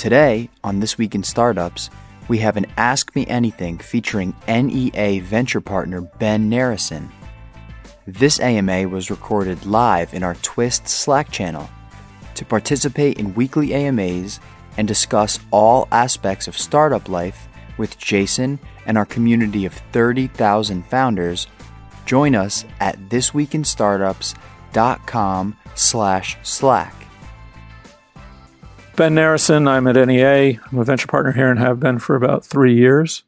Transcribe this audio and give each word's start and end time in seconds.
Today, 0.00 0.48
on 0.64 0.80
This 0.80 0.96
Week 0.96 1.14
in 1.14 1.22
Startups, 1.22 1.90
we 2.26 2.38
have 2.38 2.56
an 2.56 2.64
Ask 2.78 3.14
Me 3.14 3.26
Anything 3.26 3.76
featuring 3.76 4.34
NEA 4.48 5.20
venture 5.20 5.60
partner 5.60 6.00
Ben 6.00 6.50
Narasin. 6.50 7.10
This 8.06 8.40
AMA 8.40 8.88
was 8.88 9.10
recorded 9.10 9.66
live 9.66 10.14
in 10.14 10.22
our 10.22 10.36
Twist 10.36 10.88
Slack 10.88 11.30
channel. 11.30 11.68
To 12.36 12.46
participate 12.46 13.18
in 13.18 13.34
weekly 13.34 13.74
AMAs 13.74 14.40
and 14.78 14.88
discuss 14.88 15.38
all 15.50 15.86
aspects 15.92 16.48
of 16.48 16.56
startup 16.56 17.10
life 17.10 17.46
with 17.76 17.98
Jason 17.98 18.58
and 18.86 18.96
our 18.96 19.04
community 19.04 19.66
of 19.66 19.74
30,000 19.92 20.82
founders, 20.86 21.46
join 22.06 22.34
us 22.34 22.64
at 22.80 22.98
thisweekinstartups.com 23.10 25.56
slash 25.74 26.38
slack. 26.42 26.99
Ben 29.00 29.14
Narasin, 29.14 29.66
I'm 29.66 29.86
at 29.86 29.96
NEA. 29.96 30.60
I'm 30.70 30.78
a 30.78 30.84
venture 30.84 31.06
partner 31.06 31.32
here 31.32 31.50
and 31.50 31.58
have 31.58 31.80
been 31.80 31.98
for 31.98 32.16
about 32.16 32.44
three 32.44 32.74
years. 32.74 33.22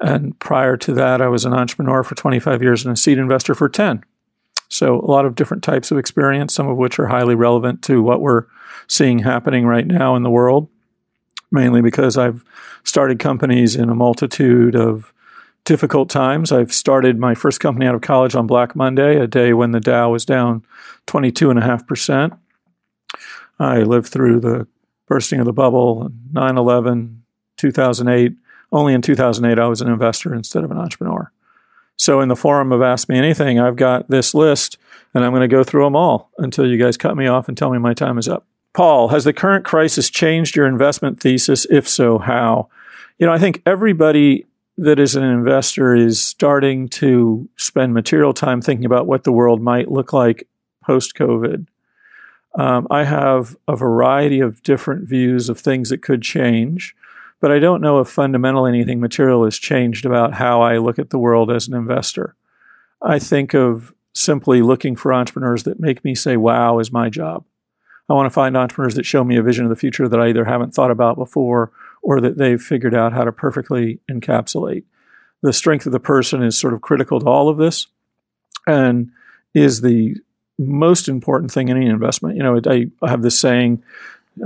And 0.00 0.36
prior 0.40 0.76
to 0.78 0.92
that, 0.94 1.22
I 1.22 1.28
was 1.28 1.44
an 1.44 1.54
entrepreneur 1.54 2.02
for 2.02 2.16
25 2.16 2.60
years 2.64 2.84
and 2.84 2.92
a 2.92 2.96
seed 2.96 3.16
investor 3.16 3.54
for 3.54 3.68
10. 3.68 4.02
So, 4.68 4.98
a 4.98 5.06
lot 5.06 5.24
of 5.24 5.36
different 5.36 5.62
types 5.62 5.92
of 5.92 5.98
experience, 5.98 6.52
some 6.52 6.66
of 6.66 6.78
which 6.78 6.98
are 6.98 7.06
highly 7.06 7.36
relevant 7.36 7.80
to 7.82 8.02
what 8.02 8.20
we're 8.20 8.46
seeing 8.88 9.20
happening 9.20 9.66
right 9.66 9.86
now 9.86 10.16
in 10.16 10.24
the 10.24 10.30
world, 10.30 10.68
mainly 11.52 11.80
because 11.80 12.18
I've 12.18 12.44
started 12.82 13.20
companies 13.20 13.76
in 13.76 13.90
a 13.90 13.94
multitude 13.94 14.74
of 14.74 15.12
difficult 15.64 16.10
times. 16.10 16.50
I've 16.50 16.72
started 16.72 17.20
my 17.20 17.36
first 17.36 17.60
company 17.60 17.86
out 17.86 17.94
of 17.94 18.00
college 18.00 18.34
on 18.34 18.48
Black 18.48 18.74
Monday, 18.74 19.16
a 19.20 19.28
day 19.28 19.52
when 19.52 19.70
the 19.70 19.78
Dow 19.78 20.10
was 20.10 20.24
down 20.24 20.64
22.5%. 21.06 22.36
I 23.60 23.82
lived 23.82 24.08
through 24.08 24.40
the 24.40 24.66
bursting 25.08 25.40
of 25.40 25.46
the 25.46 25.52
bubble, 25.52 26.10
9 26.32 26.58
11, 26.58 27.22
2008. 27.56 28.32
Only 28.70 28.94
in 28.94 29.02
2008, 29.02 29.58
I 29.58 29.66
was 29.66 29.80
an 29.80 29.88
investor 29.88 30.34
instead 30.34 30.62
of 30.62 30.70
an 30.70 30.76
entrepreneur. 30.76 31.32
So, 31.96 32.20
in 32.20 32.28
the 32.28 32.36
forum 32.36 32.70
of 32.70 32.82
Ask 32.82 33.08
Me 33.08 33.18
Anything, 33.18 33.58
I've 33.58 33.76
got 33.76 34.08
this 34.08 34.34
list 34.34 34.78
and 35.14 35.24
I'm 35.24 35.32
going 35.32 35.42
to 35.42 35.48
go 35.48 35.64
through 35.64 35.84
them 35.84 35.96
all 35.96 36.30
until 36.38 36.68
you 36.68 36.78
guys 36.78 36.96
cut 36.96 37.16
me 37.16 37.26
off 37.26 37.48
and 37.48 37.56
tell 37.56 37.70
me 37.70 37.78
my 37.78 37.94
time 37.94 38.18
is 38.18 38.28
up. 38.28 38.46
Paul, 38.74 39.08
has 39.08 39.24
the 39.24 39.32
current 39.32 39.64
crisis 39.64 40.10
changed 40.10 40.54
your 40.54 40.66
investment 40.66 41.20
thesis? 41.20 41.66
If 41.70 41.88
so, 41.88 42.18
how? 42.18 42.68
You 43.18 43.26
know, 43.26 43.32
I 43.32 43.38
think 43.38 43.62
everybody 43.66 44.46
that 44.76 45.00
is 45.00 45.16
an 45.16 45.24
investor 45.24 45.96
is 45.96 46.22
starting 46.22 46.88
to 46.88 47.48
spend 47.56 47.94
material 47.94 48.32
time 48.32 48.62
thinking 48.62 48.84
about 48.84 49.06
what 49.08 49.24
the 49.24 49.32
world 49.32 49.60
might 49.60 49.90
look 49.90 50.12
like 50.12 50.46
post 50.84 51.16
COVID. 51.16 51.66
Um, 52.58 52.88
I 52.90 53.04
have 53.04 53.56
a 53.68 53.76
variety 53.76 54.40
of 54.40 54.64
different 54.64 55.08
views 55.08 55.48
of 55.48 55.60
things 55.60 55.90
that 55.90 56.02
could 56.02 56.22
change, 56.22 56.94
but 57.40 57.52
I 57.52 57.60
don't 57.60 57.80
know 57.80 58.00
if 58.00 58.08
fundamentally 58.08 58.72
anything 58.72 58.98
material 59.00 59.44
has 59.44 59.56
changed 59.56 60.04
about 60.04 60.34
how 60.34 60.60
I 60.60 60.78
look 60.78 60.98
at 60.98 61.10
the 61.10 61.20
world 61.20 61.52
as 61.52 61.68
an 61.68 61.74
investor. 61.74 62.34
I 63.00 63.20
think 63.20 63.54
of 63.54 63.94
simply 64.12 64.60
looking 64.60 64.96
for 64.96 65.14
entrepreneurs 65.14 65.62
that 65.62 65.78
make 65.78 66.02
me 66.02 66.16
say, 66.16 66.36
wow, 66.36 66.80
is 66.80 66.90
my 66.90 67.08
job. 67.08 67.44
I 68.08 68.14
want 68.14 68.26
to 68.26 68.30
find 68.30 68.56
entrepreneurs 68.56 68.96
that 68.96 69.06
show 69.06 69.22
me 69.22 69.36
a 69.36 69.42
vision 69.42 69.64
of 69.64 69.70
the 69.70 69.76
future 69.76 70.08
that 70.08 70.18
I 70.20 70.30
either 70.30 70.44
haven't 70.44 70.74
thought 70.74 70.90
about 70.90 71.16
before 71.16 71.70
or 72.02 72.20
that 72.20 72.38
they've 72.38 72.60
figured 72.60 72.94
out 72.94 73.12
how 73.12 73.22
to 73.22 73.30
perfectly 73.30 74.00
encapsulate. 74.10 74.82
The 75.42 75.52
strength 75.52 75.86
of 75.86 75.92
the 75.92 76.00
person 76.00 76.42
is 76.42 76.58
sort 76.58 76.74
of 76.74 76.80
critical 76.80 77.20
to 77.20 77.26
all 77.26 77.48
of 77.48 77.58
this 77.58 77.86
and 78.66 79.12
is 79.54 79.80
the 79.80 80.16
most 80.58 81.08
important 81.08 81.52
thing 81.52 81.68
in 81.68 81.76
any 81.76 81.86
investment. 81.86 82.36
You 82.36 82.42
know, 82.42 82.60
I, 82.66 82.86
have 83.08 83.22
this 83.22 83.38
saying, 83.38 83.82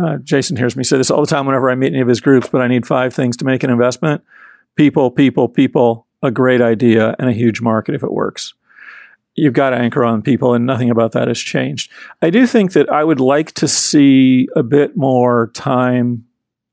uh, 0.00 0.19
Jason 0.19 0.56
hears 0.56 0.77
me 0.77 0.84
say 0.84 0.98
this 0.98 1.10
all 1.10 1.20
the 1.20 1.27
time 1.27 1.46
whenever 1.46 1.70
I 1.70 1.74
meet 1.74 1.92
any 1.92 2.00
of 2.00 2.08
his 2.08 2.20
groups, 2.20 2.48
but 2.50 2.60
I 2.60 2.69
need 2.69 2.86
five 2.86 3.14
things 3.14 3.36
to 3.38 3.44
make 3.44 3.62
an 3.62 3.70
investment 3.70 4.22
people, 4.74 5.10
people, 5.10 5.48
people, 5.48 6.06
a 6.22 6.30
great 6.30 6.62
idea, 6.62 7.14
and 7.19 7.28
a 7.28 7.32
huge 7.32 7.60
market 7.60 7.94
if 7.94 8.02
it 8.02 8.12
works. 8.12 8.54
You've 9.34 9.54
got 9.54 9.70
to 9.70 9.76
anchor 9.76 10.04
on 10.04 10.22
people, 10.22 10.54
and 10.54 10.66
nothing 10.66 10.91
about 10.91 11.12
that 11.12 11.28
has 11.28 11.38
changed. 11.38 11.91
I 12.20 12.31
do 12.31 12.47
think 12.47 12.72
that 12.72 12.91
I 12.91 13.03
would 13.03 13.20
like 13.20 13.53
to 13.53 13.69
see 13.69 14.48
a 14.54 14.62
bit 14.62 14.97
more 14.97 15.50
time 15.54 16.26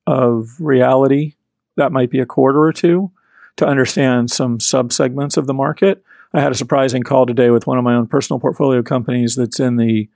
of 0.06 0.50
reality. 0.60 1.36
That 1.78 1.92
might 1.92 2.10
be 2.10 2.20
a 2.20 2.26
quarter 2.26 2.62
or 2.62 2.74
two 2.74 3.12
to 3.58 3.68
understand 3.68 4.32
some 4.32 4.58
subsegments 4.58 5.38
of 5.38 5.48
the 5.48 5.54
market. 5.54 6.04
I 6.34 6.42
had 6.42 6.52
a 6.52 6.56
surprising 6.56 7.04
call 7.04 7.26
today 7.26 7.50
with 7.50 7.66
one 7.66 7.78
of 7.78 7.84
my 7.84 7.96
own 7.96 8.08
personal 8.08 8.40
portfolio 8.40 8.84
companies 8.84 9.36
that's 9.36 9.60
in 9.60 9.78
the, 9.78 10.10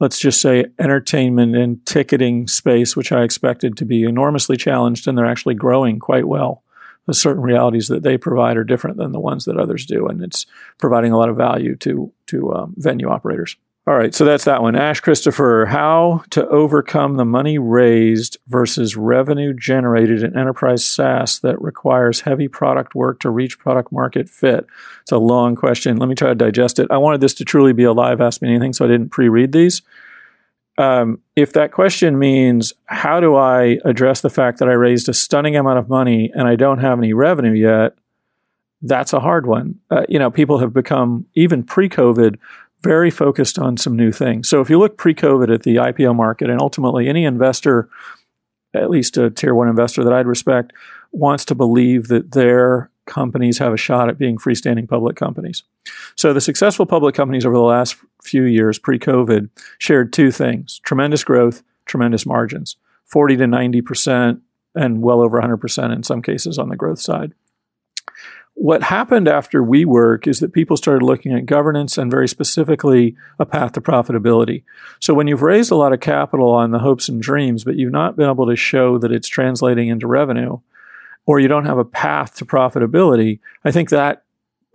let's 0.00 0.18
just 0.18 0.40
say, 0.40 0.66
entertainment 0.78 1.54
and 1.54 1.84
ticketing 1.86 2.48
space, 2.48 2.96
which 2.96 3.12
I 3.12 3.22
expected 3.22 3.76
to 3.76 3.84
be 3.84 4.04
enormously 4.04 4.56
challenged, 4.56 5.06
and 5.06 5.16
they're 5.16 5.26
actually 5.26 5.54
growing 5.54 5.98
quite 6.00 6.26
well. 6.26 6.62
The 7.06 7.14
certain 7.14 7.42
realities 7.42 7.88
that 7.88 8.02
they 8.02 8.16
provide 8.16 8.56
are 8.56 8.64
different 8.64 8.96
than 8.96 9.12
the 9.12 9.20
ones 9.20 9.44
that 9.44 9.58
others 9.58 9.84
do, 9.84 10.06
and 10.06 10.22
it's 10.22 10.46
providing 10.78 11.12
a 11.12 11.18
lot 11.18 11.28
of 11.28 11.36
value 11.36 11.76
to 11.76 12.10
to 12.26 12.52
um, 12.54 12.74
venue 12.78 13.08
operators. 13.08 13.56
All 13.86 13.94
right, 13.94 14.14
so 14.14 14.24
that's 14.24 14.44
that 14.44 14.62
one. 14.62 14.76
Ash 14.76 15.00
Christopher, 15.00 15.66
how 15.68 16.22
to 16.30 16.48
overcome 16.48 17.16
the 17.16 17.26
money 17.26 17.58
raised 17.58 18.38
versus 18.46 18.96
revenue 18.96 19.52
generated 19.52 20.22
in 20.22 20.38
enterprise 20.38 20.82
SaaS 20.82 21.40
that 21.40 21.60
requires 21.60 22.22
heavy 22.22 22.48
product 22.48 22.94
work 22.94 23.20
to 23.20 23.28
reach 23.28 23.58
product 23.58 23.92
market 23.92 24.30
fit. 24.30 24.66
It's 25.02 25.12
a 25.12 25.18
long 25.18 25.54
question. 25.54 25.98
Let 25.98 26.08
me 26.08 26.14
try 26.14 26.30
to 26.30 26.34
digest 26.34 26.78
it. 26.78 26.90
I 26.90 26.96
wanted 26.96 27.20
this 27.20 27.34
to 27.34 27.44
truly 27.44 27.74
be 27.74 27.84
a 27.84 27.92
live 27.92 28.22
Ask 28.22 28.40
Me 28.40 28.48
Anything, 28.48 28.72
so 28.72 28.86
I 28.86 28.88
didn't 28.88 29.10
pre 29.10 29.28
read 29.28 29.52
these. 29.52 29.82
Um, 30.78 31.20
if 31.36 31.52
that 31.52 31.70
question 31.70 32.18
means 32.18 32.72
how 32.86 33.20
do 33.20 33.36
I 33.36 33.80
address 33.84 34.22
the 34.22 34.30
fact 34.30 34.60
that 34.60 34.68
I 34.68 34.72
raised 34.72 35.10
a 35.10 35.14
stunning 35.14 35.56
amount 35.56 35.78
of 35.78 35.90
money 35.90 36.32
and 36.34 36.48
I 36.48 36.56
don't 36.56 36.78
have 36.78 36.98
any 36.98 37.12
revenue 37.12 37.52
yet, 37.52 37.96
that's 38.80 39.12
a 39.12 39.20
hard 39.20 39.46
one. 39.46 39.78
Uh, 39.90 40.04
you 40.08 40.18
know, 40.18 40.30
people 40.30 40.58
have 40.58 40.72
become, 40.72 41.26
even 41.34 41.62
pre 41.62 41.88
COVID, 41.88 42.38
very 42.84 43.10
focused 43.10 43.58
on 43.58 43.76
some 43.78 43.96
new 43.96 44.12
things. 44.12 44.48
So 44.48 44.60
if 44.60 44.68
you 44.68 44.78
look 44.78 44.98
pre-COVID 44.98 45.52
at 45.52 45.62
the 45.62 45.76
IPO 45.76 46.14
market, 46.14 46.50
and 46.50 46.60
ultimately 46.60 47.08
any 47.08 47.24
investor, 47.24 47.88
at 48.74 48.90
least 48.90 49.16
a 49.16 49.30
tier 49.30 49.54
one 49.54 49.68
investor 49.68 50.04
that 50.04 50.12
I'd 50.12 50.26
respect, 50.26 50.72
wants 51.10 51.46
to 51.46 51.54
believe 51.54 52.08
that 52.08 52.32
their 52.32 52.90
companies 53.06 53.58
have 53.58 53.72
a 53.72 53.78
shot 53.78 54.08
at 54.08 54.18
being 54.18 54.36
freestanding 54.36 54.88
public 54.88 55.16
companies. 55.16 55.62
So 56.14 56.32
the 56.32 56.40
successful 56.40 56.86
public 56.86 57.14
companies 57.14 57.46
over 57.46 57.56
the 57.56 57.62
last 57.62 57.96
few 58.22 58.44
years 58.44 58.78
pre-COVID 58.78 59.48
shared 59.78 60.12
two 60.12 60.30
things: 60.30 60.80
tremendous 60.84 61.24
growth, 61.24 61.62
tremendous 61.86 62.26
margins, 62.26 62.76
40 63.06 63.36
to 63.38 63.46
90 63.46 63.80
percent, 63.82 64.40
and 64.74 65.02
well 65.02 65.20
over 65.20 65.38
100 65.38 65.56
percent 65.58 65.92
in 65.92 66.02
some 66.02 66.22
cases 66.22 66.58
on 66.58 66.68
the 66.68 66.76
growth 66.76 67.00
side 67.00 67.32
what 68.54 68.84
happened 68.84 69.28
after 69.28 69.62
WeWork 69.62 70.26
is 70.26 70.40
that 70.40 70.52
people 70.52 70.76
started 70.76 71.04
looking 71.04 71.32
at 71.34 71.44
governance 71.44 71.98
and 71.98 72.10
very 72.10 72.28
specifically 72.28 73.16
a 73.38 73.44
path 73.44 73.72
to 73.72 73.80
profitability. 73.80 74.62
So 75.00 75.12
when 75.12 75.26
you've 75.26 75.42
raised 75.42 75.72
a 75.72 75.76
lot 75.76 75.92
of 75.92 76.00
capital 76.00 76.50
on 76.50 76.70
the 76.70 76.78
hopes 76.78 77.08
and 77.08 77.20
dreams, 77.20 77.64
but 77.64 77.76
you've 77.76 77.92
not 77.92 78.16
been 78.16 78.30
able 78.30 78.46
to 78.46 78.56
show 78.56 78.96
that 78.98 79.12
it's 79.12 79.28
translating 79.28 79.88
into 79.88 80.06
revenue, 80.06 80.60
or 81.26 81.40
you 81.40 81.48
don't 81.48 81.66
have 81.66 81.78
a 81.78 81.84
path 81.84 82.36
to 82.36 82.44
profitability, 82.44 83.40
I 83.64 83.72
think 83.72 83.90
that 83.90 84.24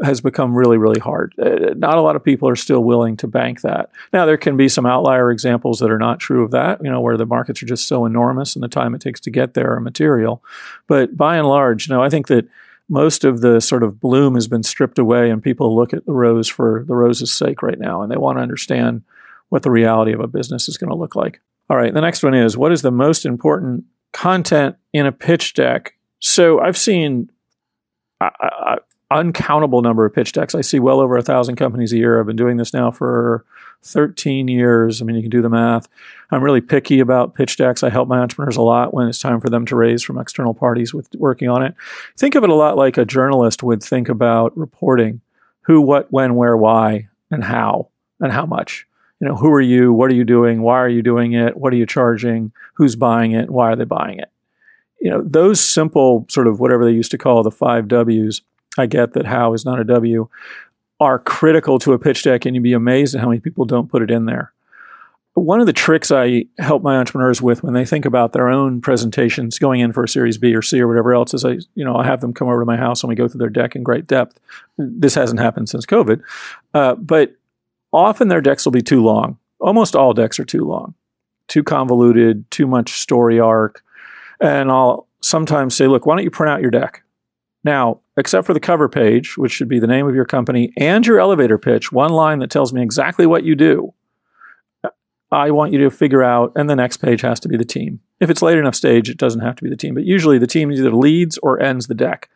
has 0.01 0.22
become 0.22 0.56
really, 0.56 0.78
really 0.78 1.00
hard. 1.00 1.34
Uh, 1.38 1.73
not 1.75 1.97
a 1.97 2.01
lot 2.01 2.16
of 2.16 2.23
people 2.23 2.47
are 2.47 2.56
still 2.56 2.84
willing 2.84 3.17
to 3.17 3.28
bank 3.28 3.61
that. 3.61 3.90
Now, 4.13 4.25
there 4.25 4.38
can 4.38 4.56
be 4.56 4.69
some 4.69 4.85
outlier 4.85 5.29
examples 5.29 5.79
that 5.79 5.91
are 5.91 6.00
not 6.00 6.19
true 6.19 6.44
of 6.44 6.51
that, 6.51 6.84
you 6.84 6.90
know, 6.90 7.01
where 7.01 7.17
the 7.17 7.25
markets 7.25 7.61
are 7.61 7.66
just 7.66 7.88
so 7.88 8.06
enormous 8.06 8.56
and 8.56 8.63
the 8.63 8.69
time 8.69 8.96
it 8.96 9.01
takes 9.01 9.19
to 9.22 9.29
get 9.29 9.53
there 9.53 9.73
are 9.73 9.81
material. 9.81 10.41
But 10.88 11.17
by 11.17 11.38
and 11.38 11.47
large, 11.47 11.90
no, 11.90 12.01
I 12.01 12.09
think 12.09 12.28
that 12.28 12.47
most 12.90 13.24
of 13.24 13.42
the 13.42 13.62
sort 13.62 13.84
of 13.84 14.00
bloom 14.00 14.34
has 14.34 14.48
been 14.48 14.64
stripped 14.64 14.98
away 14.98 15.30
and 15.30 15.44
people 15.44 15.76
look 15.76 15.94
at 15.94 16.06
the 16.06 16.12
rose 16.12 16.48
for 16.48 16.84
the 16.88 16.96
rose's 16.96 17.34
sake 17.34 17.62
right 17.62 17.80
now 17.80 18.02
and 18.02 18.12
they 18.12 18.18
want 18.18 18.38
to 18.38 18.42
understand 18.42 19.04
what 19.50 19.64
the 19.64 19.72
reality 19.72 20.12
of 20.12 20.20
a 20.20 20.28
business 20.28 20.68
is 20.68 20.78
going 20.78 20.90
to 20.90 20.96
look 20.96 21.16
like. 21.16 21.40
All 21.70 21.78
right, 21.78 21.94
the 21.94 22.02
next 22.02 22.24
one 22.24 22.34
is 22.34 22.58
what 22.58 22.72
is 22.72 22.82
the 22.82 22.92
most 22.92 23.26
important 23.26 23.86
content 24.12 24.76
in 24.91 25.06
a 25.06 25.12
pitch 25.12 25.53
deck? 25.53 25.94
So 26.20 26.59
I've 26.59 26.78
seen 26.78 27.30
uncountable 29.11 29.82
number 29.82 30.06
of 30.06 30.14
pitch 30.14 30.34
decks. 30.34 30.53
I 30.53 30.61
see 30.61 30.79
well 30.79 31.00
over 31.00 31.17
a 31.17 31.22
thousand 31.22 31.56
companies 31.56 31.94
a 31.94 31.97
year. 31.97 32.20
I've 32.20 32.28
been 32.28 32.35
doing 32.35 32.58
this 32.58 32.73
now 32.73 32.91
for 32.91 33.44
13 33.84 34.47
years. 34.47 35.02
I 35.02 35.06
mean, 35.06 35.16
you 35.16 35.22
can 35.22 35.32
do 35.32 35.41
the 35.41 35.50
math. 35.50 35.88
I'm 36.32 36.44
really 36.44 36.61
picky 36.61 37.00
about 37.00 37.34
pitch 37.34 37.58
decks. 37.58 37.82
I 37.82 37.90
help 37.90 38.08
my 38.08 38.20
entrepreneurs 38.20 38.58
a 38.58 38.61
lot 38.61 38.94
when 38.94 39.08
it's 39.08 39.20
time 39.20 39.40
for 39.40 39.50
them 39.50 39.66
to 39.67 39.76
raise 39.76 40.03
from 40.03 40.20
external 40.20 40.53
parties 40.53 40.94
with 40.94 41.08
working 41.16 41.50
on 41.50 41.64
it. 41.64 41.76
Think 42.17 42.35
of 42.35 42.44
it 42.44 42.50
a 42.50 42.56
lot 42.56 42.78
like 42.78 42.97
a 42.97 43.06
journalist 43.06 43.64
would 43.64 43.82
think 43.82 44.09
about 44.09 44.56
reporting 44.58 45.22
who, 45.61 45.82
what, 45.82 46.11
when, 46.11 46.35
where, 46.35 46.58
why, 46.58 47.08
and 47.32 47.44
how, 47.44 47.90
and 48.20 48.32
how 48.32 48.46
much. 48.46 48.85
You 49.20 49.28
know, 49.28 49.35
who 49.35 49.52
are 49.52 49.61
you? 49.61 49.91
What 49.91 50.11
are 50.11 50.16
you 50.16 50.23
doing? 50.23 50.61
Why 50.61 50.78
are 50.78 50.90
you 50.90 51.02
doing 51.02 51.34
it? 51.34 51.58
What 51.58 51.73
are 51.73 51.78
you 51.78 51.85
charging? 51.85 52.52
Who's 52.76 52.96
buying 52.96 53.34
it? 53.34 53.50
Why 53.50 53.72
are 53.72 53.76
they 53.76 53.84
buying 53.84 54.20
it? 54.20 54.32
You 55.02 55.11
know, 55.11 55.22
those 55.23 55.59
simple 55.59 56.26
sort 56.29 56.47
of 56.47 56.59
whatever 56.59 56.85
they 56.85 56.91
used 56.91 57.11
to 57.11 57.17
call 57.17 57.44
the 57.44 57.52
five 57.52 57.88
W's. 57.88 58.41
I 58.78 58.86
get 58.86 59.14
that 59.14 59.26
how 59.26 59.54
is 59.54 59.66
not 59.66 59.80
a 59.80 59.84
W 59.84 60.30
are 61.00 61.20
critical 61.20 61.80
to 61.80 61.94
a 61.94 62.00
pitch 62.00 62.24
deck, 62.24 62.46
and 62.46 62.56
you'd 62.56 62.64
be 62.64 62.74
amazed 62.74 63.16
at 63.16 63.22
how 63.22 63.30
many 63.30 63.40
people 63.40 63.66
don't 63.66 63.90
put 63.90 64.02
it 64.02 64.12
in 64.12 64.26
there. 64.26 64.52
one 65.34 65.60
of 65.60 65.68
the 65.68 65.74
tricks 65.74 66.12
I 66.12 66.46
help 66.58 66.84
my 66.84 66.98
entrepreneurs 66.98 67.42
with 67.42 67.64
when 67.64 67.74
they 67.74 67.86
think 67.86 68.06
about 68.06 68.34
their 68.34 68.50
own 68.50 68.82
presentations 68.82 69.60
going 69.60 69.80
in 69.80 69.94
for 69.94 70.04
a 70.04 70.10
Series 70.10 70.38
B 70.38 70.54
or 70.54 70.62
C 70.62 70.82
or 70.82 70.88
whatever 70.88 71.14
else 71.14 71.34
is 71.34 71.46
I, 71.46 71.60
you 71.76 71.86
know, 71.86 71.96
I 71.96 72.06
have 72.06 72.22
them 72.22 72.34
come 72.34 72.48
over 72.48 72.60
to 72.60 72.66
my 72.66 72.78
house 72.78 73.04
and 73.04 73.10
we 73.10 73.16
go 73.16 73.28
through 73.28 73.40
their 73.40 73.50
deck 73.50 73.76
in 73.76 73.84
great 73.84 74.08
depth. 74.08 74.40
This 74.78 75.16
hasn't 75.16 75.40
happened 75.40 75.70
since 75.70 75.86
COVID, 75.86 76.22
uh, 76.74 76.96
but 76.96 77.36
often 77.94 78.28
their 78.28 78.42
decks 78.42 78.66
will 78.66 78.72
be 78.72 78.82
too 78.82 79.02
long. 79.02 79.38
Almost 79.60 79.96
all 79.96 80.14
decks 80.14 80.40
are 80.40 80.46
too 80.46 80.66
long, 80.66 80.94
too 81.48 81.64
convoluted, 81.64 82.50
too 82.52 82.68
much 82.68 82.94
story 82.94 83.40
arc, 83.40 83.84
and 84.40 84.72
I'll 84.72 85.08
sometimes 85.22 85.76
say, 85.76 85.88
look, 85.88 86.06
why 86.06 86.16
don't 86.16 86.24
you 86.24 86.32
print 86.32 86.52
out 86.52 86.62
your 86.62 86.72
deck? 86.72 87.04
Now, 87.64 88.00
except 88.17 88.47
for 88.47 88.53
the 88.53 88.59
cover 88.59 88.88
page, 88.88 89.38
which 89.38 89.52
should 89.52 89.67
be 89.67 89.79
the 89.79 89.88
name 89.88 90.08
of 90.08 90.16
your 90.16 90.26
company 90.26 90.72
and 90.78 91.06
your 91.06 91.20
elevator 91.20 91.58
pitch, 91.58 91.91
one 91.91 92.11
line 92.11 92.40
that 92.40 92.50
tells 92.50 92.72
me 92.72 92.82
exactly 92.82 93.26
what 93.26 93.44
you 93.44 93.56
do 93.56 93.94
I 95.32 95.52
want 95.52 95.73
you 95.73 95.79
to 95.79 95.91
figure 95.91 96.23
out, 96.23 96.52
and 96.56 96.70
the 96.70 96.76
next 96.76 96.97
page 96.97 97.22
has 97.22 97.40
to 97.41 97.47
be 97.47 97.58
the 97.58 97.66
team. 97.66 98.00
If 98.20 98.29
it's 98.29 98.41
late 98.41 98.58
enough 98.58 98.76
stage, 98.76 99.09
it 99.09 99.17
doesn't 99.17 99.41
have 99.41 99.56
to 99.58 99.64
be 99.64 99.70
the 99.70 99.78
team, 99.78 99.94
but 99.94 100.06
usually 100.06 100.40
the 100.40 100.47
team 100.47 100.72
either 100.72 100.91
leads 100.91 101.38
or 101.40 101.61
ends 101.61 101.88
the 101.88 101.94
deck. 101.94 102.29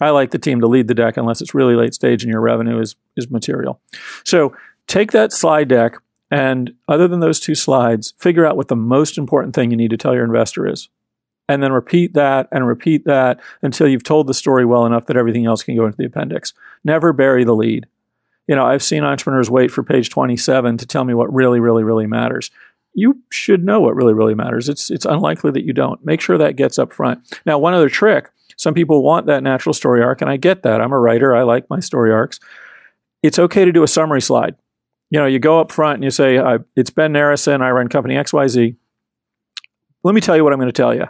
I 0.00 0.10
like 0.10 0.32
the 0.32 0.38
team 0.38 0.60
to 0.60 0.66
lead 0.66 0.88
the 0.88 0.94
deck 0.94 1.16
unless 1.16 1.40
it's 1.40 1.54
really 1.54 1.76
late 1.76 1.94
stage 1.94 2.24
and 2.24 2.32
your 2.32 2.40
revenue 2.40 2.80
is, 2.80 2.96
is 3.16 3.30
material. 3.30 3.80
So 4.24 4.56
take 4.88 5.12
that 5.12 5.32
slide 5.32 5.68
deck 5.68 5.94
and 6.30 6.74
other 6.88 7.06
than 7.06 7.20
those 7.20 7.38
two 7.38 7.54
slides, 7.54 8.14
figure 8.18 8.44
out 8.44 8.56
what 8.56 8.68
the 8.68 8.76
most 8.76 9.18
important 9.18 9.54
thing 9.54 9.70
you 9.70 9.76
need 9.76 9.90
to 9.90 9.96
tell 9.96 10.14
your 10.14 10.24
investor 10.24 10.66
is. 10.66 10.88
And 11.52 11.62
then 11.62 11.72
repeat 11.72 12.14
that 12.14 12.48
and 12.50 12.66
repeat 12.66 13.04
that 13.04 13.40
until 13.62 13.88
you've 13.88 14.02
told 14.02 14.26
the 14.26 14.34
story 14.34 14.64
well 14.64 14.86
enough 14.86 15.06
that 15.06 15.16
everything 15.16 15.46
else 15.46 15.62
can 15.62 15.76
go 15.76 15.86
into 15.86 15.98
the 15.98 16.06
appendix. 16.06 16.54
Never 16.84 17.12
bury 17.12 17.44
the 17.44 17.54
lead 17.54 17.86
you 18.48 18.56
know, 18.56 18.66
I've 18.66 18.82
seen 18.82 19.04
entrepreneurs 19.04 19.50
wait 19.50 19.70
for 19.70 19.82
page 19.82 20.10
27 20.10 20.78
to 20.78 20.86
tell 20.86 21.04
me 21.04 21.14
what 21.14 21.32
really, 21.32 21.60
really, 21.60 21.84
really 21.84 22.06
matters. 22.06 22.50
You 22.94 23.18
should 23.30 23.64
know 23.64 23.80
what 23.80 23.94
really, 23.94 24.12
really 24.12 24.34
matters. 24.34 24.68
It's 24.68 24.90
it's 24.90 25.06
unlikely 25.06 25.52
that 25.52 25.64
you 25.64 25.72
don't. 25.72 26.04
Make 26.04 26.20
sure 26.20 26.36
that 26.36 26.56
gets 26.56 26.78
up 26.78 26.92
front. 26.92 27.40
Now, 27.46 27.58
one 27.58 27.72
other 27.72 27.88
trick: 27.88 28.30
some 28.56 28.74
people 28.74 29.02
want 29.02 29.26
that 29.26 29.42
natural 29.42 29.72
story 29.72 30.02
arc, 30.02 30.20
and 30.20 30.30
I 30.30 30.36
get 30.36 30.62
that. 30.64 30.82
I'm 30.82 30.92
a 30.92 30.98
writer. 30.98 31.34
I 31.34 31.42
like 31.42 31.70
my 31.70 31.80
story 31.80 32.12
arcs. 32.12 32.38
It's 33.22 33.38
okay 33.38 33.64
to 33.64 33.72
do 33.72 33.82
a 33.82 33.88
summary 33.88 34.20
slide. 34.20 34.56
You 35.08 35.20
know, 35.20 35.26
you 35.26 35.38
go 35.38 35.60
up 35.60 35.72
front 35.72 35.94
and 35.94 36.04
you 36.04 36.10
say, 36.10 36.38
"It's 36.76 36.90
Ben 36.90 37.14
Narasin. 37.14 37.62
I 37.62 37.70
run 37.70 37.88
company 37.88 38.16
X 38.16 38.32
Y 38.32 38.46
Z." 38.48 38.76
Let 40.04 40.14
me 40.14 40.20
tell 40.20 40.36
you 40.36 40.44
what 40.44 40.52
I'm 40.52 40.58
going 40.58 40.68
to 40.68 40.72
tell 40.72 40.94
you. 40.94 41.06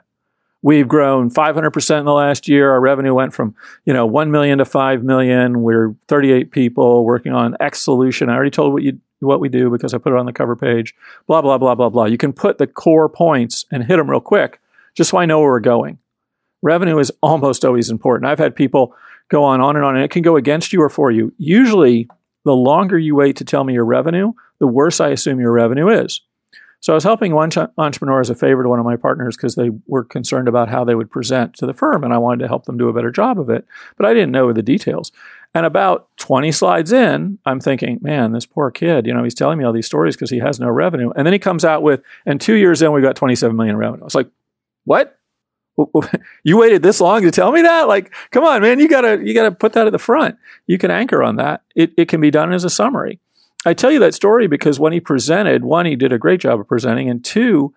We've 0.62 0.86
grown 0.86 1.28
500% 1.28 1.98
in 1.98 2.04
the 2.04 2.12
last 2.12 2.48
year. 2.48 2.70
Our 2.70 2.80
revenue 2.80 3.14
went 3.14 3.34
from, 3.34 3.54
you 3.84 3.92
know, 3.92 4.06
1 4.06 4.30
million 4.30 4.58
to 4.58 4.64
5 4.64 5.02
million. 5.02 5.62
We're 5.62 5.94
38 6.06 6.52
people 6.52 7.04
working 7.04 7.32
on 7.32 7.56
X 7.58 7.82
solution. 7.82 8.28
I 8.28 8.34
already 8.34 8.50
told 8.50 8.72
what 8.72 8.82
you 8.82 9.00
what 9.18 9.40
we 9.40 9.48
do 9.48 9.70
because 9.70 9.94
I 9.94 9.98
put 9.98 10.12
it 10.12 10.18
on 10.18 10.26
the 10.26 10.32
cover 10.32 10.56
page. 10.56 10.94
Blah 11.26 11.42
blah 11.42 11.58
blah 11.58 11.74
blah 11.74 11.88
blah. 11.88 12.06
You 12.06 12.18
can 12.18 12.32
put 12.32 12.58
the 12.58 12.66
core 12.66 13.08
points 13.08 13.66
and 13.70 13.84
hit 13.84 13.96
them 13.96 14.10
real 14.10 14.20
quick 14.20 14.60
just 14.94 15.10
so 15.10 15.18
I 15.18 15.26
know 15.26 15.40
where 15.40 15.50
we're 15.50 15.60
going. 15.60 15.98
Revenue 16.60 16.98
is 16.98 17.12
almost 17.22 17.64
always 17.64 17.90
important. 17.90 18.30
I've 18.30 18.38
had 18.38 18.54
people 18.54 18.94
go 19.28 19.44
on 19.44 19.60
on 19.60 19.76
and 19.76 19.84
on 19.84 19.96
and 19.96 20.04
it 20.04 20.10
can 20.10 20.22
go 20.22 20.36
against 20.36 20.72
you 20.72 20.82
or 20.82 20.88
for 20.88 21.10
you. 21.10 21.32
Usually 21.38 22.08
the 22.44 22.54
longer 22.54 22.98
you 22.98 23.14
wait 23.14 23.36
to 23.36 23.44
tell 23.44 23.64
me 23.64 23.72
your 23.72 23.84
revenue, 23.84 24.32
the 24.58 24.66
worse 24.66 25.00
I 25.00 25.10
assume 25.10 25.40
your 25.40 25.52
revenue 25.52 25.88
is. 25.88 26.20
So 26.82 26.92
I 26.92 26.96
was 26.96 27.04
helping 27.04 27.32
one 27.32 27.50
entrepreneur 27.78 28.20
as 28.20 28.28
a 28.28 28.34
favor 28.34 28.64
to 28.64 28.68
one 28.68 28.80
of 28.80 28.84
my 28.84 28.96
partners 28.96 29.36
because 29.36 29.54
they 29.54 29.70
were 29.86 30.02
concerned 30.02 30.48
about 30.48 30.68
how 30.68 30.82
they 30.82 30.96
would 30.96 31.12
present 31.12 31.54
to 31.54 31.66
the 31.66 31.72
firm, 31.72 32.02
and 32.02 32.12
I 32.12 32.18
wanted 32.18 32.42
to 32.42 32.48
help 32.48 32.64
them 32.64 32.76
do 32.76 32.88
a 32.88 32.92
better 32.92 33.12
job 33.12 33.38
of 33.38 33.48
it. 33.48 33.64
But 33.96 34.06
I 34.06 34.12
didn't 34.12 34.32
know 34.32 34.52
the 34.52 34.64
details. 34.64 35.12
And 35.54 35.64
about 35.64 36.08
20 36.16 36.50
slides 36.50 36.90
in, 36.90 37.38
I'm 37.46 37.60
thinking, 37.60 38.00
man, 38.02 38.32
this 38.32 38.46
poor 38.46 38.72
kid, 38.72 39.06
you 39.06 39.14
know, 39.14 39.22
he's 39.22 39.34
telling 39.34 39.58
me 39.58 39.64
all 39.64 39.72
these 39.72 39.86
stories 39.86 40.16
because 40.16 40.30
he 40.30 40.40
has 40.40 40.58
no 40.58 40.68
revenue. 40.68 41.12
And 41.14 41.24
then 41.24 41.32
he 41.32 41.38
comes 41.38 41.64
out 41.64 41.84
with, 41.84 42.02
and 42.26 42.40
two 42.40 42.54
years 42.54 42.82
in, 42.82 42.90
we've 42.90 43.04
got 43.04 43.14
27 43.14 43.56
million 43.56 43.76
revenue. 43.76 44.02
I 44.02 44.04
was 44.04 44.16
like, 44.16 44.30
what? 44.84 45.18
You 46.44 46.58
waited 46.58 46.82
this 46.82 47.00
long 47.00 47.22
to 47.22 47.30
tell 47.30 47.52
me 47.52 47.62
that? 47.62 47.86
Like, 47.86 48.12
come 48.30 48.44
on, 48.44 48.60
man, 48.60 48.78
you 48.78 48.88
gotta 48.88 49.24
you 49.24 49.32
gotta 49.32 49.52
put 49.52 49.72
that 49.72 49.86
at 49.86 49.92
the 49.92 49.98
front. 49.98 50.36
You 50.66 50.76
can 50.76 50.90
anchor 50.90 51.22
on 51.22 51.36
that. 51.36 51.62
It 51.74 51.92
it 51.96 52.08
can 52.08 52.20
be 52.20 52.30
done 52.30 52.52
as 52.52 52.64
a 52.64 52.70
summary. 52.70 53.20
I 53.64 53.74
tell 53.74 53.90
you 53.90 54.00
that 54.00 54.14
story 54.14 54.48
because 54.48 54.80
when 54.80 54.92
he 54.92 55.00
presented, 55.00 55.64
one, 55.64 55.86
he 55.86 55.96
did 55.96 56.12
a 56.12 56.18
great 56.18 56.40
job 56.40 56.58
of 56.58 56.68
presenting, 56.68 57.08
and 57.08 57.24
two, 57.24 57.72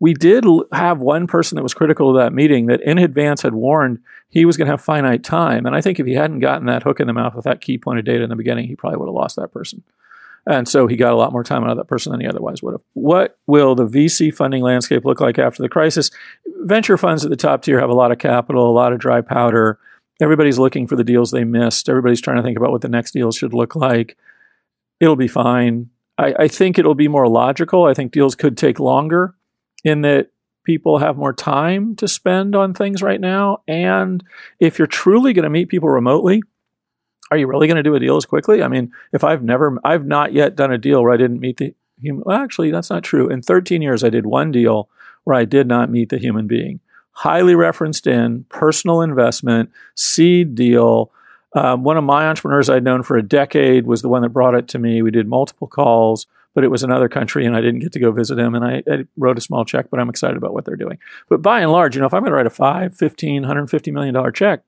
we 0.00 0.14
did 0.14 0.44
have 0.72 1.00
one 1.00 1.26
person 1.26 1.56
that 1.56 1.62
was 1.62 1.74
critical 1.74 2.10
of 2.10 2.16
that 2.16 2.32
meeting 2.32 2.66
that 2.66 2.80
in 2.82 2.98
advance 2.98 3.42
had 3.42 3.54
warned 3.54 4.00
he 4.30 4.46
was 4.46 4.56
going 4.56 4.66
to 4.66 4.72
have 4.72 4.80
finite 4.80 5.22
time. 5.22 5.66
And 5.66 5.76
I 5.76 5.82
think 5.82 6.00
if 6.00 6.06
he 6.06 6.14
hadn't 6.14 6.40
gotten 6.40 6.66
that 6.66 6.82
hook 6.82 7.00
in 7.00 7.06
the 7.06 7.12
mouth 7.12 7.34
with 7.34 7.44
that 7.44 7.60
key 7.60 7.76
point 7.76 7.98
of 7.98 8.06
data 8.06 8.22
in 8.22 8.30
the 8.30 8.36
beginning, 8.36 8.66
he 8.66 8.76
probably 8.76 8.98
would 8.98 9.08
have 9.08 9.14
lost 9.14 9.36
that 9.36 9.52
person. 9.52 9.82
And 10.46 10.66
so 10.66 10.86
he 10.86 10.96
got 10.96 11.12
a 11.12 11.16
lot 11.16 11.32
more 11.32 11.44
time 11.44 11.64
out 11.64 11.70
of 11.70 11.76
that 11.76 11.88
person 11.88 12.12
than 12.12 12.20
he 12.22 12.26
otherwise 12.26 12.62
would 12.62 12.72
have. 12.72 12.80
What 12.94 13.38
will 13.46 13.74
the 13.74 13.86
VC 13.86 14.34
funding 14.34 14.62
landscape 14.62 15.04
look 15.04 15.20
like 15.20 15.38
after 15.38 15.62
the 15.62 15.68
crisis? 15.68 16.10
Venture 16.62 16.96
funds 16.96 17.24
at 17.24 17.30
the 17.30 17.36
top 17.36 17.62
tier 17.62 17.78
have 17.78 17.90
a 17.90 17.94
lot 17.94 18.10
of 18.10 18.18
capital, 18.18 18.70
a 18.70 18.72
lot 18.72 18.94
of 18.94 18.98
dry 18.98 19.20
powder. 19.20 19.78
Everybody's 20.18 20.58
looking 20.58 20.86
for 20.86 20.96
the 20.96 21.04
deals 21.04 21.30
they 21.30 21.44
missed. 21.44 21.90
Everybody's 21.90 22.22
trying 22.22 22.38
to 22.38 22.42
think 22.42 22.56
about 22.56 22.70
what 22.70 22.80
the 22.80 22.88
next 22.88 23.12
deal 23.12 23.32
should 23.32 23.52
look 23.52 23.76
like 23.76 24.16
it'll 25.00 25.16
be 25.16 25.28
fine. 25.28 25.90
I, 26.18 26.34
I 26.40 26.48
think 26.48 26.78
it'll 26.78 26.94
be 26.94 27.08
more 27.08 27.26
logical. 27.26 27.84
I 27.84 27.94
think 27.94 28.12
deals 28.12 28.34
could 28.34 28.56
take 28.56 28.78
longer 28.78 29.34
in 29.82 30.02
that 30.02 30.30
people 30.64 30.98
have 30.98 31.16
more 31.16 31.32
time 31.32 31.96
to 31.96 32.06
spend 32.06 32.54
on 32.54 32.74
things 32.74 33.02
right 33.02 33.20
now. 33.20 33.62
And 33.66 34.22
if 34.60 34.78
you're 34.78 34.86
truly 34.86 35.32
going 35.32 35.44
to 35.44 35.50
meet 35.50 35.68
people 35.68 35.88
remotely, 35.88 36.42
are 37.30 37.36
you 37.36 37.46
really 37.46 37.66
going 37.66 37.76
to 37.76 37.82
do 37.82 37.94
a 37.94 38.00
deal 38.00 38.16
as 38.16 38.26
quickly? 38.26 38.62
I 38.62 38.68
mean, 38.68 38.92
if 39.12 39.24
I've 39.24 39.42
never, 39.42 39.78
I've 39.84 40.04
not 40.04 40.32
yet 40.32 40.56
done 40.56 40.72
a 40.72 40.78
deal 40.78 41.02
where 41.02 41.12
I 41.12 41.16
didn't 41.16 41.40
meet 41.40 41.56
the 41.56 41.74
human. 41.98 42.24
Well, 42.26 42.38
actually, 42.38 42.70
that's 42.70 42.90
not 42.90 43.04
true. 43.04 43.28
In 43.30 43.40
13 43.40 43.82
years, 43.82 44.04
I 44.04 44.10
did 44.10 44.26
one 44.26 44.50
deal 44.50 44.88
where 45.24 45.36
I 45.36 45.44
did 45.44 45.66
not 45.66 45.90
meet 45.90 46.08
the 46.08 46.18
human 46.18 46.46
being. 46.46 46.80
Highly 47.12 47.54
referenced 47.54 48.06
in, 48.06 48.44
personal 48.48 49.02
investment, 49.02 49.70
seed 49.94 50.54
deal, 50.54 51.12
um, 51.54 51.82
one 51.82 51.96
of 51.96 52.04
my 52.04 52.26
entrepreneurs 52.28 52.70
I'd 52.70 52.84
known 52.84 53.02
for 53.02 53.16
a 53.16 53.22
decade 53.22 53.86
was 53.86 54.02
the 54.02 54.08
one 54.08 54.22
that 54.22 54.30
brought 54.30 54.54
it 54.54 54.68
to 54.68 54.78
me. 54.78 55.02
We 55.02 55.10
did 55.10 55.26
multiple 55.26 55.66
calls, 55.66 56.26
but 56.54 56.64
it 56.64 56.68
was 56.68 56.82
another 56.82 57.08
country 57.08 57.44
and 57.44 57.56
I 57.56 57.60
didn't 57.60 57.80
get 57.80 57.92
to 57.92 58.00
go 58.00 58.12
visit 58.12 58.38
him. 58.38 58.54
And 58.54 58.64
I, 58.64 58.82
I 58.90 59.04
wrote 59.16 59.38
a 59.38 59.40
small 59.40 59.64
check, 59.64 59.90
but 59.90 59.98
I'm 60.00 60.08
excited 60.08 60.36
about 60.36 60.54
what 60.54 60.64
they're 60.64 60.76
doing. 60.76 60.98
But 61.28 61.42
by 61.42 61.60
and 61.60 61.72
large, 61.72 61.94
you 61.94 62.00
know, 62.00 62.06
if 62.06 62.14
I'm 62.14 62.22
going 62.22 62.30
to 62.30 62.36
write 62.36 62.46
a 62.46 62.50
five, 62.50 62.96
15, 62.96 63.42
150 63.42 63.90
million 63.90 64.14
dollar 64.14 64.30
check, 64.30 64.62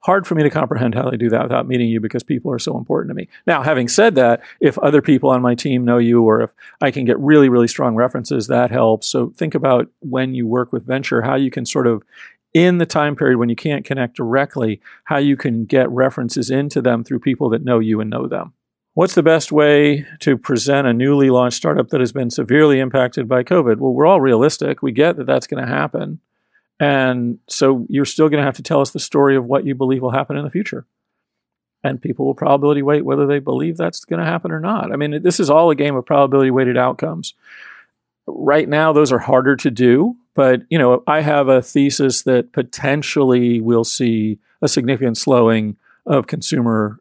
hard 0.00 0.26
for 0.26 0.34
me 0.34 0.42
to 0.42 0.50
comprehend 0.50 0.94
how 0.94 1.10
they 1.10 1.16
do 1.16 1.28
that 1.28 1.42
without 1.42 1.66
meeting 1.66 1.88
you 1.88 2.00
because 2.00 2.22
people 2.22 2.52
are 2.52 2.58
so 2.58 2.78
important 2.78 3.10
to 3.10 3.14
me. 3.14 3.28
Now, 3.46 3.62
having 3.62 3.88
said 3.88 4.14
that, 4.14 4.42
if 4.60 4.78
other 4.78 5.02
people 5.02 5.30
on 5.30 5.42
my 5.42 5.54
team 5.54 5.84
know 5.84 5.98
you 5.98 6.22
or 6.22 6.42
if 6.42 6.50
I 6.80 6.90
can 6.90 7.04
get 7.04 7.18
really, 7.18 7.48
really 7.48 7.68
strong 7.68 7.96
references, 7.96 8.46
that 8.46 8.70
helps. 8.70 9.08
So 9.08 9.30
think 9.36 9.54
about 9.54 9.88
when 10.00 10.34
you 10.34 10.46
work 10.46 10.72
with 10.72 10.86
venture, 10.86 11.22
how 11.22 11.34
you 11.34 11.50
can 11.50 11.66
sort 11.66 11.86
of 11.86 12.02
in 12.64 12.78
the 12.78 12.86
time 12.86 13.16
period 13.16 13.38
when 13.38 13.48
you 13.48 13.56
can't 13.56 13.84
connect 13.84 14.16
directly, 14.16 14.80
how 15.04 15.18
you 15.18 15.36
can 15.36 15.64
get 15.64 15.90
references 15.90 16.50
into 16.50 16.80
them 16.80 17.04
through 17.04 17.20
people 17.20 17.50
that 17.50 17.64
know 17.64 17.78
you 17.78 18.00
and 18.00 18.10
know 18.10 18.26
them. 18.26 18.52
What's 18.94 19.14
the 19.14 19.22
best 19.22 19.52
way 19.52 20.04
to 20.20 20.36
present 20.36 20.88
a 20.88 20.92
newly 20.92 21.30
launched 21.30 21.56
startup 21.56 21.90
that 21.90 22.00
has 22.00 22.10
been 22.10 22.30
severely 22.30 22.80
impacted 22.80 23.28
by 23.28 23.44
COVID? 23.44 23.78
Well, 23.78 23.92
we're 23.92 24.06
all 24.06 24.20
realistic. 24.20 24.82
We 24.82 24.90
get 24.90 25.16
that 25.16 25.26
that's 25.26 25.46
going 25.46 25.64
to 25.64 25.72
happen. 25.72 26.20
And 26.80 27.38
so 27.48 27.86
you're 27.88 28.04
still 28.04 28.28
going 28.28 28.40
to 28.40 28.46
have 28.46 28.56
to 28.56 28.62
tell 28.62 28.80
us 28.80 28.90
the 28.90 28.98
story 28.98 29.36
of 29.36 29.44
what 29.44 29.64
you 29.64 29.74
believe 29.74 30.02
will 30.02 30.10
happen 30.10 30.36
in 30.36 30.44
the 30.44 30.50
future. 30.50 30.86
And 31.84 32.02
people 32.02 32.26
will 32.26 32.34
probability 32.34 32.82
weight 32.82 33.04
whether 33.04 33.26
they 33.26 33.38
believe 33.38 33.76
that's 33.76 34.04
going 34.04 34.18
to 34.20 34.26
happen 34.26 34.50
or 34.50 34.58
not. 34.58 34.92
I 34.92 34.96
mean, 34.96 35.22
this 35.22 35.38
is 35.38 35.48
all 35.48 35.70
a 35.70 35.76
game 35.76 35.94
of 35.94 36.04
probability 36.04 36.50
weighted 36.50 36.76
outcomes. 36.76 37.34
Right 38.26 38.68
now, 38.68 38.92
those 38.92 39.12
are 39.12 39.20
harder 39.20 39.54
to 39.56 39.70
do 39.70 40.16
but 40.38 40.62
you 40.70 40.78
know, 40.78 41.02
I 41.08 41.20
have 41.20 41.48
a 41.48 41.60
thesis 41.60 42.22
that 42.22 42.52
potentially 42.52 43.60
we'll 43.60 43.82
see 43.82 44.38
a 44.62 44.68
significant 44.68 45.18
slowing 45.18 45.76
of 46.06 46.28
consumer 46.28 47.00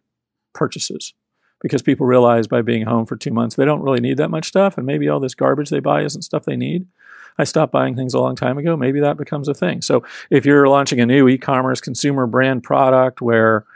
purchases 0.53 1.13
because 1.61 1.83
people 1.83 2.07
realize 2.07 2.47
by 2.47 2.63
being 2.63 2.83
home 2.87 3.05
for 3.05 3.15
two 3.15 3.29
months 3.29 3.55
they 3.55 3.63
don't 3.63 3.83
really 3.83 3.99
need 3.99 4.17
that 4.17 4.31
much 4.31 4.47
stuff, 4.47 4.75
and 4.75 4.87
maybe 4.87 5.07
all 5.07 5.19
this 5.19 5.35
garbage 5.35 5.69
they 5.69 5.79
buy 5.79 6.01
isn't 6.01 6.23
stuff 6.23 6.45
they 6.45 6.55
need. 6.55 6.87
I 7.37 7.43
stopped 7.43 7.71
buying 7.71 7.95
things 7.95 8.15
a 8.15 8.19
long 8.19 8.35
time 8.35 8.57
ago. 8.57 8.75
Maybe 8.75 9.01
that 9.01 9.17
becomes 9.17 9.47
a 9.47 9.53
thing. 9.53 9.83
So 9.83 10.03
if 10.31 10.43
you're 10.43 10.67
launching 10.67 10.99
a 10.99 11.05
new 11.05 11.27
e-commerce 11.27 11.79
consumer 11.79 12.25
brand 12.25 12.63
product 12.63 13.21
where 13.21 13.67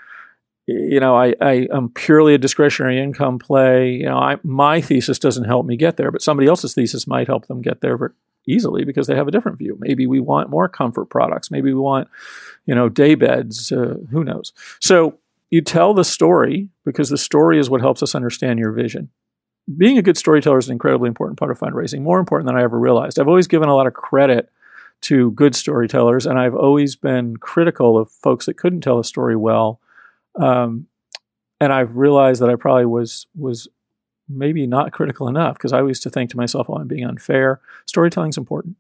you 0.66 1.00
know, 1.00 1.16
I, 1.16 1.36
I 1.40 1.68
am 1.72 1.90
purely 1.90 2.34
a 2.34 2.40
discretionary 2.40 3.00
income 3.00 3.38
play. 3.38 3.92
You 3.92 4.06
know, 4.06 4.18
I, 4.18 4.38
my 4.42 4.82
thesis 4.82 5.20
doesn't 5.20 5.44
help 5.44 5.68
me 5.68 5.76
get 5.78 5.98
there, 5.98 6.10
but 6.10 6.24
somebody 6.24 6.48
else's 6.48 6.74
thesis 6.74 7.06
might 7.06 7.28
help 7.28 7.46
them 7.46 7.62
get 7.62 7.82
there 7.82 8.16
easily 8.48 8.84
because 8.84 9.08
they 9.08 9.16
have 9.16 9.28
a 9.28 9.32
different 9.32 9.58
view. 9.58 9.78
Maybe 9.80 10.08
we 10.08 10.20
want 10.20 10.50
more 10.50 10.68
comfort 10.68 11.06
products. 11.06 11.52
Maybe 11.52 11.74
we 11.74 11.80
want, 11.80 12.08
you 12.66 12.76
know, 12.76 12.90
day 12.90 13.16
beds. 13.16 13.72
Uh, 13.72 13.98
who 14.12 14.24
knows? 14.24 14.54
So 14.80 15.18
you 15.50 15.62
tell 15.62 15.94
the 15.94 16.04
story 16.04 16.70
because 16.86 17.10
the 17.10 17.18
story 17.18 17.60
is 17.60 17.70
what 17.70 17.82
helps 17.82 18.02
us 18.02 18.16
understand 18.16 18.60
your 18.60 18.72
vision. 18.72 19.10
Being 19.78 19.98
a 19.98 20.02
good 20.02 20.18
storyteller 20.18 20.58
is 20.58 20.68
an 20.68 20.74
incredibly 20.74 21.08
important 21.08 21.38
part 21.38 21.52
of 21.52 21.60
fundraising, 21.60 22.02
more 22.02 22.20
important 22.20 22.48
than 22.48 22.58
I 22.58 22.64
ever 22.64 22.80
realized. 22.80 23.20
I've 23.20 23.28
always 23.28 23.48
given 23.48 23.70
a 23.70 23.76
lot 23.76 23.88
of 23.88 23.94
credit 23.94 24.50
to 25.02 25.32
good 25.32 25.56
storytellers, 25.56 26.26
and 26.26 26.40
I've 26.40 26.56
always 26.56 26.96
been 26.96 27.38
critical 27.38 27.98
of 27.98 28.10
folks 28.10 28.46
that 28.46 28.56
couldn't 28.56 28.82
tell 28.82 29.00
a 29.00 29.04
story 29.04 29.36
well. 29.36 29.80
Um, 30.36 30.88
and 31.60 31.72
I've 31.72 31.96
realized 31.96 32.42
that 32.42 32.50
I 32.50 32.56
probably 32.56 32.86
was 32.86 33.28
was 33.36 33.68
maybe 34.30 34.66
not 34.68 34.92
critical 34.92 35.28
enough 35.28 35.56
because 35.56 35.74
I 35.74 35.82
used 35.82 36.04
to 36.04 36.10
think 36.10 36.30
to 36.32 36.38
myself, 36.38 36.70
well, 36.70 36.80
I'm 36.80 36.88
being 36.88 37.06
unfair. 37.06 37.62
Storytelling's 37.86 38.38
important. 38.38 38.78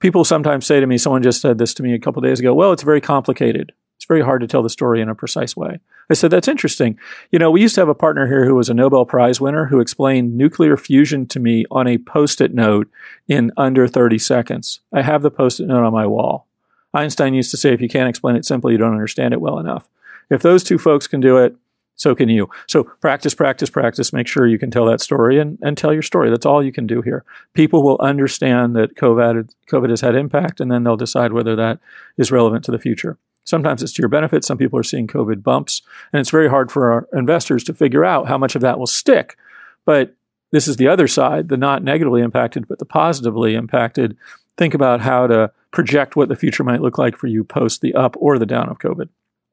People 0.00 0.24
sometimes 0.24 0.66
say 0.66 0.80
to 0.80 0.86
me, 0.86 0.98
someone 0.98 1.22
just 1.22 1.40
said 1.40 1.58
this 1.58 1.74
to 1.74 1.82
me 1.82 1.94
a 1.94 1.98
couple 1.98 2.22
days 2.22 2.40
ago, 2.40 2.54
well, 2.54 2.72
it's 2.72 2.82
very 2.82 3.00
complicated. 3.00 3.72
It's 3.96 4.06
very 4.06 4.22
hard 4.22 4.40
to 4.40 4.48
tell 4.48 4.62
the 4.62 4.68
story 4.68 5.00
in 5.00 5.08
a 5.08 5.14
precise 5.14 5.56
way. 5.56 5.78
I 6.10 6.14
said, 6.14 6.30
that's 6.30 6.48
interesting. 6.48 6.98
You 7.30 7.38
know, 7.38 7.50
we 7.50 7.62
used 7.62 7.76
to 7.76 7.80
have 7.80 7.88
a 7.88 7.94
partner 7.94 8.26
here 8.26 8.44
who 8.44 8.56
was 8.56 8.68
a 8.68 8.74
Nobel 8.74 9.06
Prize 9.06 9.40
winner 9.40 9.66
who 9.66 9.80
explained 9.80 10.36
nuclear 10.36 10.76
fusion 10.76 11.26
to 11.28 11.40
me 11.40 11.64
on 11.70 11.86
a 11.86 11.98
post 11.98 12.40
it 12.40 12.52
note 12.52 12.90
in 13.28 13.52
under 13.56 13.86
30 13.86 14.18
seconds. 14.18 14.80
I 14.92 15.02
have 15.02 15.22
the 15.22 15.30
post 15.30 15.60
it 15.60 15.66
note 15.66 15.84
on 15.84 15.92
my 15.92 16.06
wall. 16.06 16.48
Einstein 16.92 17.32
used 17.32 17.50
to 17.52 17.56
say, 17.56 17.72
if 17.72 17.80
you 17.80 17.88
can't 17.88 18.08
explain 18.08 18.36
it 18.36 18.44
simply, 18.44 18.72
you 18.72 18.78
don't 18.78 18.92
understand 18.92 19.32
it 19.32 19.40
well 19.40 19.58
enough. 19.58 19.88
If 20.28 20.42
those 20.42 20.64
two 20.64 20.78
folks 20.78 21.06
can 21.06 21.20
do 21.20 21.38
it, 21.38 21.56
so 22.02 22.16
can 22.16 22.28
you. 22.28 22.50
So 22.66 22.82
practice, 22.82 23.32
practice, 23.32 23.70
practice. 23.70 24.12
Make 24.12 24.26
sure 24.26 24.48
you 24.48 24.58
can 24.58 24.72
tell 24.72 24.86
that 24.86 25.00
story 25.00 25.38
and, 25.38 25.56
and 25.62 25.78
tell 25.78 25.92
your 25.92 26.02
story. 26.02 26.30
That's 26.30 26.44
all 26.44 26.60
you 26.60 26.72
can 26.72 26.84
do 26.84 27.00
here. 27.00 27.24
People 27.54 27.84
will 27.84 27.96
understand 28.00 28.74
that 28.74 28.96
COVID, 28.96 29.54
COVID 29.70 29.88
has 29.88 30.00
had 30.00 30.16
impact, 30.16 30.60
and 30.60 30.68
then 30.68 30.82
they'll 30.82 30.96
decide 30.96 31.32
whether 31.32 31.54
that 31.54 31.78
is 32.18 32.32
relevant 32.32 32.64
to 32.64 32.72
the 32.72 32.80
future. 32.80 33.18
Sometimes 33.44 33.84
it's 33.84 33.92
to 33.92 34.02
your 34.02 34.08
benefit. 34.08 34.44
Some 34.44 34.58
people 34.58 34.80
are 34.80 34.84
seeing 34.84 35.06
COVID 35.06 35.44
bumps, 35.44 35.80
and 36.12 36.18
it's 36.18 36.30
very 36.30 36.48
hard 36.48 36.72
for 36.72 36.90
our 36.90 37.08
investors 37.12 37.62
to 37.64 37.74
figure 37.74 38.04
out 38.04 38.26
how 38.26 38.36
much 38.36 38.56
of 38.56 38.62
that 38.62 38.80
will 38.80 38.86
stick. 38.88 39.36
But 39.84 40.16
this 40.50 40.66
is 40.66 40.78
the 40.78 40.88
other 40.88 41.06
side, 41.06 41.50
the 41.50 41.56
not 41.56 41.84
negatively 41.84 42.22
impacted, 42.22 42.66
but 42.66 42.80
the 42.80 42.84
positively 42.84 43.54
impacted. 43.54 44.16
Think 44.58 44.74
about 44.74 45.00
how 45.00 45.28
to 45.28 45.52
project 45.70 46.16
what 46.16 46.28
the 46.28 46.36
future 46.36 46.64
might 46.64 46.82
look 46.82 46.98
like 46.98 47.16
for 47.16 47.28
you 47.28 47.44
post 47.44 47.80
the 47.80 47.94
up 47.94 48.16
or 48.18 48.40
the 48.40 48.46
down 48.46 48.68
of 48.68 48.80
COVID. 48.80 49.08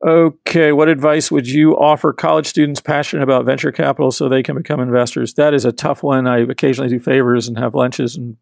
Okay, 0.05 0.71
what 0.71 0.87
advice 0.87 1.29
would 1.29 1.47
you 1.47 1.77
offer 1.77 2.13
college 2.13 2.47
students 2.47 2.79
passionate 2.79 3.21
about 3.21 3.45
venture 3.45 3.71
capital 3.71 4.11
so 4.11 4.29
they 4.29 4.43
can 4.43 4.55
become 4.55 4.79
investors? 4.79 5.33
That 5.33 5.53
is 5.53 5.65
a 5.65 5.73
tough 5.73 6.03
one. 6.03 6.25
I 6.25 6.39
occasionally 6.39 6.89
do 6.89 6.99
favors 6.99 7.49
and 7.49 7.57
have 7.57 7.75
lunches 7.75 8.15
and 8.15 8.37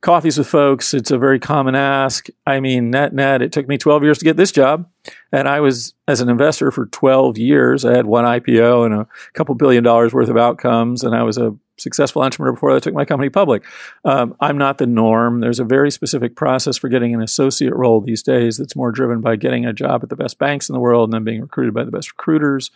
coffees 0.00 0.36
with 0.36 0.48
folks. 0.48 0.92
It's 0.92 1.12
a 1.12 1.18
very 1.18 1.38
common 1.38 1.76
ask. 1.76 2.26
I 2.44 2.58
mean, 2.58 2.90
net 2.90 3.14
net, 3.14 3.40
it 3.40 3.52
took 3.52 3.68
me 3.68 3.78
12 3.78 4.02
years 4.02 4.18
to 4.18 4.24
get 4.24 4.36
this 4.36 4.50
job. 4.50 4.88
And 5.30 5.48
I 5.48 5.60
was, 5.60 5.94
as 6.08 6.20
an 6.20 6.28
investor 6.28 6.72
for 6.72 6.86
12 6.86 7.38
years, 7.38 7.84
I 7.84 7.94
had 7.96 8.06
one 8.06 8.24
IPO 8.24 8.84
and 8.84 8.94
a 8.94 9.06
couple 9.32 9.54
billion 9.54 9.84
dollars 9.84 10.12
worth 10.12 10.28
of 10.28 10.36
outcomes. 10.36 11.04
And 11.04 11.14
I 11.14 11.22
was 11.22 11.38
a 11.38 11.56
successful 11.76 12.22
entrepreneur 12.22 12.52
before 12.52 12.74
I 12.74 12.78
took 12.78 12.94
my 12.94 13.04
company 13.04 13.30
public. 13.30 13.64
Um, 14.04 14.36
I'm 14.40 14.58
not 14.58 14.78
the 14.78 14.86
norm. 14.86 15.40
There's 15.40 15.60
a 15.60 15.64
very 15.64 15.90
specific 15.90 16.36
process 16.36 16.76
for 16.76 16.88
getting 16.88 17.14
an 17.14 17.22
associate 17.22 17.74
role 17.74 18.00
these 18.00 18.22
days 18.22 18.56
that's 18.56 18.76
more 18.76 18.92
driven 18.92 19.20
by 19.20 19.36
getting 19.36 19.66
a 19.66 19.72
job 19.72 20.02
at 20.02 20.08
the 20.08 20.16
best 20.16 20.38
banks 20.38 20.68
in 20.68 20.72
the 20.72 20.80
world 20.80 21.08
and 21.08 21.14
then 21.14 21.24
being 21.24 21.40
recruited 21.40 21.74
by 21.74 21.84
the 21.84 21.90
best 21.90 22.12
recruiters. 22.12 22.70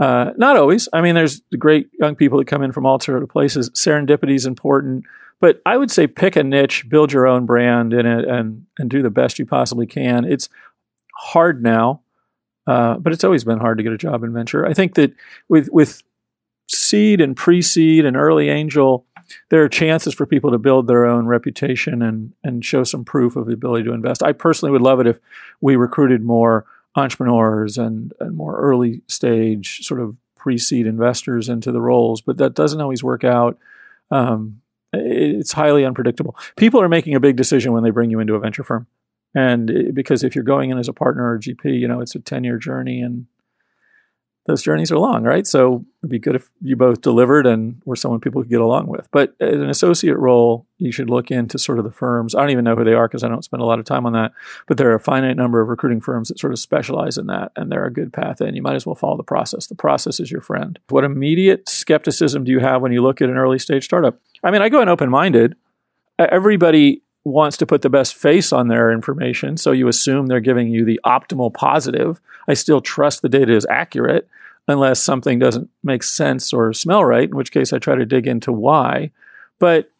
Uh, 0.00 0.32
not 0.36 0.56
always. 0.56 0.88
I 0.92 1.00
mean, 1.00 1.14
there's 1.14 1.40
great 1.58 1.88
young 1.98 2.16
people 2.16 2.38
that 2.38 2.46
come 2.46 2.62
in 2.62 2.72
from 2.72 2.84
all 2.84 3.00
sorts 3.00 3.22
of 3.22 3.28
places. 3.28 3.70
Serendipity 3.70 4.34
is 4.34 4.44
important, 4.44 5.04
but 5.40 5.62
I 5.64 5.76
would 5.76 5.90
say 5.90 6.06
pick 6.06 6.36
a 6.36 6.44
niche, 6.44 6.88
build 6.88 7.12
your 7.12 7.26
own 7.26 7.46
brand 7.46 7.94
in 7.94 8.04
it, 8.04 8.28
and 8.28 8.66
and 8.78 8.90
do 8.90 9.02
the 9.02 9.10
best 9.10 9.38
you 9.38 9.46
possibly 9.46 9.86
can. 9.86 10.24
It's 10.24 10.50
hard 11.14 11.62
now, 11.62 12.02
uh, 12.66 12.98
but 12.98 13.14
it's 13.14 13.24
always 13.24 13.44
been 13.44 13.58
hard 13.58 13.78
to 13.78 13.84
get 13.84 13.92
a 13.92 13.98
job 13.98 14.22
in 14.22 14.34
venture. 14.34 14.66
I 14.66 14.74
think 14.74 14.96
that 14.96 15.14
with 15.48 15.70
with 15.72 16.02
seed 16.66 17.20
and 17.20 17.36
pre-seed 17.36 18.04
and 18.04 18.16
early 18.16 18.48
angel, 18.48 19.06
there 19.50 19.62
are 19.62 19.68
chances 19.68 20.14
for 20.14 20.26
people 20.26 20.50
to 20.50 20.58
build 20.58 20.86
their 20.86 21.04
own 21.04 21.26
reputation 21.26 22.02
and 22.02 22.32
and 22.44 22.64
show 22.64 22.84
some 22.84 23.04
proof 23.04 23.36
of 23.36 23.46
the 23.46 23.52
ability 23.52 23.84
to 23.84 23.92
invest. 23.92 24.22
I 24.22 24.32
personally 24.32 24.72
would 24.72 24.82
love 24.82 25.00
it 25.00 25.06
if 25.06 25.18
we 25.60 25.76
recruited 25.76 26.22
more 26.22 26.64
entrepreneurs 26.94 27.76
and, 27.76 28.12
and 28.20 28.36
more 28.36 28.58
early 28.58 29.02
stage 29.06 29.84
sort 29.84 30.00
of 30.00 30.16
pre-seed 30.36 30.86
investors 30.86 31.48
into 31.48 31.72
the 31.72 31.80
roles, 31.80 32.20
but 32.20 32.38
that 32.38 32.54
doesn't 32.54 32.80
always 32.80 33.02
work 33.02 33.24
out. 33.24 33.58
Um, 34.10 34.60
it's 34.92 35.52
highly 35.52 35.84
unpredictable. 35.84 36.36
People 36.56 36.80
are 36.80 36.88
making 36.88 37.14
a 37.14 37.20
big 37.20 37.36
decision 37.36 37.72
when 37.72 37.82
they 37.82 37.90
bring 37.90 38.10
you 38.10 38.20
into 38.20 38.34
a 38.34 38.38
venture 38.38 38.62
firm. 38.62 38.86
And 39.34 39.92
because 39.92 40.24
if 40.24 40.34
you're 40.34 40.44
going 40.44 40.70
in 40.70 40.78
as 40.78 40.88
a 40.88 40.94
partner 40.94 41.30
or 41.30 41.38
GP, 41.38 41.78
you 41.78 41.86
know, 41.88 42.00
it's 42.00 42.14
a 42.14 42.20
10 42.20 42.44
year 42.44 42.58
journey 42.58 43.02
and 43.02 43.26
those 44.46 44.62
journeys 44.62 44.92
are 44.92 44.98
long, 44.98 45.24
right? 45.24 45.46
So 45.46 45.84
it'd 46.02 46.10
be 46.10 46.18
good 46.18 46.36
if 46.36 46.48
you 46.60 46.76
both 46.76 47.00
delivered 47.00 47.46
and 47.46 47.82
were 47.84 47.96
someone 47.96 48.20
people 48.20 48.42
could 48.42 48.50
get 48.50 48.60
along 48.60 48.86
with. 48.86 49.08
But 49.10 49.34
an 49.40 49.68
associate 49.68 50.16
role, 50.16 50.66
you 50.78 50.92
should 50.92 51.10
look 51.10 51.30
into 51.30 51.58
sort 51.58 51.78
of 51.78 51.84
the 51.84 51.90
firms. 51.90 52.34
I 52.34 52.40
don't 52.40 52.50
even 52.50 52.64
know 52.64 52.76
who 52.76 52.84
they 52.84 52.94
are 52.94 53.08
because 53.08 53.24
I 53.24 53.28
don't 53.28 53.44
spend 53.44 53.62
a 53.62 53.66
lot 53.66 53.78
of 53.78 53.84
time 53.84 54.06
on 54.06 54.12
that. 54.12 54.32
But 54.66 54.78
there 54.78 54.90
are 54.90 54.94
a 54.94 55.00
finite 55.00 55.36
number 55.36 55.60
of 55.60 55.68
recruiting 55.68 56.00
firms 56.00 56.28
that 56.28 56.38
sort 56.38 56.52
of 56.52 56.58
specialize 56.58 57.18
in 57.18 57.26
that, 57.26 57.52
and 57.56 57.70
they're 57.70 57.86
a 57.86 57.92
good 57.92 58.12
path 58.12 58.40
in. 58.40 58.54
You 58.54 58.62
might 58.62 58.76
as 58.76 58.86
well 58.86 58.94
follow 58.94 59.16
the 59.16 59.24
process. 59.24 59.66
The 59.66 59.74
process 59.74 60.20
is 60.20 60.30
your 60.30 60.40
friend. 60.40 60.78
What 60.88 61.04
immediate 61.04 61.68
skepticism 61.68 62.44
do 62.44 62.52
you 62.52 62.60
have 62.60 62.82
when 62.82 62.92
you 62.92 63.02
look 63.02 63.20
at 63.20 63.28
an 63.28 63.36
early 63.36 63.58
stage 63.58 63.84
startup? 63.84 64.18
I 64.44 64.50
mean, 64.50 64.62
I 64.62 64.68
go 64.68 64.80
in 64.80 64.88
open 64.88 65.10
minded. 65.10 65.56
Everybody 66.18 67.02
wants 67.26 67.56
to 67.56 67.66
put 67.66 67.82
the 67.82 67.90
best 67.90 68.14
face 68.14 68.52
on 68.52 68.68
their 68.68 68.92
information. 68.92 69.56
So 69.56 69.72
you 69.72 69.88
assume 69.88 70.26
they're 70.26 70.38
giving 70.38 70.68
you 70.68 70.84
the 70.84 71.00
optimal 71.04 71.52
positive. 71.52 72.20
I 72.46 72.54
still 72.54 72.80
trust 72.80 73.20
the 73.20 73.28
data 73.28 73.52
is 73.52 73.66
accurate 73.68 74.28
unless 74.68 75.02
something 75.02 75.38
doesn't 75.38 75.68
make 75.82 76.04
sense 76.04 76.52
or 76.52 76.72
smell 76.72 77.04
right, 77.04 77.28
in 77.28 77.36
which 77.36 77.50
case 77.50 77.72
I 77.72 77.78
try 77.78 77.96
to 77.96 78.06
dig 78.06 78.28
into 78.28 78.52
why. 78.52 79.10
But 79.58 79.90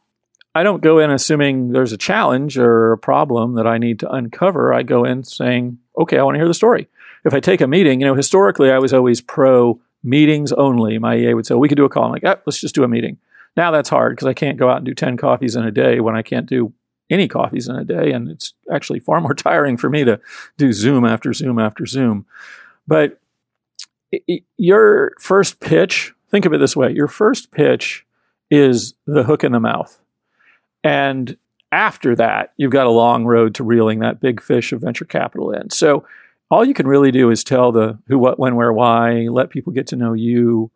I 0.55 0.63
don't 0.63 0.83
go 0.83 1.01
in 1.01 1.11
assuming 1.11 1.73
there's 1.73 1.93
a 1.93 1.99
challenge 1.99 2.59
or 2.59 2.93
a 2.93 2.99
problem 2.99 3.55
that 3.55 3.67
I 3.67 3.79
need 3.79 4.01
to 4.01 4.11
uncover. 4.11 4.73
I 4.73 4.85
go 4.85 5.05
in 5.05 5.25
saying, 5.25 5.79
okay, 5.99 6.19
I 6.19 6.23
want 6.23 6.37
to 6.37 6.39
hear 6.39 6.49
the 6.49 6.55
story. 6.55 6.87
If 7.25 7.35
I 7.35 7.41
take 7.41 7.61
a 7.61 7.67
meeting, 7.67 8.01
you 8.01 8.07
know, 8.07 8.15
historically 8.15 8.71
I 8.71 8.79
was 8.79 8.95
always 8.95 9.21
pro 9.21 9.81
meetings 10.05 10.53
only. 10.53 10.99
My 10.99 11.17
EA 11.17 11.35
would 11.35 11.47
say, 11.47 11.57
we 11.57 11.69
could 11.69 11.77
do 11.77 11.85
a 11.85 11.89
call. 11.89 12.05
I'm 12.05 12.13
like, 12.13 12.25
ah, 12.25 12.37
let's 12.47 12.61
just 12.61 12.75
do 12.77 12.85
a 12.85 12.89
meeting. 12.89 13.19
Now 13.57 13.73
that's 13.73 13.89
hard 13.89 14.15
because 14.15 14.29
I 14.29 14.35
can't 14.35 14.59
go 14.59 14.71
out 14.71 14.77
and 14.77 14.87
do 14.87 14.95
10 14.95 15.17
coffees 15.17 15.57
in 15.57 15.65
a 15.65 15.73
day 15.73 15.99
when 15.99 16.15
I 16.15 16.23
can't 16.23 16.47
do 16.47 16.73
any 17.11 17.29
coffees 17.29 17.69
in 17.69 17.77
a 17.77 17.85
day. 17.85 18.13
And 18.13 18.29
it's 18.29 18.55
actually 18.73 19.01
far 19.01 19.21
more 19.21 19.35
tiring 19.35 19.77
for 19.77 19.89
me 19.89 20.05
to 20.05 20.21
do 20.57 20.73
Zoom 20.73 21.05
after 21.05 21.33
Zoom 21.33 21.59
after 21.59 21.87
Zoom. 21.87 22.27
But 22.87 23.21
your 24.57 25.13
first 25.21 25.61
pitch, 25.61 26.15
think 26.31 26.45
of 26.45 26.53
it 26.53 26.59
this 26.59 26.77
way 26.77 26.93
your 26.93 27.09
first 27.09 27.51
pitch 27.51 28.07
is 28.51 28.95
the 29.07 29.25
hook 29.25 29.45
in 29.45 29.53
the 29.53 29.61
mouth. 29.61 29.99
And 30.85 31.37
after 31.73 32.15
that, 32.15 32.53
you've 32.57 32.71
got 32.71 32.87
a 32.87 32.91
long 32.91 33.25
road 33.25 33.55
to 33.57 33.65
reeling 33.65 33.99
that 33.99 34.21
big 34.21 34.41
fish 34.41 34.73
of 34.73 34.81
venture 34.81 35.05
capital 35.05 35.51
in. 35.51 35.71
So 35.71 36.07
all 36.51 36.65
you 36.65 36.75
can 36.75 36.87
really 36.87 37.11
do 37.11 37.31
is 37.31 37.43
tell 37.43 37.73
the 37.73 37.99
who, 38.07 38.19
what, 38.19 38.39
when, 38.39 38.55
where, 38.55 38.73
why, 38.73 39.27
let 39.29 39.51
people 39.51 39.73
get 39.73 39.89
to 39.89 39.97
know 39.97 40.13
you, 40.13 40.71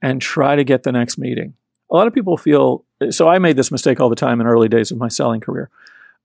and 0.00 0.20
try 0.20 0.56
to 0.56 0.64
get 0.64 0.82
the 0.82 0.92
next 0.92 1.18
meeting. 1.18 1.54
A 1.90 1.96
lot 1.96 2.06
of 2.06 2.14
people 2.14 2.36
feel 2.36 2.84
so 3.12 3.28
I 3.28 3.38
made 3.38 3.56
this 3.56 3.70
mistake 3.70 4.00
all 4.00 4.08
the 4.08 4.16
time 4.16 4.40
in 4.40 4.46
early 4.46 4.68
days 4.68 4.90
of 4.90 4.98
my 4.98 5.08
selling 5.08 5.40
career. 5.40 5.70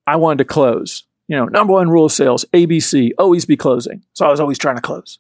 I 0.06 0.16
wanted 0.16 0.40
to 0.40 0.46
close. 0.46 1.04
You 1.28 1.36
know, 1.36 1.46
number 1.46 1.74
one 1.74 1.90
rule 1.90 2.06
of 2.06 2.12
sales, 2.12 2.46
ABC, 2.54 3.12
always 3.18 3.46
be 3.46 3.56
closing. 3.56 4.04
So 4.14 4.26
I 4.26 4.32
was 4.32 4.40
always 4.40 4.58
trying 4.58 4.78
to 4.78 4.82
close. 4.82 5.20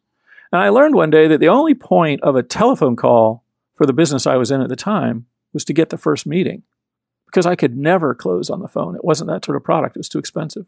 And 0.52 0.62
I 0.62 0.70
learned 0.70 0.96
one 0.96 1.12
day 1.12 1.28
that 1.28 1.40
the 1.40 1.50
only 1.50 1.76
point 1.76 2.22
of 2.22 2.36
a 2.36 2.42
telephone 2.42 2.96
call 2.96 3.44
for 3.76 3.86
the 3.86 3.94
business 3.94 4.26
I 4.26 4.36
was 4.36 4.50
in 4.50 4.62
at 4.62 4.70
the 4.70 4.76
time 4.76 5.28
was 5.54 5.64
to 5.66 5.74
get 5.74 5.90
the 5.90 5.98
first 5.98 6.26
meeting 6.26 6.64
because 7.28 7.46
I 7.46 7.56
could 7.56 7.78
never 7.78 8.16
close 8.16 8.50
on 8.50 8.60
the 8.60 8.68
phone. 8.68 8.96
It 8.96 9.06
wasn't 9.06 9.30
that 9.30 9.46
sort 9.46 9.56
of 9.56 9.64
product, 9.64 9.96
it 9.96 10.00
was 10.00 10.10
too 10.10 10.20
expensive. 10.20 10.66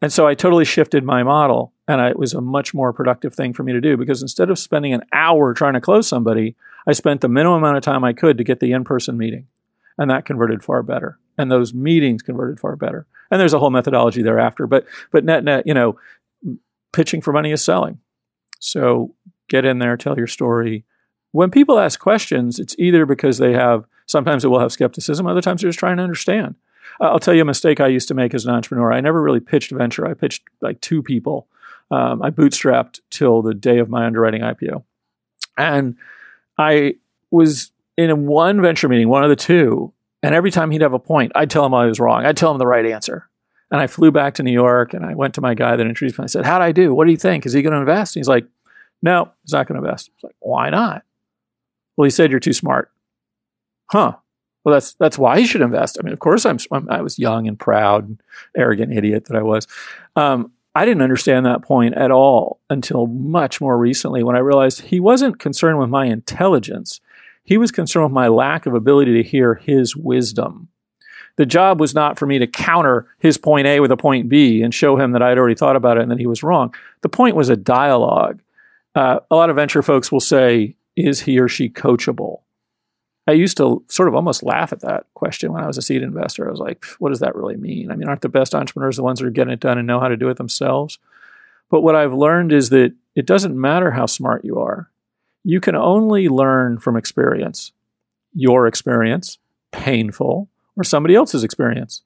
And 0.00 0.12
so 0.12 0.26
I 0.26 0.34
totally 0.34 0.64
shifted 0.64 1.04
my 1.04 1.22
model, 1.22 1.72
and 1.86 2.00
I, 2.00 2.10
it 2.10 2.18
was 2.18 2.34
a 2.34 2.40
much 2.40 2.74
more 2.74 2.92
productive 2.92 3.34
thing 3.34 3.52
for 3.52 3.62
me 3.62 3.72
to 3.72 3.80
do 3.80 3.96
because 3.96 4.22
instead 4.22 4.50
of 4.50 4.58
spending 4.58 4.92
an 4.92 5.02
hour 5.12 5.54
trying 5.54 5.74
to 5.74 5.80
close 5.80 6.08
somebody, 6.08 6.56
I 6.86 6.92
spent 6.92 7.20
the 7.20 7.28
minimum 7.28 7.58
amount 7.58 7.76
of 7.76 7.84
time 7.84 8.02
I 8.02 8.12
could 8.12 8.38
to 8.38 8.44
get 8.44 8.60
the 8.60 8.72
in 8.72 8.84
person 8.84 9.16
meeting 9.16 9.46
and 9.98 10.10
that 10.10 10.24
converted 10.24 10.62
far 10.62 10.82
better. 10.82 11.18
And 11.36 11.50
those 11.50 11.74
meetings 11.74 12.22
converted 12.22 12.60
far 12.60 12.76
better. 12.76 13.06
And 13.30 13.40
there's 13.40 13.54
a 13.54 13.58
whole 13.58 13.70
methodology 13.70 14.22
thereafter. 14.22 14.66
But 14.66 14.86
but 15.10 15.24
net 15.24 15.44
net, 15.44 15.66
you 15.66 15.74
know, 15.74 15.98
pitching 16.92 17.20
for 17.20 17.32
money 17.32 17.52
is 17.52 17.64
selling. 17.64 17.98
So 18.60 19.14
get 19.48 19.64
in 19.64 19.78
there, 19.78 19.96
tell 19.96 20.16
your 20.16 20.26
story. 20.26 20.84
When 21.32 21.50
people 21.50 21.78
ask 21.78 21.98
questions, 21.98 22.58
it's 22.60 22.76
either 22.78 23.06
because 23.06 23.38
they 23.38 23.52
have 23.52 23.84
sometimes 24.06 24.44
it 24.44 24.48
will 24.48 24.60
have 24.60 24.72
skepticism, 24.72 25.26
other 25.26 25.40
times 25.40 25.60
they're 25.60 25.68
just 25.68 25.78
trying 25.78 25.96
to 25.96 26.02
understand. 26.02 26.54
I'll 27.00 27.18
tell 27.18 27.34
you 27.34 27.42
a 27.42 27.46
mistake 27.46 27.80
I 27.80 27.88
used 27.88 28.08
to 28.08 28.14
make 28.14 28.34
as 28.34 28.44
an 28.44 28.54
entrepreneur. 28.54 28.92
I 28.92 29.00
never 29.00 29.20
really 29.20 29.40
pitched 29.40 29.72
venture. 29.72 30.06
I 30.06 30.14
pitched 30.14 30.44
like 30.60 30.80
two 30.80 31.02
people. 31.02 31.48
Um, 31.90 32.22
I 32.22 32.30
bootstrapped 32.30 33.00
till 33.10 33.42
the 33.42 33.54
day 33.54 33.78
of 33.78 33.88
my 33.88 34.06
underwriting 34.06 34.42
IPO. 34.42 34.84
And 35.58 35.96
I 36.56 36.94
was 37.30 37.72
in 37.96 38.26
one 38.26 38.60
venture 38.60 38.88
meeting, 38.88 39.08
one 39.08 39.24
of 39.24 39.30
the 39.30 39.36
two, 39.36 39.92
and 40.22 40.34
every 40.34 40.50
time 40.50 40.70
he'd 40.70 40.80
have 40.80 40.94
a 40.94 40.98
point, 40.98 41.32
I'd 41.34 41.50
tell 41.50 41.66
him 41.66 41.74
I 41.74 41.86
was 41.86 42.00
wrong. 42.00 42.24
I'd 42.24 42.36
tell 42.36 42.50
him 42.50 42.58
the 42.58 42.66
right 42.66 42.86
answer. 42.86 43.28
And 43.70 43.80
I 43.80 43.86
flew 43.86 44.10
back 44.10 44.34
to 44.34 44.42
New 44.42 44.52
York 44.52 44.94
and 44.94 45.04
I 45.04 45.14
went 45.14 45.34
to 45.34 45.40
my 45.40 45.54
guy 45.54 45.76
that 45.76 45.86
introduced 45.86 46.18
me. 46.18 46.24
I 46.24 46.26
said, 46.26 46.44
How'd 46.44 46.62
I 46.62 46.72
do? 46.72 46.94
What 46.94 47.06
do 47.06 47.10
you 47.10 47.16
think? 47.16 47.44
Is 47.44 47.52
he 47.52 47.62
going 47.62 47.72
to 47.72 47.80
invest? 47.80 48.14
And 48.14 48.20
he's 48.20 48.28
like, 48.28 48.46
No, 49.02 49.32
he's 49.42 49.52
not 49.52 49.66
going 49.66 49.80
to 49.80 49.86
invest. 49.86 50.10
I 50.10 50.12
was 50.16 50.24
like, 50.24 50.36
Why 50.40 50.70
not? 50.70 51.02
Well, 51.96 52.04
he 52.04 52.10
said, 52.10 52.30
You're 52.30 52.40
too 52.40 52.52
smart. 52.52 52.90
Huh. 53.90 54.16
Well, 54.64 54.74
that's 54.74 54.94
that's 54.94 55.18
why 55.18 55.40
he 55.40 55.46
should 55.46 55.60
invest. 55.60 55.98
I 56.00 56.04
mean, 56.04 56.12
of 56.12 56.20
course, 56.20 56.46
I'm, 56.46 56.58
I'm 56.72 56.88
i 56.90 57.02
was 57.02 57.18
young 57.18 57.46
and 57.46 57.58
proud, 57.58 58.16
arrogant 58.56 58.92
idiot 58.92 59.26
that 59.26 59.36
I 59.36 59.42
was. 59.42 59.66
Um, 60.16 60.52
I 60.74 60.84
didn't 60.84 61.02
understand 61.02 61.46
that 61.46 61.62
point 61.62 61.94
at 61.94 62.10
all 62.10 62.60
until 62.70 63.06
much 63.06 63.60
more 63.60 63.76
recently 63.78 64.22
when 64.22 64.36
I 64.36 64.40
realized 64.40 64.80
he 64.80 65.00
wasn't 65.00 65.38
concerned 65.38 65.78
with 65.78 65.90
my 65.90 66.06
intelligence. 66.06 67.00
He 67.44 67.58
was 67.58 67.70
concerned 67.70 68.06
with 68.06 68.12
my 68.12 68.28
lack 68.28 68.66
of 68.66 68.74
ability 68.74 69.14
to 69.14 69.28
hear 69.28 69.54
his 69.54 69.94
wisdom. 69.94 70.68
The 71.36 71.46
job 71.46 71.80
was 71.80 71.94
not 71.94 72.18
for 72.18 72.26
me 72.26 72.38
to 72.38 72.46
counter 72.46 73.06
his 73.18 73.38
point 73.38 73.66
A 73.66 73.80
with 73.80 73.90
a 73.90 73.96
point 73.96 74.28
B 74.28 74.62
and 74.62 74.72
show 74.72 74.96
him 74.96 75.12
that 75.12 75.22
I'd 75.22 75.38
already 75.38 75.56
thought 75.56 75.76
about 75.76 75.98
it 75.98 76.02
and 76.02 76.10
that 76.10 76.20
he 76.20 76.26
was 76.26 76.42
wrong. 76.42 76.74
The 77.02 77.08
point 77.08 77.36
was 77.36 77.48
a 77.48 77.56
dialogue. 77.56 78.40
Uh, 78.94 79.20
a 79.30 79.36
lot 79.36 79.50
of 79.50 79.56
venture 79.56 79.82
folks 79.82 80.12
will 80.12 80.20
say, 80.20 80.76
is 80.96 81.20
he 81.20 81.38
or 81.40 81.48
she 81.48 81.68
coachable? 81.68 82.40
I 83.26 83.32
used 83.32 83.56
to 83.56 83.82
sort 83.88 84.08
of 84.08 84.14
almost 84.14 84.42
laugh 84.42 84.72
at 84.72 84.80
that 84.80 85.06
question 85.14 85.52
when 85.52 85.62
I 85.62 85.66
was 85.66 85.78
a 85.78 85.82
seed 85.82 86.02
investor. 86.02 86.46
I 86.46 86.50
was 86.50 86.60
like, 86.60 86.84
what 86.98 87.08
does 87.08 87.20
that 87.20 87.34
really 87.34 87.56
mean? 87.56 87.90
I 87.90 87.96
mean, 87.96 88.06
aren't 88.08 88.20
the 88.20 88.28
best 88.28 88.54
entrepreneurs 88.54 88.96
the 88.96 89.02
ones 89.02 89.18
that 89.18 89.26
are 89.26 89.30
getting 89.30 89.52
it 89.52 89.60
done 89.60 89.78
and 89.78 89.86
know 89.86 89.98
how 89.98 90.08
to 90.08 90.16
do 90.16 90.28
it 90.28 90.36
themselves? 90.36 90.98
But 91.70 91.80
what 91.80 91.96
I've 91.96 92.14
learned 92.14 92.52
is 92.52 92.70
that 92.70 92.92
it 93.16 93.26
doesn't 93.26 93.58
matter 93.58 93.90
how 93.90 94.06
smart 94.06 94.44
you 94.44 94.58
are. 94.60 94.90
You 95.44 95.60
can 95.60 95.76
only 95.76 96.28
learn 96.28 96.78
from 96.78 96.96
experience. 96.96 97.72
Your 98.34 98.66
experience, 98.66 99.38
painful, 99.72 100.48
or 100.76 100.84
somebody 100.84 101.14
else's 101.14 101.44
experience, 101.44 102.02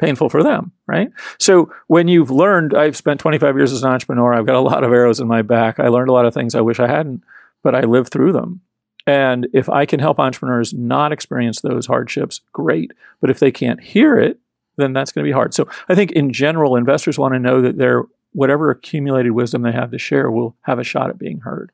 painful 0.00 0.28
for 0.28 0.42
them, 0.42 0.72
right? 0.86 1.10
So 1.38 1.72
when 1.86 2.08
you've 2.08 2.30
learned, 2.30 2.74
I've 2.74 2.96
spent 2.96 3.20
25 3.20 3.56
years 3.56 3.72
as 3.72 3.82
an 3.84 3.90
entrepreneur, 3.90 4.34
I've 4.34 4.46
got 4.46 4.56
a 4.56 4.60
lot 4.60 4.82
of 4.82 4.92
arrows 4.92 5.20
in 5.20 5.28
my 5.28 5.42
back. 5.42 5.78
I 5.78 5.88
learned 5.88 6.08
a 6.08 6.12
lot 6.12 6.26
of 6.26 6.34
things 6.34 6.54
I 6.54 6.60
wish 6.60 6.80
I 6.80 6.88
hadn't, 6.88 7.22
but 7.62 7.74
I 7.74 7.82
lived 7.82 8.10
through 8.10 8.32
them. 8.32 8.62
And 9.06 9.48
if 9.54 9.68
I 9.68 9.86
can 9.86 10.00
help 10.00 10.18
entrepreneurs 10.18 10.74
not 10.74 11.12
experience 11.12 11.60
those 11.60 11.86
hardships, 11.86 12.40
great. 12.52 12.92
But 13.20 13.30
if 13.30 13.38
they 13.38 13.50
can't 13.50 13.80
hear 13.80 14.18
it, 14.18 14.38
then 14.76 14.92
that's 14.92 15.12
going 15.12 15.24
to 15.24 15.28
be 15.28 15.32
hard. 15.32 15.54
So 15.54 15.68
I 15.88 15.94
think 15.94 16.12
in 16.12 16.32
general, 16.32 16.76
investors 16.76 17.18
want 17.18 17.34
to 17.34 17.38
know 17.38 17.62
that 17.62 17.78
their 17.78 18.04
whatever 18.32 18.70
accumulated 18.70 19.32
wisdom 19.32 19.62
they 19.62 19.72
have 19.72 19.90
to 19.92 19.98
share 19.98 20.30
will 20.30 20.56
have 20.62 20.78
a 20.78 20.84
shot 20.84 21.08
at 21.10 21.18
being 21.18 21.40
heard. 21.40 21.72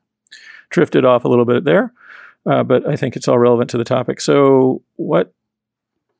Drifted 0.75 1.05
off 1.05 1.23
a 1.23 1.29
little 1.29 1.45
bit 1.45 1.63
there, 1.63 1.93
uh, 2.45 2.61
but 2.61 2.85
I 2.85 2.97
think 2.97 3.15
it's 3.15 3.29
all 3.29 3.39
relevant 3.39 3.69
to 3.69 3.77
the 3.77 3.85
topic. 3.85 4.19
So, 4.19 4.81
what 4.97 5.33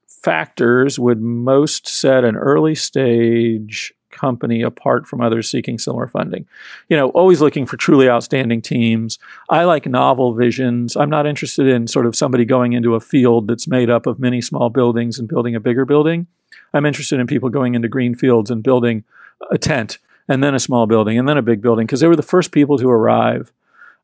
factors 0.08 0.98
would 0.98 1.20
most 1.20 1.90
set 1.90 2.24
an 2.24 2.38
early 2.38 2.74
stage 2.74 3.94
company 4.12 4.62
apart 4.62 5.08
from 5.08 5.20
others 5.20 5.52
seeking 5.52 5.78
similar 5.78 6.08
funding. 6.08 6.48
You 6.88 6.96
know, 6.96 7.10
always 7.10 7.42
looking 7.42 7.66
for 7.66 7.76
truly 7.76 8.08
outstanding 8.08 8.62
teams. 8.62 9.20
I 9.50 9.66
like 9.66 9.88
novel 9.88 10.34
visions. 10.34 10.96
I'm 10.96 11.10
not 11.10 11.28
interested 11.28 11.68
in 11.68 11.86
sort 11.88 12.06
of 12.06 12.16
somebody 12.16 12.46
going 12.46 12.72
into 12.72 12.96
a 12.96 13.02
field 13.02 13.50
that's 13.50 13.68
made 13.68 13.90
up 13.90 14.06
of 14.06 14.18
many 14.18 14.40
small 14.40 14.70
buildings 14.70 15.20
and 15.20 15.28
building 15.28 15.54
a 15.54 15.60
bigger 15.60 15.84
building. 15.84 16.28
I'm 16.74 16.86
interested 16.86 17.20
in 17.20 17.28
people 17.28 17.50
going 17.50 17.76
into 17.76 17.90
green 17.90 18.16
fields 18.16 18.50
and 18.50 18.64
building 18.64 19.04
a 19.52 19.58
tent 19.58 19.98
and 20.30 20.42
then 20.42 20.56
a 20.56 20.60
small 20.60 20.88
building 20.88 21.20
and 21.20 21.28
then 21.28 21.38
a 21.38 21.42
big 21.42 21.62
building 21.62 21.86
because 21.86 22.00
they 22.00 22.08
were 22.08 22.16
the 22.16 22.24
first 22.24 22.54
people 22.54 22.78
to 22.78 22.90
arrive. 22.90 23.52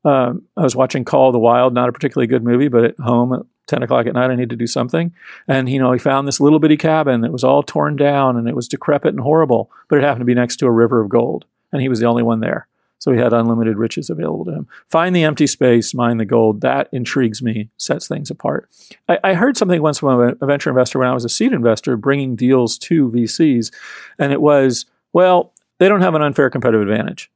Um, 0.03 0.43
I 0.57 0.63
was 0.63 0.75
watching 0.75 1.05
Call 1.05 1.29
of 1.29 1.33
the 1.33 1.39
Wild, 1.39 1.73
not 1.73 1.89
a 1.89 1.91
particularly 1.91 2.27
good 2.27 2.43
movie, 2.43 2.67
but 2.67 2.83
at 2.83 2.99
home 2.99 3.33
at 3.33 3.41
10 3.67 3.83
o'clock 3.83 4.07
at 4.07 4.13
night, 4.13 4.31
I 4.31 4.35
need 4.35 4.49
to 4.49 4.55
do 4.55 4.67
something. 4.67 5.13
And, 5.47 5.69
you 5.69 5.79
know, 5.79 5.91
he 5.91 5.99
found 5.99 6.27
this 6.27 6.39
little 6.39 6.59
bitty 6.59 6.77
cabin 6.77 7.21
that 7.21 7.31
was 7.31 7.43
all 7.43 7.63
torn 7.63 7.95
down 7.95 8.35
and 8.35 8.47
it 8.47 8.55
was 8.55 8.67
decrepit 8.67 9.13
and 9.13 9.19
horrible, 9.19 9.71
but 9.87 9.97
it 9.97 10.03
happened 10.03 10.21
to 10.21 10.25
be 10.25 10.33
next 10.33 10.57
to 10.57 10.65
a 10.65 10.71
river 10.71 11.01
of 11.01 11.09
gold. 11.09 11.45
And 11.71 11.81
he 11.81 11.87
was 11.87 11.99
the 11.99 12.07
only 12.07 12.23
one 12.23 12.41
there. 12.41 12.67
So 12.99 13.11
he 13.11 13.17
had 13.17 13.33
unlimited 13.33 13.77
riches 13.77 14.11
available 14.11 14.45
to 14.45 14.51
him. 14.51 14.67
Find 14.89 15.15
the 15.15 15.23
empty 15.23 15.47
space, 15.47 15.93
mine 15.95 16.17
the 16.17 16.25
gold. 16.25 16.61
That 16.61 16.87
intrigues 16.91 17.41
me, 17.41 17.69
sets 17.77 18.07
things 18.07 18.29
apart. 18.29 18.69
I, 19.09 19.17
I 19.23 19.33
heard 19.33 19.57
something 19.57 19.81
once 19.81 19.99
from 19.99 20.35
a 20.39 20.45
venture 20.45 20.69
investor 20.69 20.99
when 20.99 21.07
I 21.07 21.13
was 21.13 21.25
a 21.25 21.29
seed 21.29 21.51
investor 21.51 21.97
bringing 21.97 22.35
deals 22.35 22.77
to 22.79 23.09
VCs. 23.09 23.73
And 24.19 24.31
it 24.31 24.39
was, 24.39 24.85
well, 25.13 25.51
they 25.79 25.89
don't 25.89 26.01
have 26.01 26.13
an 26.13 26.21
unfair 26.21 26.51
competitive 26.51 26.87
advantage. 26.87 27.30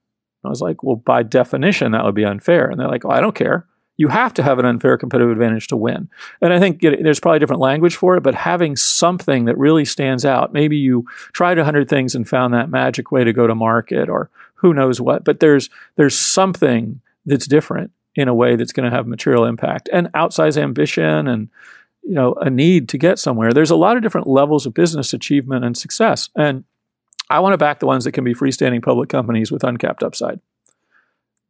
I 0.46 0.50
was 0.50 0.62
like, 0.62 0.84
well, 0.84 0.96
by 0.96 1.24
definition, 1.24 1.92
that 1.92 2.04
would 2.04 2.16
be 2.16 2.26
unfair. 2.26 2.70
And 2.70 2.80
they're 2.80 2.88
like, 2.88 3.04
well, 3.04 3.18
I 3.18 3.22
don't 3.22 3.36
care 3.36 3.66
you 3.98 4.08
have 4.10 4.34
to 4.34 4.44
have 4.44 4.60
an 4.60 4.66
unfair 4.66 4.98
competitive 4.98 5.32
advantage 5.32 5.68
to 5.68 5.78
win. 5.78 6.10
And 6.42 6.52
I 6.52 6.60
think 6.60 6.82
there's 6.82 7.20
probably 7.20 7.40
different 7.40 7.62
language 7.62 7.96
for 7.96 8.18
it, 8.18 8.24
but 8.24 8.36
having 8.36 8.76
something 8.76 9.46
that 9.46 9.58
really 9.58 9.86
stands 9.86 10.26
out, 10.26 10.54
maybe 10.54 10.78
you 10.78 11.06
tried 11.34 11.58
a 11.58 11.64
hundred 11.64 11.90
things 11.90 12.16
and 12.16 12.28
found 12.28 12.54
that 12.54 12.70
magic 12.70 13.12
way 13.12 13.24
to 13.24 13.34
go 13.34 13.48
to 13.48 13.56
market 13.56 14.10
or 14.10 14.30
who 14.56 14.74
knows 14.74 15.00
what, 15.00 15.24
but 15.24 15.40
there's, 15.40 15.70
there's 15.96 16.18
something 16.18 17.00
that's 17.26 17.48
different 17.48 17.92
in 18.16 18.28
a 18.28 18.34
way 18.34 18.56
that's 18.56 18.74
going 18.74 18.90
to 18.90 18.96
have 18.96 19.08
material 19.08 19.46
impact 19.46 19.90
and 19.92 20.12
outsized 20.14 20.58
ambition 20.58 21.28
and, 21.28 21.50
you 22.04 22.14
know, 22.14 22.34
a 22.36 22.50
need 22.50 22.90
to 22.90 22.98
get 22.98 23.18
somewhere. 23.18 23.52
There's 23.52 23.72
a 23.72 23.76
lot 23.76 23.98
of 23.98 24.04
different 24.04 24.28
levels 24.28 24.66
of 24.66 24.74
business 24.74 25.14
achievement 25.14 25.66
and 25.66 25.76
success. 25.78 26.30
And 26.36 26.64
I 27.30 27.40
want 27.40 27.54
to 27.54 27.58
back 27.58 27.80
the 27.80 27.88
ones 27.88 28.04
that 28.04 28.12
can 28.12 28.24
be 28.24 28.34
freestanding 28.34 28.84
public 28.84 29.10
companies 29.10 29.52
with 29.52 29.64
uncapped 29.64 30.04
upside 30.04 30.40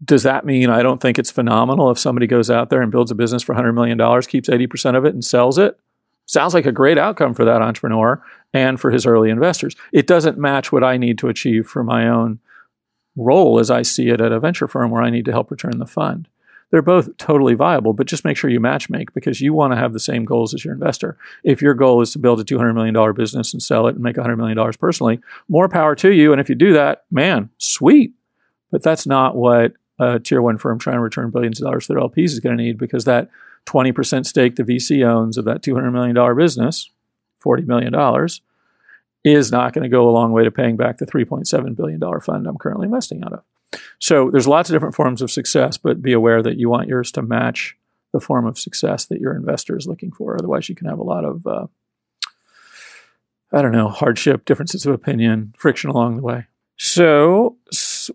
does 0.04 0.24
that 0.24 0.46
mean 0.46 0.70
I 0.70 0.84
don't 0.84 1.02
think 1.02 1.18
it's 1.18 1.32
phenomenal 1.32 1.90
if 1.90 2.00
somebody 2.00 2.28
goes 2.28 2.50
out 2.50 2.70
there 2.70 2.82
and 2.82 2.92
builds 2.92 3.12
a 3.12 3.16
business 3.16 3.44
for 3.44 3.56
$100 3.56 3.74
million, 3.74 3.98
keeps 4.24 4.50
80% 4.50 4.98
of 4.98 5.06
it, 5.06 5.14
and 5.14 5.24
sells 5.24 5.58
it? 5.58 5.80
Sounds 6.26 6.54
like 6.54 6.66
a 6.66 6.72
great 6.72 6.98
outcome 6.98 7.34
for 7.34 7.46
that 7.46 7.62
entrepreneur 7.62 8.22
and 8.54 8.80
for 8.80 8.92
his 8.92 9.06
early 9.06 9.30
investors. 9.30 9.76
It 9.94 10.08
doesn't 10.08 10.38
match 10.38 10.72
what 10.72 10.84
I 10.84 10.98
need 10.98 11.18
to 11.20 11.30
achieve 11.30 11.68
for 11.68 11.84
my 11.84 12.08
own 12.08 12.40
role 13.16 13.60
as 13.60 13.72
I 13.72 13.84
see 13.84 14.10
it 14.10 14.20
at 14.20 14.32
a 14.32 14.40
venture 14.40 14.68
firm 14.68 14.92
where 14.92 15.04
I 15.04 15.10
need 15.10 15.26
to 15.26 15.32
help 15.32 15.52
return 15.52 15.78
the 15.78 15.86
fund. 15.86 16.28
They're 16.72 16.82
both 16.82 17.16
totally 17.18 17.54
viable, 17.54 17.94
but 17.94 18.08
just 18.08 18.26
make 18.26 18.38
sure 18.38 18.50
you 18.50 18.60
match 18.60 18.90
make 18.90 19.14
because 19.14 19.40
you 19.40 19.54
want 19.54 19.74
to 19.74 19.78
have 19.78 19.94
the 19.94 20.00
same 20.00 20.26
goals 20.26 20.54
as 20.54 20.66
your 20.66 20.74
investor. 20.74 21.18
If 21.44 21.62
your 21.62 21.74
goal 21.74 22.02
is 22.02 22.12
to 22.14 22.20
build 22.20 22.40
a 22.40 22.44
$200 22.44 22.74
million 22.74 23.14
business 23.14 23.54
and 23.54 23.62
sell 23.62 23.88
it 23.88 23.96
and 23.96 24.04
make 24.04 24.16
$100 24.16 24.38
million 24.38 24.74
personally, 24.74 25.20
more 25.48 25.70
power 25.70 25.96
to 25.96 26.12
you. 26.12 26.32
And 26.32 26.42
if 26.42 26.50
you 26.50 26.56
do 26.56 26.74
that, 26.74 27.06
man, 27.12 27.50
sweet. 27.58 28.14
But 28.72 28.84
that's 28.84 29.06
not 29.06 29.36
what 29.36 29.74
a 30.00 30.20
tier 30.20 30.42
one 30.42 30.58
firm 30.58 30.80
trying 30.80 30.98
to 30.98 31.02
return 31.02 31.30
billions 31.30 31.62
of 31.62 31.66
dollars 31.66 31.88
to 31.88 31.94
their 31.94 32.02
LPs 32.02 32.26
is 32.26 32.40
going 32.40 32.58
to 32.58 32.64
need 32.64 32.78
because 32.78 33.06
that 33.06 33.30
20% 33.68 34.26
stake 34.26 34.56
the 34.56 34.64
VC 34.64 35.06
owns 35.06 35.38
of 35.38 35.46
that 35.46 35.62
$200 35.62 35.92
million 35.92 36.36
business, 36.36 36.90
$40 37.44 37.66
million, 37.66 38.28
is 39.24 39.52
not 39.52 39.74
going 39.74 39.84
to 39.84 39.90
go 39.90 40.10
a 40.10 40.12
long 40.12 40.32
way 40.32 40.44
to 40.44 40.52
paying 40.52 40.78
back 40.78 40.98
the 40.98 41.06
$3.7 41.06 41.76
billion 41.76 42.02
fund 42.20 42.48
I'm 42.48 42.58
currently 42.58 42.86
investing 42.86 43.24
out 43.24 43.34
of. 43.34 43.44
So 44.00 44.30
there's 44.32 44.48
lots 44.48 44.70
of 44.70 44.74
different 44.74 44.96
forms 44.96 45.22
of 45.22 45.32
success, 45.32 45.78
but 45.78 46.02
be 46.02 46.14
aware 46.14 46.42
that 46.42 46.58
you 46.58 46.70
want 46.70 46.88
yours 46.88 47.12
to 47.14 47.22
match 47.22 47.78
the 48.12 48.20
form 48.20 48.46
of 48.46 48.58
success 48.58 49.06
that 49.06 49.20
your 49.20 49.36
investor 49.36 49.78
is 49.78 49.88
looking 49.88 50.12
for. 50.12 50.36
Otherwise, 50.36 50.70
you 50.70 50.76
can 50.76 50.88
have 50.88 51.00
a 51.00 51.04
lot 51.04 51.26
of, 51.26 51.46
uh, 51.46 51.68
I 53.52 53.62
don't 53.62 53.72
know, 53.72 53.90
hardship, 53.90 54.46
differences 54.46 54.86
of 54.86 54.94
opinion, 54.94 55.54
friction 55.58 55.90
along 55.90 56.18
the 56.18 56.24
way. 56.24 56.46
So 56.78 57.58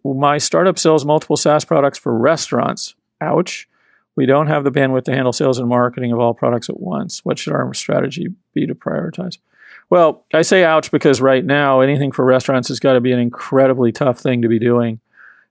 my 0.05 0.38
startup 0.38 0.79
sells 0.79 1.05
multiple 1.05 1.37
SaaS 1.37 1.64
products 1.64 1.99
for 1.99 2.16
restaurants. 2.16 2.94
Ouch. 3.20 3.68
We 4.16 4.27
don't 4.27 4.49
have 4.49 4.64
the 4.64 4.70
bandwidth 4.70 5.05
to 5.05 5.12
handle 5.12 5.33
sales 5.33 5.59
and 5.59 5.68
marketing 5.68 6.12
of 6.12 6.18
all 6.18 6.35
products 6.35 6.68
at 6.68 6.81
once. 6.81 7.25
What 7.25 7.38
should 7.38 7.53
our 7.53 7.73
strategy 7.75 8.29
be 8.53 8.66
to 8.66 8.75
prioritize? 8.75 9.38
Well, 9.88 10.25
I 10.33 10.42
say 10.42 10.64
ouch 10.64 10.90
because 10.90 11.20
right 11.20 11.44
now 11.44 11.81
anything 11.81 12.12
for 12.12 12.25
restaurants 12.25 12.68
has 12.68 12.81
got 12.81 12.94
to 12.94 13.01
be 13.01 13.12
an 13.12 13.18
incredibly 13.18 13.92
tough 13.92 14.18
thing 14.18 14.42
to 14.42 14.49
be 14.49 14.59
doing. 14.59 15.01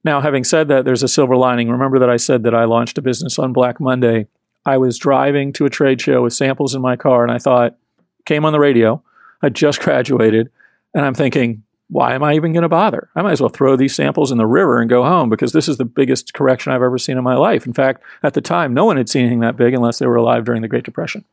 Now, 0.03 0.21
having 0.21 0.43
said 0.43 0.67
that, 0.69 0.85
there's 0.85 1.03
a 1.03 1.07
silver 1.07 1.35
lining. 1.35 1.69
Remember 1.69 1.99
that 1.99 2.09
I 2.09 2.17
said 2.17 2.43
that 2.43 2.55
I 2.55 2.63
launched 2.63 2.97
a 2.97 3.01
business 3.01 3.37
on 3.37 3.53
Black 3.53 3.79
Monday. 3.79 4.27
I 4.65 4.77
was 4.77 4.97
driving 4.97 5.51
to 5.53 5.65
a 5.65 5.69
trade 5.69 6.01
show 6.01 6.23
with 6.23 6.33
samples 6.33 6.75
in 6.75 6.81
my 6.81 6.95
car 6.95 7.23
and 7.23 7.31
I 7.31 7.37
thought, 7.37 7.77
came 8.25 8.45
on 8.45 8.53
the 8.53 8.59
radio. 8.59 9.01
I 9.41 9.49
just 9.49 9.79
graduated 9.81 10.51
and 10.93 11.05
I'm 11.05 11.13
thinking, 11.13 11.63
why 11.89 12.13
am 12.13 12.23
I 12.23 12.35
even 12.35 12.53
going 12.53 12.63
to 12.63 12.69
bother? 12.69 13.09
I 13.15 13.23
might 13.23 13.31
as 13.31 13.41
well 13.41 13.49
throw 13.49 13.75
these 13.75 13.95
samples 13.95 14.31
in 14.31 14.37
the 14.37 14.45
river 14.45 14.79
and 14.79 14.89
go 14.89 15.03
home 15.03 15.27
because 15.27 15.53
this 15.53 15.67
is 15.67 15.77
the 15.77 15.85
biggest 15.85 16.33
correction 16.33 16.71
I've 16.71 16.83
ever 16.83 16.99
seen 16.99 17.17
in 17.17 17.23
my 17.23 17.35
life. 17.35 17.65
In 17.65 17.73
fact, 17.73 18.03
at 18.21 18.35
the 18.35 18.41
time, 18.41 18.73
no 18.73 18.85
one 18.85 18.97
had 18.97 19.09
seen 19.09 19.23
anything 19.23 19.39
that 19.39 19.57
big 19.57 19.73
unless 19.73 19.97
they 19.97 20.05
were 20.05 20.15
alive 20.15 20.45
during 20.45 20.61
the 20.61 20.67
Great 20.67 20.83
Depression. 20.83 21.25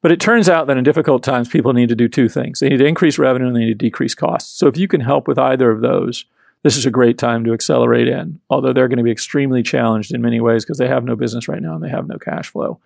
But 0.00 0.12
it 0.12 0.20
turns 0.20 0.48
out 0.48 0.68
that 0.68 0.76
in 0.76 0.84
difficult 0.84 1.24
times, 1.24 1.48
people 1.48 1.72
need 1.72 1.88
to 1.88 1.96
do 1.96 2.08
two 2.08 2.28
things 2.28 2.60
they 2.60 2.68
need 2.68 2.76
to 2.76 2.86
increase 2.86 3.18
revenue 3.18 3.48
and 3.48 3.56
they 3.56 3.60
need 3.60 3.78
to 3.78 3.86
decrease 3.86 4.14
costs. 4.14 4.56
So 4.56 4.68
if 4.68 4.76
you 4.76 4.86
can 4.86 5.00
help 5.00 5.26
with 5.26 5.38
either 5.38 5.70
of 5.70 5.80
those, 5.80 6.24
this 6.64 6.78
is 6.78 6.86
a 6.86 6.90
great 6.90 7.18
time 7.18 7.44
to 7.44 7.52
accelerate 7.52 8.08
in, 8.08 8.40
although 8.48 8.72
they're 8.72 8.88
going 8.88 8.96
to 8.96 9.04
be 9.04 9.10
extremely 9.10 9.62
challenged 9.62 10.12
in 10.12 10.22
many 10.22 10.40
ways 10.40 10.64
because 10.64 10.78
they 10.78 10.88
have 10.88 11.04
no 11.04 11.14
business 11.14 11.46
right 11.46 11.62
now 11.62 11.74
and 11.74 11.84
they 11.84 11.90
have 11.90 12.08
no 12.08 12.18
cash 12.18 12.48
flow. 12.48 12.80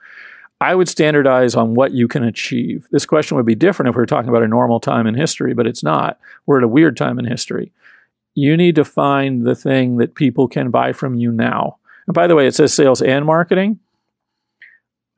I 0.60 0.74
would 0.74 0.88
standardize 0.88 1.54
on 1.54 1.76
what 1.76 1.92
you 1.92 2.08
can 2.08 2.24
achieve. 2.24 2.88
This 2.90 3.06
question 3.06 3.36
would 3.36 3.46
be 3.46 3.54
different 3.54 3.88
if 3.88 3.94
we 3.94 4.00
were 4.00 4.06
talking 4.06 4.28
about 4.28 4.42
a 4.42 4.48
normal 4.48 4.80
time 4.80 5.06
in 5.06 5.14
history, 5.14 5.54
but 5.54 5.68
it's 5.68 5.84
not. 5.84 6.18
We're 6.44 6.58
at 6.58 6.64
a 6.64 6.68
weird 6.68 6.96
time 6.96 7.20
in 7.20 7.24
history. 7.24 7.72
You 8.34 8.56
need 8.56 8.74
to 8.74 8.84
find 8.84 9.46
the 9.46 9.54
thing 9.54 9.98
that 9.98 10.16
people 10.16 10.48
can 10.48 10.70
buy 10.70 10.92
from 10.92 11.14
you 11.14 11.30
now. 11.30 11.78
And 12.08 12.14
by 12.14 12.26
the 12.26 12.34
way, 12.34 12.48
it 12.48 12.56
says 12.56 12.74
sales 12.74 13.00
and 13.00 13.24
marketing. 13.24 13.78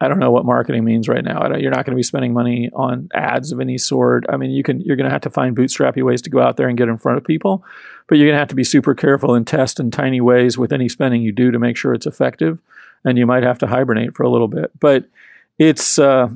I 0.01 0.09
don't 0.09 0.19
know 0.19 0.31
what 0.31 0.47
marketing 0.47 0.85
means 0.85 1.09
right 1.09 1.23
now. 1.23 1.55
You're 1.57 1.71
not 1.71 1.85
going 1.85 1.93
to 1.93 1.97
be 1.97 2.03
spending 2.03 2.33
money 2.33 2.71
on 2.73 3.11
ads 3.13 3.53
of 3.53 3.61
any 3.61 3.77
sort. 3.77 4.25
I 4.31 4.39
mean, 4.39 4.51
you 4.51 4.63
can 4.63 4.81
you're 4.81 4.97
going 4.97 5.09
to 5.09 5.13
have 5.13 5.21
to 5.23 5.31
find 5.31 5.55
bootstrappy 5.55 6.03
ways 6.03 6.23
to 6.23 6.31
go 6.31 6.41
out 6.41 6.57
there 6.57 6.69
and 6.69 6.79
get 6.79 6.89
in 6.89 6.97
front 6.97 7.19
of 7.19 7.25
people, 7.25 7.65
but 8.07 8.17
you're 8.17 8.27
going 8.27 8.35
to 8.35 8.41
have 8.41 8.49
to 8.49 8.55
be 8.55 8.65
super 8.65 8.95
careful 8.95 9.35
and 9.35 9.47
test 9.47 9.79
in 9.79 9.91
tiny 9.91 10.21
ways 10.21 10.57
with 10.57 10.73
any 10.73 10.89
spending 10.89 11.21
you 11.21 11.33
do 11.33 11.51
to 11.51 11.59
make 11.59 11.77
sure 11.77 11.93
it's 11.93 12.07
effective. 12.07 12.59
And 13.05 13.19
you 13.19 13.27
might 13.27 13.43
have 13.43 13.59
to 13.59 13.67
hibernate 13.67 14.17
for 14.17 14.23
a 14.23 14.31
little 14.31 14.49
bit, 14.49 14.71
but 14.79 15.05
it's 15.59 15.99
uh, 15.99 16.29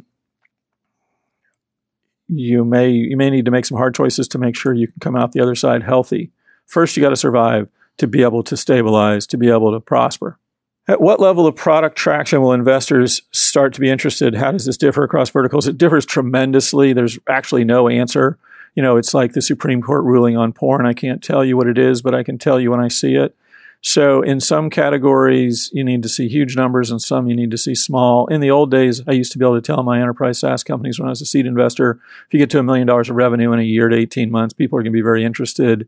you 2.28 2.64
may 2.64 2.90
you 2.90 3.16
may 3.16 3.30
need 3.30 3.46
to 3.46 3.50
make 3.50 3.64
some 3.64 3.78
hard 3.78 3.94
choices 3.94 4.28
to 4.28 4.38
make 4.38 4.56
sure 4.56 4.74
you 4.74 4.88
can 4.88 5.00
come 5.00 5.16
out 5.16 5.32
the 5.32 5.40
other 5.40 5.54
side 5.54 5.82
healthy. 5.82 6.30
First, 6.66 6.96
you 6.96 7.02
got 7.02 7.10
to 7.10 7.16
survive 7.16 7.68
to 7.96 8.06
be 8.06 8.22
able 8.22 8.42
to 8.42 8.56
stabilize, 8.56 9.26
to 9.28 9.38
be 9.38 9.50
able 9.50 9.72
to 9.72 9.80
prosper. 9.80 10.38
At 10.86 11.00
what 11.00 11.18
level 11.18 11.46
of 11.46 11.56
product 11.56 11.96
traction 11.96 12.42
will 12.42 12.52
investors 12.52 13.22
start 13.32 13.72
to 13.74 13.80
be 13.80 13.88
interested? 13.88 14.34
How 14.34 14.52
does 14.52 14.66
this 14.66 14.76
differ 14.76 15.02
across 15.02 15.30
verticals? 15.30 15.66
It 15.66 15.78
differs 15.78 16.04
tremendously. 16.04 16.92
There's 16.92 17.18
actually 17.28 17.64
no 17.64 17.88
answer. 17.88 18.38
You 18.74 18.82
know, 18.82 18.96
it's 18.98 19.14
like 19.14 19.32
the 19.32 19.40
Supreme 19.40 19.80
Court 19.80 20.04
ruling 20.04 20.36
on 20.36 20.52
porn. 20.52 20.84
I 20.84 20.92
can't 20.92 21.22
tell 21.22 21.42
you 21.44 21.56
what 21.56 21.68
it 21.68 21.78
is, 21.78 22.02
but 22.02 22.14
I 22.14 22.22
can 22.22 22.36
tell 22.36 22.60
you 22.60 22.70
when 22.70 22.80
I 22.80 22.88
see 22.88 23.14
it. 23.14 23.34
So 23.80 24.22
in 24.22 24.40
some 24.40 24.70
categories, 24.70 25.70
you 25.72 25.84
need 25.84 26.02
to 26.02 26.08
see 26.08 26.28
huge 26.28 26.56
numbers, 26.56 26.90
and 26.90 27.00
some 27.00 27.28
you 27.28 27.36
need 27.36 27.50
to 27.50 27.58
see 27.58 27.74
small. 27.74 28.26
In 28.26 28.40
the 28.40 28.50
old 28.50 28.70
days, 28.70 29.02
I 29.06 29.12
used 29.12 29.32
to 29.32 29.38
be 29.38 29.44
able 29.44 29.60
to 29.60 29.62
tell 29.62 29.82
my 29.82 30.00
enterprise 30.00 30.38
SaaS 30.38 30.64
companies 30.64 30.98
when 30.98 31.06
I 31.06 31.10
was 31.10 31.20
a 31.20 31.26
seed 31.26 31.46
investor, 31.46 32.00
if 32.26 32.32
you 32.32 32.38
get 32.38 32.50
to 32.50 32.58
a 32.58 32.62
million 32.62 32.86
dollars 32.86 33.10
of 33.10 33.16
revenue 33.16 33.52
in 33.52 33.58
a 33.58 33.62
year 33.62 33.88
to 33.88 33.96
18 33.96 34.30
months, 34.30 34.54
people 34.54 34.78
are 34.78 34.82
going 34.82 34.92
to 34.92 34.96
be 34.96 35.02
very 35.02 35.24
interested. 35.24 35.86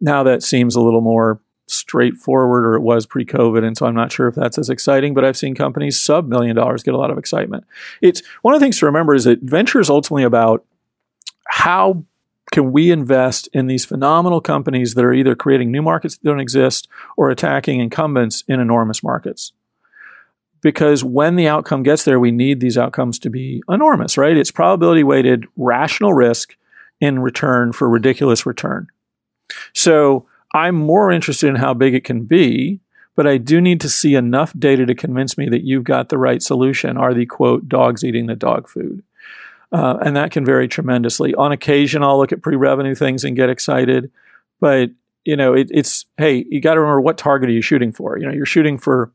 Now 0.00 0.22
that 0.22 0.42
seems 0.42 0.76
a 0.76 0.80
little 0.80 1.00
more 1.00 1.40
straightforward, 1.70 2.66
or 2.66 2.74
it 2.74 2.80
was 2.80 3.06
pre 3.06 3.24
COVID. 3.24 3.64
And 3.64 3.76
so 3.76 3.86
I'm 3.86 3.94
not 3.94 4.12
sure 4.12 4.28
if 4.28 4.34
that's 4.34 4.58
as 4.58 4.70
exciting, 4.70 5.14
but 5.14 5.24
I've 5.24 5.36
seen 5.36 5.54
companies 5.54 6.00
sub 6.00 6.28
million 6.28 6.56
dollars 6.56 6.82
get 6.82 6.94
a 6.94 6.98
lot 6.98 7.10
of 7.10 7.18
excitement. 7.18 7.64
It's 8.00 8.22
one 8.42 8.54
of 8.54 8.60
the 8.60 8.64
things 8.64 8.78
to 8.78 8.86
remember 8.86 9.14
is 9.14 9.24
that 9.24 9.40
venture 9.42 9.80
is 9.80 9.90
ultimately 9.90 10.24
about 10.24 10.64
how 11.48 12.04
can 12.52 12.72
we 12.72 12.90
invest 12.90 13.48
in 13.52 13.66
these 13.66 13.84
phenomenal 13.84 14.40
companies 14.40 14.94
that 14.94 15.04
are 15.04 15.12
either 15.12 15.34
creating 15.34 15.70
new 15.70 15.82
markets 15.82 16.16
that 16.16 16.28
don't 16.28 16.40
exist 16.40 16.88
or 17.16 17.30
attacking 17.30 17.80
incumbents 17.80 18.42
in 18.48 18.60
enormous 18.60 19.02
markets? 19.02 19.52
Because 20.60 21.02
when 21.02 21.36
the 21.36 21.48
outcome 21.48 21.82
gets 21.82 22.04
there, 22.04 22.20
we 22.20 22.30
need 22.30 22.60
these 22.60 22.76
outcomes 22.76 23.18
to 23.20 23.30
be 23.30 23.62
enormous, 23.68 24.18
right? 24.18 24.36
It's 24.36 24.50
probability 24.50 25.02
weighted 25.02 25.46
rational 25.56 26.12
risk 26.12 26.56
in 27.00 27.20
return 27.20 27.72
for 27.72 27.88
ridiculous 27.88 28.44
return. 28.44 28.88
So 29.74 30.26
I'm 30.52 30.74
more 30.74 31.10
interested 31.10 31.48
in 31.48 31.56
how 31.56 31.74
big 31.74 31.94
it 31.94 32.04
can 32.04 32.24
be, 32.24 32.80
but 33.16 33.26
I 33.26 33.36
do 33.36 33.60
need 33.60 33.80
to 33.82 33.88
see 33.88 34.14
enough 34.14 34.52
data 34.58 34.86
to 34.86 34.94
convince 34.94 35.38
me 35.38 35.48
that 35.48 35.62
you've 35.62 35.84
got 35.84 36.08
the 36.08 36.18
right 36.18 36.42
solution. 36.42 36.96
Are 36.96 37.14
the 37.14 37.26
quote 37.26 37.68
dogs 37.68 38.04
eating 38.04 38.26
the 38.26 38.36
dog 38.36 38.68
food? 38.68 39.02
Uh, 39.72 39.98
and 40.04 40.16
that 40.16 40.32
can 40.32 40.44
vary 40.44 40.66
tremendously. 40.66 41.34
On 41.34 41.52
occasion, 41.52 42.02
I'll 42.02 42.18
look 42.18 42.32
at 42.32 42.42
pre-revenue 42.42 42.94
things 42.94 43.22
and 43.22 43.36
get 43.36 43.50
excited, 43.50 44.10
but 44.60 44.90
you 45.24 45.36
know, 45.36 45.54
it, 45.54 45.68
it's 45.70 46.06
hey, 46.16 46.44
you 46.48 46.60
got 46.60 46.74
to 46.74 46.80
remember 46.80 47.00
what 47.00 47.18
target 47.18 47.50
are 47.50 47.52
you 47.52 47.62
shooting 47.62 47.92
for? 47.92 48.18
You 48.18 48.26
know, 48.26 48.32
you're 48.32 48.46
shooting 48.46 48.78
for 48.78 49.12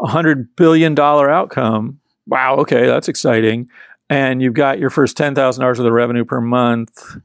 a 0.00 0.06
hundred 0.06 0.54
billion 0.56 0.94
dollar 0.94 1.30
outcome. 1.30 2.00
Wow, 2.26 2.56
okay, 2.58 2.86
that's 2.86 3.08
exciting. 3.08 3.68
And 4.08 4.40
you've 4.40 4.54
got 4.54 4.78
your 4.78 4.90
first 4.90 5.16
ten 5.16 5.34
thousand 5.34 5.62
dollars 5.62 5.78
of 5.78 5.84
the 5.84 5.92
revenue 5.92 6.24
per 6.24 6.40
month. 6.40 7.16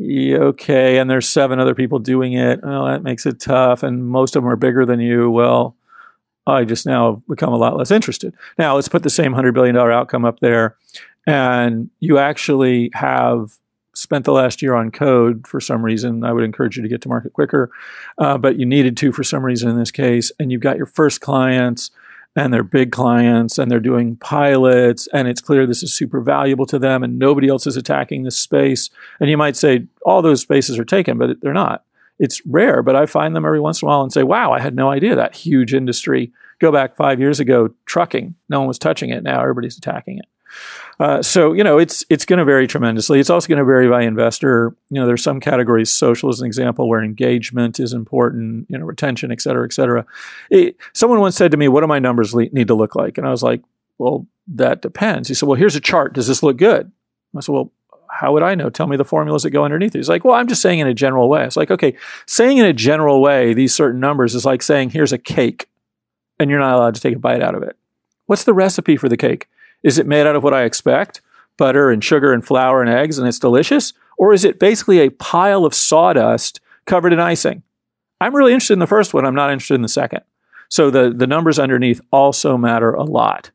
Okay, 0.00 0.98
and 0.98 1.10
there's 1.10 1.28
seven 1.28 1.58
other 1.58 1.74
people 1.74 1.98
doing 1.98 2.32
it. 2.32 2.62
Well, 2.62 2.86
that 2.86 3.02
makes 3.02 3.26
it 3.26 3.38
tough, 3.38 3.82
and 3.82 4.06
most 4.06 4.34
of 4.34 4.42
them 4.42 4.50
are 4.50 4.56
bigger 4.56 4.86
than 4.86 5.00
you. 5.00 5.30
Well, 5.30 5.76
I 6.46 6.64
just 6.64 6.86
now 6.86 7.22
become 7.28 7.52
a 7.52 7.58
lot 7.58 7.76
less 7.76 7.90
interested. 7.90 8.34
Now 8.58 8.76
let's 8.76 8.88
put 8.88 9.02
the 9.02 9.10
same 9.10 9.32
hundred 9.32 9.52
billion 9.52 9.74
dollar 9.74 9.92
outcome 9.92 10.24
up 10.24 10.40
there, 10.40 10.76
and 11.26 11.90
you 12.00 12.18
actually 12.18 12.90
have 12.94 13.58
spent 13.94 14.24
the 14.24 14.32
last 14.32 14.62
year 14.62 14.74
on 14.74 14.90
code 14.90 15.46
for 15.46 15.60
some 15.60 15.84
reason. 15.84 16.24
I 16.24 16.32
would 16.32 16.44
encourage 16.44 16.76
you 16.76 16.82
to 16.82 16.88
get 16.88 17.02
to 17.02 17.08
market 17.08 17.34
quicker, 17.34 17.70
uh, 18.18 18.38
but 18.38 18.58
you 18.58 18.64
needed 18.64 18.96
to 18.98 19.12
for 19.12 19.24
some 19.24 19.44
reason 19.44 19.68
in 19.68 19.78
this 19.78 19.90
case, 19.90 20.32
and 20.38 20.50
you've 20.50 20.62
got 20.62 20.76
your 20.76 20.86
first 20.86 21.20
clients. 21.20 21.90
And 22.36 22.54
they're 22.54 22.62
big 22.62 22.92
clients 22.92 23.58
and 23.58 23.70
they're 23.70 23.80
doing 23.80 24.16
pilots, 24.16 25.08
and 25.12 25.26
it's 25.26 25.40
clear 25.40 25.66
this 25.66 25.82
is 25.82 25.92
super 25.92 26.20
valuable 26.20 26.64
to 26.66 26.78
them, 26.78 27.02
and 27.02 27.18
nobody 27.18 27.48
else 27.48 27.66
is 27.66 27.76
attacking 27.76 28.22
this 28.22 28.38
space. 28.38 28.88
And 29.18 29.28
you 29.28 29.36
might 29.36 29.56
say 29.56 29.86
all 30.04 30.22
those 30.22 30.40
spaces 30.40 30.78
are 30.78 30.84
taken, 30.84 31.18
but 31.18 31.40
they're 31.40 31.52
not 31.52 31.84
it's 32.20 32.44
rare, 32.46 32.82
but 32.82 32.94
I 32.94 33.06
find 33.06 33.34
them 33.34 33.46
every 33.46 33.60
once 33.60 33.80
in 33.80 33.86
a 33.86 33.88
while 33.88 34.02
and 34.02 34.12
say, 34.12 34.22
wow, 34.22 34.52
I 34.52 34.60
had 34.60 34.76
no 34.76 34.90
idea 34.90 35.16
that 35.16 35.34
huge 35.34 35.72
industry. 35.72 36.30
Go 36.58 36.70
back 36.70 36.94
five 36.94 37.18
years 37.18 37.40
ago, 37.40 37.70
trucking, 37.86 38.34
no 38.50 38.58
one 38.58 38.68
was 38.68 38.78
touching 38.78 39.08
it. 39.08 39.22
Now 39.22 39.40
everybody's 39.40 39.78
attacking 39.78 40.18
it. 40.18 40.26
Uh, 40.98 41.22
so 41.22 41.52
you 41.52 41.64
know 41.64 41.78
it's 41.78 42.04
it's 42.10 42.24
going 42.24 42.38
to 42.38 42.44
vary 42.44 42.66
tremendously. 42.66 43.20
It's 43.20 43.30
also 43.30 43.48
going 43.48 43.58
to 43.58 43.64
vary 43.64 43.88
by 43.88 44.02
investor. 44.02 44.74
You 44.90 45.00
know, 45.00 45.06
there's 45.06 45.22
some 45.22 45.40
categories, 45.40 45.92
social 45.92 46.28
is 46.28 46.40
an 46.40 46.46
example, 46.46 46.88
where 46.88 47.02
engagement 47.02 47.80
is 47.80 47.92
important. 47.92 48.66
You 48.68 48.78
know, 48.78 48.84
retention, 48.84 49.32
et 49.32 49.40
cetera, 49.40 49.64
et 49.64 49.72
cetera. 49.72 50.04
It, 50.50 50.76
someone 50.92 51.20
once 51.20 51.36
said 51.36 51.50
to 51.52 51.56
me, 51.56 51.68
"What 51.68 51.80
do 51.80 51.86
my 51.86 51.98
numbers 51.98 52.34
le- 52.34 52.50
need 52.50 52.68
to 52.68 52.74
look 52.74 52.94
like?" 52.94 53.16
And 53.16 53.26
I 53.26 53.30
was 53.30 53.42
like, 53.42 53.62
"Well, 53.98 54.26
that 54.48 54.82
depends." 54.82 55.28
He 55.28 55.34
said, 55.34 55.48
"Well, 55.48 55.58
here's 55.58 55.76
a 55.76 55.80
chart. 55.80 56.12
Does 56.12 56.26
this 56.26 56.42
look 56.42 56.58
good?" 56.58 56.92
I 57.36 57.40
said, 57.40 57.52
"Well, 57.52 57.72
how 58.10 58.32
would 58.32 58.42
I 58.42 58.54
know? 58.54 58.68
Tell 58.68 58.86
me 58.86 58.96
the 58.96 59.04
formulas 59.04 59.44
that 59.44 59.50
go 59.50 59.64
underneath. 59.64 59.94
He's 59.94 60.08
like, 60.08 60.24
well, 60.24 60.34
I'm 60.34 60.48
just 60.48 60.62
saying 60.62 60.80
in 60.80 60.86
a 60.86 60.94
general 60.94 61.28
way. 61.28 61.44
It's 61.44 61.56
like, 61.56 61.70
okay, 61.70 61.96
saying 62.26 62.58
in 62.58 62.66
a 62.66 62.72
general 62.72 63.22
way 63.22 63.54
these 63.54 63.74
certain 63.74 64.00
numbers 64.00 64.34
is 64.34 64.44
like 64.44 64.62
saying, 64.62 64.90
here's 64.90 65.12
a 65.12 65.18
cake, 65.18 65.68
and 66.38 66.50
you're 66.50 66.58
not 66.58 66.74
allowed 66.74 66.96
to 66.96 67.00
take 67.00 67.16
a 67.16 67.18
bite 67.20 67.42
out 67.42 67.54
of 67.54 67.62
it. 67.62 67.76
What's 68.26 68.44
the 68.44 68.54
recipe 68.54 68.96
for 68.96 69.08
the 69.08 69.16
cake? 69.16 69.48
Is 69.82 69.98
it 69.98 70.06
made 70.06 70.26
out 70.26 70.36
of 70.36 70.42
what 70.42 70.54
I 70.54 70.64
expect? 70.64 71.20
Butter 71.56 71.90
and 71.90 72.02
sugar 72.02 72.32
and 72.32 72.44
flour 72.44 72.82
and 72.82 72.90
eggs, 72.90 73.18
and 73.18 73.26
it's 73.28 73.38
delicious? 73.38 73.92
Or 74.18 74.32
is 74.32 74.44
it 74.44 74.58
basically 74.58 75.00
a 75.00 75.10
pile 75.10 75.64
of 75.64 75.74
sawdust 75.74 76.60
covered 76.86 77.12
in 77.12 77.20
icing? 77.20 77.62
I'm 78.20 78.36
really 78.36 78.52
interested 78.52 78.74
in 78.74 78.80
the 78.80 78.86
first 78.86 79.14
one. 79.14 79.24
I'm 79.24 79.34
not 79.34 79.50
interested 79.50 79.74
in 79.74 79.82
the 79.82 79.88
second. 79.88 80.20
So 80.68 80.90
the, 80.90 81.10
the 81.10 81.26
numbers 81.26 81.58
underneath 81.58 82.00
also 82.12 82.56
matter 82.56 82.92
a 82.92 83.02
lot. 83.02 83.50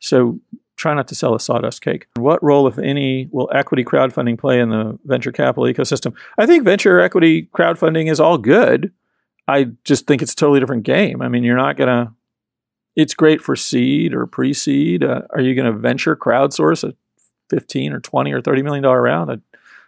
So 0.00 0.40
try 0.76 0.94
not 0.94 1.08
to 1.08 1.14
sell 1.14 1.34
a 1.34 1.40
sawdust 1.40 1.82
cake. 1.82 2.06
What 2.16 2.42
role, 2.42 2.66
if 2.66 2.78
any, 2.78 3.28
will 3.30 3.50
equity 3.54 3.84
crowdfunding 3.84 4.38
play 4.38 4.60
in 4.60 4.70
the 4.70 4.98
venture 5.04 5.32
capital 5.32 5.64
ecosystem? 5.64 6.14
I 6.36 6.46
think 6.46 6.64
venture 6.64 7.00
equity 7.00 7.48
crowdfunding 7.54 8.10
is 8.10 8.20
all 8.20 8.38
good. 8.38 8.92
I 9.46 9.68
just 9.84 10.06
think 10.06 10.20
it's 10.20 10.32
a 10.32 10.36
totally 10.36 10.60
different 10.60 10.82
game. 10.82 11.22
I 11.22 11.28
mean, 11.28 11.42
you're 11.42 11.56
not 11.56 11.76
going 11.76 11.88
to, 11.88 12.12
it's 12.98 13.14
great 13.14 13.40
for 13.40 13.54
seed 13.54 14.12
or 14.12 14.26
pre 14.26 14.52
seed. 14.52 15.04
Uh, 15.04 15.22
are 15.30 15.40
you 15.40 15.54
going 15.54 15.72
to 15.72 15.78
venture 15.78 16.16
crowdsource 16.16 16.82
a 16.82 16.94
15 17.48 17.92
or 17.92 18.00
20 18.00 18.32
or 18.32 18.42
30 18.42 18.62
million 18.62 18.82
dollar 18.82 19.00
round? 19.00 19.30
I, 19.30 19.34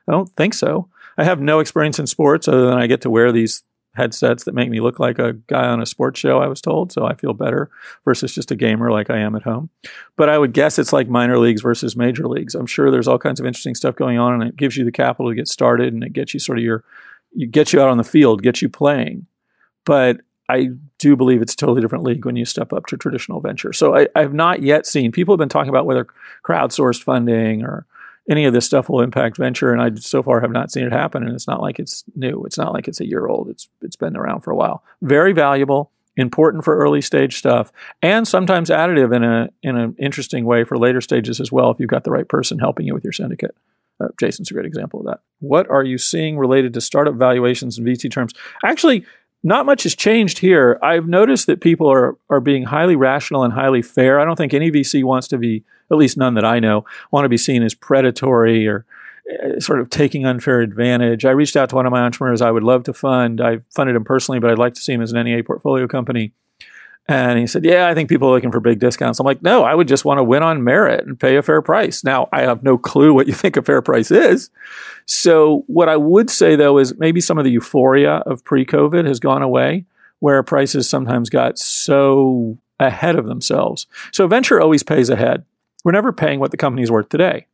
I 0.07 0.13
don't 0.13 0.29
think 0.31 0.55
so. 0.55 0.89
I 1.19 1.25
have 1.25 1.41
no 1.41 1.59
experience 1.59 1.99
in 1.99 2.07
sports 2.07 2.47
other 2.47 2.67
than 2.67 2.79
I 2.79 2.87
get 2.87 3.01
to 3.01 3.11
wear 3.11 3.33
these 3.33 3.65
headsets 3.97 4.45
that 4.45 4.55
make 4.55 4.71
me 4.71 4.79
look 4.79 5.01
like 5.01 5.19
a 5.19 5.33
guy 5.33 5.67
on 5.67 5.83
a 5.83 5.87
sports 5.87 6.21
show, 6.21 6.39
I 6.39 6.47
was 6.47 6.61
told. 6.61 6.93
So 6.93 7.05
I 7.05 7.15
feel 7.17 7.33
better 7.33 7.69
versus 8.05 8.33
just 8.33 8.53
a 8.53 8.57
gamer 8.57 8.93
like 8.93 9.11
I 9.11 9.19
am 9.19 9.35
at 9.35 9.43
home. 9.43 9.71
But 10.17 10.29
I 10.29 10.39
would 10.39 10.53
guess 10.53 10.79
it's 10.79 10.93
like 10.93 11.09
minor 11.09 11.37
leagues 11.37 11.63
versus 11.63 11.97
major 11.97 12.29
leagues. 12.29 12.55
I'm 12.55 12.67
sure 12.67 12.93
there's 12.93 13.09
all 13.09 13.19
kinds 13.19 13.41
of 13.41 13.47
interesting 13.47 13.75
stuff 13.75 13.97
going 13.97 14.19
on 14.21 14.35
and 14.35 14.45
it 14.45 14.57
gives 14.57 14.77
you 14.77 14.85
the 14.85 14.93
capital 14.93 15.33
to 15.33 15.35
get 15.35 15.49
started 15.49 15.93
and 15.93 16.05
it 16.05 16.13
gets 16.13 16.33
you 16.33 16.39
sort 16.39 16.59
of 16.59 16.65
your, 16.65 16.85
you 17.33 17.49
get 17.49 17.73
you 17.73 17.83
out 17.83 17.89
on 17.89 17.99
the 17.99 18.05
field, 18.05 18.45
gets 18.45 18.63
you 18.63 18.69
playing. 18.69 19.27
But 19.85 20.21
I 20.51 20.71
do 20.99 21.15
believe 21.15 21.43
it's 21.43 21.55
a 21.55 21.57
totally 21.57 21.81
different 21.81 22.05
league 22.05 22.25
when 22.25 22.37
you 22.37 22.45
step 22.45 22.73
up 22.73 22.87
to 22.87 22.97
traditional 22.97 23.41
venture. 23.41 23.73
So 23.73 23.97
I, 23.97 24.09
I've 24.17 24.35
not 24.35 24.63
yet 24.63 24.87
seen 24.87 25.13
people 25.13 25.33
have 25.35 25.39
been 25.39 25.49
talking 25.49 25.69
about 25.69 25.87
whether 25.87 26.07
crowdsourced 26.45 27.03
funding 27.03 27.63
or 27.63 27.87
any 28.29 28.45
of 28.45 28.53
this 28.53 28.67
stuff 28.67 28.89
will 28.89 29.01
impact 29.01 29.37
venture. 29.37 29.73
And 29.73 29.81
I 29.81 29.95
so 30.01 30.23
far 30.23 30.41
have 30.41 30.51
not 30.51 30.73
seen 30.73 30.85
it 30.85 30.93
happen. 30.93 31.23
And 31.23 31.35
it's 31.35 31.47
not 31.47 31.61
like 31.61 31.79
it's 31.79 32.05
new. 32.17 32.45
It's 32.45 32.59
not 32.59 32.73
like 32.73 32.89
it's 32.89 33.01
a 33.01 33.07
year 33.07 33.27
old. 33.27 33.49
It's 33.49 33.69
it's 33.81 33.97
been 33.97 34.17
around 34.17 34.41
for 34.41 34.51
a 34.51 34.57
while. 34.57 34.83
Very 35.03 35.33
valuable, 35.33 35.91
important 36.17 36.65
for 36.65 36.77
early 36.77 37.01
stage 37.01 37.39
stuff, 37.39 37.73
and 38.03 38.27
sometimes 38.27 38.71
additive 38.71 39.15
in 39.15 39.25
a 39.25 39.51
in 39.63 39.77
an 39.77 39.97
interesting 39.99 40.45
way 40.45 40.65
for 40.65 40.77
later 40.77 41.01
stages 41.01 41.41
as 41.41 41.53
well. 41.53 41.71
If 41.71 41.81
you've 41.81 41.89
got 41.89 42.05
the 42.05 42.13
right 42.13 42.29
person 42.29 42.59
helping 42.59 42.87
you 42.87 42.95
with 42.95 43.05
your 43.05 43.13
syndicate. 43.13 43.57
Uh, 44.01 44.09
Jason's 44.19 44.51
a 44.51 44.55
great 44.55 44.65
example 44.65 45.01
of 45.01 45.07
that. 45.07 45.21
What 45.41 45.69
are 45.69 45.85
you 45.85 45.99
seeing 45.99 46.39
related 46.39 46.73
to 46.75 46.81
startup 46.81 47.17
valuations 47.17 47.77
and 47.77 47.87
VC 47.87 48.11
terms? 48.11 48.33
Actually, 48.65 49.05
not 49.43 49.67
much 49.67 49.85
has 49.85 49.95
changed 49.95 50.39
here. 50.39 50.79
I've 50.83 51.09
noticed 51.09 51.47
that 51.47 51.61
people 51.61 51.91
are 51.91 52.17
are 52.29 52.41
being 52.41 52.65
highly 52.65 52.97
rational 52.97 53.43
and 53.43 53.53
highly 53.53 53.83
fair. 53.83 54.21
I 54.21 54.25
don't 54.25 54.37
think 54.37 54.55
any 54.55 54.71
VC 54.71 55.03
wants 55.05 55.29
to 55.29 55.39
be, 55.39 55.65
at 55.91 55.97
least 55.97 56.17
none 56.17 56.35
that 56.35 56.45
I 56.45 56.61
know, 56.61 56.85
want 57.11 57.25
to 57.25 57.29
be 57.29 57.39
seen 57.39 57.63
as 57.63 57.75
predatory 57.75 58.67
or 58.67 58.85
uh, 59.43 59.61
sort 59.61 59.81
of 59.81 59.91
taking 59.91 60.27
unfair 60.27 60.61
advantage. 60.61 61.25
I 61.25 61.31
reached 61.31 61.57
out 61.57 61.71
to 61.71 61.77
one 61.77 61.87
of 61.87 61.93
my 61.93 62.01
entrepreneurs 62.01 62.43
I 62.43 62.51
would 62.51 62.63
love 62.63 62.85
to 62.85 62.93
fund. 62.93 63.41
I 63.41 63.61
funded 63.71 63.97
him 63.97 64.05
personally, 64.05 64.41
but 64.41 64.51
I'd 64.51 64.59
like 64.59 64.75
to 64.75 64.81
see 64.81 64.93
him 64.93 65.03
as 65.03 65.13
an 65.13 65.25
NEA 65.25 65.45
portfolio 65.45 65.87
company. 65.87 66.33
And 67.09 67.39
he 67.39 67.47
said, 67.47 67.65
Yeah, 67.65 67.89
I 67.89 67.95
think 67.95 68.09
people 68.09 68.29
are 68.29 68.33
looking 68.33 68.53
for 68.53 68.61
big 68.61 68.79
discounts. 68.79 69.19
I'm 69.19 69.27
like, 69.27 69.43
No, 69.43 69.65
I 69.65 69.75
would 69.75 69.89
just 69.89 70.05
want 70.05 70.19
to 70.19 70.25
win 70.25 70.43
on 70.43 70.63
merit 70.63 71.07
and 71.07 71.19
pay 71.19 71.37
a 71.37 71.43
fair 71.43 71.63
price. 71.63 72.05
Now, 72.05 72.29
I 72.33 72.43
have 72.43 72.63
no 72.63 72.79
clue 72.79 73.13
what 73.13 73.27
you 73.27 73.33
think 73.33 73.57
a 73.57 73.63
fair 73.63 73.83
price 73.83 74.11
is. 74.11 74.51
So, 75.07 75.65
what 75.67 75.89
I 75.89 75.97
would 75.97 76.31
say 76.31 76.57
though 76.57 76.79
is 76.79 76.97
maybe 76.99 77.21
some 77.21 77.39
of 77.39 77.45
the 77.45 77.51
euphoria 77.51 78.17
of 78.27 78.45
pre 78.45 78.65
COVID 78.65 79.07
has 79.07 79.19
gone 79.19 79.43
away, 79.43 79.87
where 80.21 80.43
prices 80.43 80.89
sometimes 80.89 81.31
got 81.31 81.59
so 81.59 82.59
ahead 82.79 83.17
of 83.17 83.27
themselves. 83.27 83.87
So, 84.13 84.29
venture 84.29 84.61
always 84.61 84.83
pays 84.83 85.11
ahead. 85.11 85.45
We're 85.85 85.93
never 85.93 86.13
paying 86.13 86.41
what 86.41 86.51
the 86.51 86.57
company's 86.57 86.91
worth 86.91 87.09
today. 87.09 87.47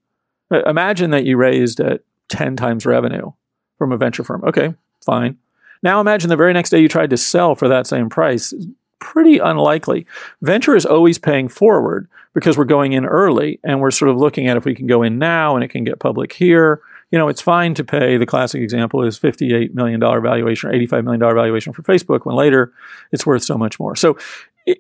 Imagine 0.50 1.10
that 1.10 1.24
you 1.24 1.36
raised 1.36 1.80
at 1.80 2.02
10 2.28 2.56
times 2.56 2.86
revenue 2.86 3.32
from 3.78 3.92
a 3.92 3.96
venture 3.96 4.24
firm. 4.24 4.44
Okay, 4.44 4.74
fine. 5.04 5.38
Now 5.82 6.00
imagine 6.00 6.30
the 6.30 6.36
very 6.36 6.52
next 6.52 6.70
day 6.70 6.80
you 6.80 6.88
tried 6.88 7.10
to 7.10 7.16
sell 7.16 7.54
for 7.54 7.68
that 7.68 7.86
same 7.86 8.08
price 8.08 8.52
pretty 8.98 9.38
unlikely. 9.38 10.06
Venture 10.42 10.76
is 10.76 10.86
always 10.86 11.18
paying 11.18 11.48
forward 11.48 12.08
because 12.34 12.56
we're 12.56 12.64
going 12.64 12.92
in 12.92 13.04
early 13.04 13.60
and 13.64 13.80
we're 13.80 13.90
sort 13.90 14.10
of 14.10 14.16
looking 14.16 14.48
at 14.48 14.56
if 14.56 14.64
we 14.64 14.74
can 14.74 14.86
go 14.86 15.02
in 15.02 15.18
now 15.18 15.54
and 15.54 15.64
it 15.64 15.68
can 15.68 15.84
get 15.84 15.98
public 15.98 16.32
here. 16.32 16.82
you 17.10 17.18
know, 17.18 17.28
it's 17.28 17.40
fine 17.40 17.74
to 17.74 17.84
pay. 17.84 18.16
The 18.16 18.26
classic 18.26 18.60
example 18.62 19.04
is 19.04 19.18
$58 19.18 19.74
million 19.74 20.00
valuation 20.00 20.70
or 20.70 20.72
$85 20.72 21.04
million 21.04 21.20
valuation 21.20 21.72
for 21.72 21.82
Facebook 21.82 22.26
when 22.26 22.36
later 22.36 22.72
it's 23.12 23.24
worth 23.24 23.44
so 23.44 23.56
much 23.56 23.78
more. 23.78 23.94
So 23.94 24.18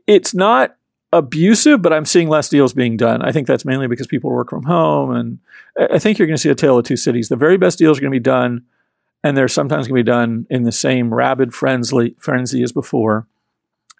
it's 0.06 0.34
not 0.34 0.76
abusive, 1.12 1.82
but 1.82 1.92
I'm 1.92 2.04
seeing 2.04 2.28
less 2.28 2.48
deals 2.48 2.72
being 2.72 2.96
done. 2.96 3.22
I 3.22 3.32
think 3.32 3.46
that's 3.46 3.64
mainly 3.64 3.86
because 3.86 4.06
people 4.06 4.30
work 4.30 4.50
from 4.50 4.64
home. 4.64 5.12
And 5.12 5.38
I 5.78 5.98
think 5.98 6.18
you're 6.18 6.26
going 6.26 6.36
to 6.36 6.42
see 6.42 6.50
a 6.50 6.54
tale 6.54 6.78
of 6.78 6.84
two 6.84 6.96
cities. 6.96 7.28
The 7.28 7.36
very 7.36 7.56
best 7.56 7.78
deals 7.78 7.98
are 7.98 8.00
going 8.00 8.12
to 8.12 8.18
be 8.18 8.22
done, 8.22 8.64
and 9.22 9.36
they're 9.36 9.48
sometimes 9.48 9.86
going 9.86 9.98
to 9.98 10.04
be 10.04 10.10
done 10.10 10.46
in 10.50 10.64
the 10.64 10.72
same 10.72 11.14
rabid 11.14 11.54
frenzy, 11.54 12.16
frenzy 12.18 12.62
as 12.62 12.72
before. 12.72 13.26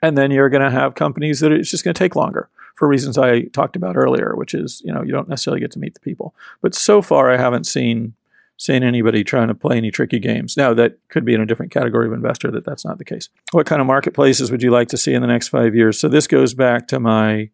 And 0.02 0.16
then 0.16 0.30
you're 0.30 0.48
going 0.48 0.62
to 0.62 0.70
have 0.70 0.94
companies 0.94 1.40
that 1.40 1.52
it's 1.52 1.70
just 1.70 1.84
going 1.84 1.94
to 1.94 1.98
take 1.98 2.16
longer 2.16 2.48
for 2.74 2.86
reasons 2.86 3.16
I 3.16 3.42
talked 3.42 3.76
about 3.76 3.96
earlier, 3.96 4.34
which 4.36 4.54
is, 4.54 4.82
you 4.84 4.92
know, 4.92 5.02
you 5.02 5.10
don't 5.10 5.28
necessarily 5.28 5.60
get 5.60 5.72
to 5.72 5.78
meet 5.78 5.94
the 5.94 6.00
people. 6.00 6.34
But 6.60 6.74
so 6.74 7.02
far, 7.02 7.32
I 7.32 7.36
haven't 7.36 7.64
seen 7.64 8.14
seen 8.58 8.82
anybody 8.82 9.22
trying 9.22 9.48
to 9.48 9.54
play 9.54 9.76
any 9.76 9.90
tricky 9.90 10.18
games. 10.18 10.56
Now, 10.56 10.72
that 10.74 10.98
could 11.10 11.26
be 11.26 11.34
in 11.34 11.42
a 11.42 11.46
different 11.46 11.72
category 11.72 12.06
of 12.06 12.14
investor 12.14 12.50
that 12.52 12.64
that's 12.64 12.86
not 12.86 12.96
the 12.96 13.04
case. 13.04 13.28
What 13.52 13.66
kind 13.66 13.82
of 13.82 13.86
marketplaces 13.86 14.50
would 14.50 14.62
you 14.62 14.70
like 14.70 14.88
to 14.88 14.96
see 14.96 15.12
in 15.12 15.20
the 15.20 15.28
next 15.28 15.48
five 15.48 15.74
years? 15.74 16.00
So 16.00 16.08
this 16.08 16.26
goes 16.26 16.54
back 16.54 16.88
to 16.88 16.98
my 16.98 17.50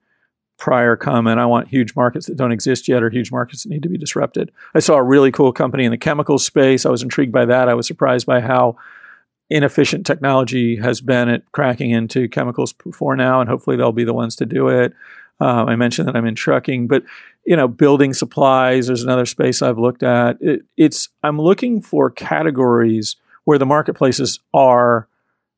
prior 0.59 0.95
comment. 0.95 1.41
I 1.41 1.47
want 1.47 1.67
huge 1.67 1.97
markets 1.97 2.27
that 2.27 2.37
don't 2.37 2.53
exist 2.53 2.87
yet 2.87 3.03
or 3.03 3.11
huge 3.11 3.33
markets 3.33 3.65
that 3.65 3.69
need 3.69 3.83
to 3.83 3.89
be 3.89 3.99
disrupted. 3.99 4.53
I 4.77 4.79
saw 4.79 4.95
a 4.95 5.03
really 5.03 5.33
cool 5.33 5.53
company 5.53 5.85
in 5.85 5.91
the 5.91 5.99
chemical 5.99 6.39
space. 6.39 6.87
I 6.87 6.91
was 6.91 7.03
intrigued 7.03 7.33
by 7.33 7.47
that. 7.47 7.69
I 7.69 7.75
was 7.75 7.89
surprised 7.89 8.27
by 8.27 8.41
how 8.41 8.77
inefficient 9.55 10.07
technology 10.07 10.77
has 10.77 11.01
been 11.01 11.29
at 11.29 11.51
cracking 11.53 11.91
into 11.91 12.29
chemicals 12.29 12.73
before 12.73 13.17
now, 13.17 13.41
and 13.41 13.49
hopefully 13.49 13.77
they'll 13.77 13.93
be 13.93 14.05
the 14.05 14.15
ones 14.15 14.37
to 14.37 14.47
do 14.47 14.69
it. 14.69 14.93
Um, 15.41 15.69
I 15.69 15.77
mentioned 15.77 16.09
that 16.09 16.17
I'm 16.17 16.27
in 16.27 16.35
trucking, 16.35 16.87
but 16.87 17.03
you 17.45 17.57
know, 17.57 17.67
building 17.67 18.15
supplies. 18.15 18.87
There's 18.87 19.03
another 19.03 19.27
space 19.27 19.63
I've 19.63 19.79
looked 19.79 20.03
at. 20.03 20.41
It, 20.41 20.63
it's 20.77 21.09
I'm 21.23 21.41
looking 21.41 21.81
for 21.83 22.11
categories 22.11 23.17
where 23.45 23.59
the 23.59 23.67
marketplaces 23.67 24.39
are 24.55 25.09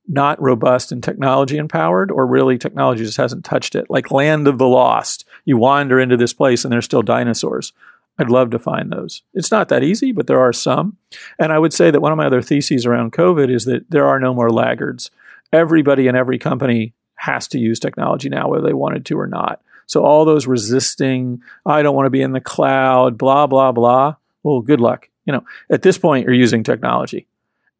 not 0.09 0.41
robust 0.41 0.93
and 0.93 1.03
technology 1.03 1.57
empowered, 1.57 2.11
or 2.11 2.27
really 2.27 2.59
technology 2.59 3.05
just 3.05 3.17
hasn't 3.17 3.45
touched 3.45 3.75
it. 3.75 3.89
Like 3.89 4.11
Land 4.11 4.49
of 4.49 4.59
the 4.59 4.67
Lost, 4.67 5.25
you 5.45 5.57
wander 5.57 6.01
into 6.01 6.17
this 6.17 6.33
place 6.33 6.65
and 6.65 6.73
there's 6.73 6.85
still 6.85 7.03
dinosaurs. 7.03 7.73
I'd 8.18 8.31
love 8.31 8.50
to 8.50 8.59
find 8.59 8.92
those. 8.92 9.22
It's 9.35 9.50
not 9.50 9.68
that 9.68 9.83
easy, 9.83 10.12
but 10.12 10.27
there 10.27 10.40
are 10.40 10.53
some. 10.53 10.96
And 11.38 11.53
I 11.53 11.59
would 11.59 11.72
say 11.72 11.90
that 11.90 12.00
one 12.00 12.12
of 12.12 12.18
my 12.18 12.27
other 12.27 12.42
theses 12.42 12.87
around 12.87 13.12
COVID 13.12 13.53
is 13.53 13.64
that 13.64 13.90
there 13.90 14.07
are 14.07 14.20
no 14.20 14.33
more 14.33 14.50
laggards. 14.50 15.11
Everybody 15.53 16.07
in 16.07 16.14
every 16.14 16.38
company 16.38 16.94
has 17.16 17.48
to 17.48 17.59
use 17.59 17.81
technology 17.81 18.29
now, 18.29 18.48
whether 18.48 18.66
they 18.66 18.72
wanted 18.72 19.05
to 19.07 19.18
or 19.18 19.27
not. 19.27 19.61
So 19.87 20.05
all 20.05 20.24
those 20.24 20.46
resisting, 20.46 21.42
I 21.66 21.83
don't 21.83 21.94
want 21.94 22.07
to 22.07 22.11
be 22.11 22.22
in 22.22 22.33
the 22.33 22.40
cloud, 22.40 23.18
blah, 23.18 23.46
blah, 23.46 23.72
blah. 23.72 24.16
Well, 24.42 24.61
good 24.61 24.81
luck. 24.81 25.09
You 25.27 25.33
know, 25.33 25.44
at 25.70 25.83
this 25.83 25.98
point, 25.98 26.24
you're 26.24 26.35
using 26.35 26.62
technology. 26.62 27.27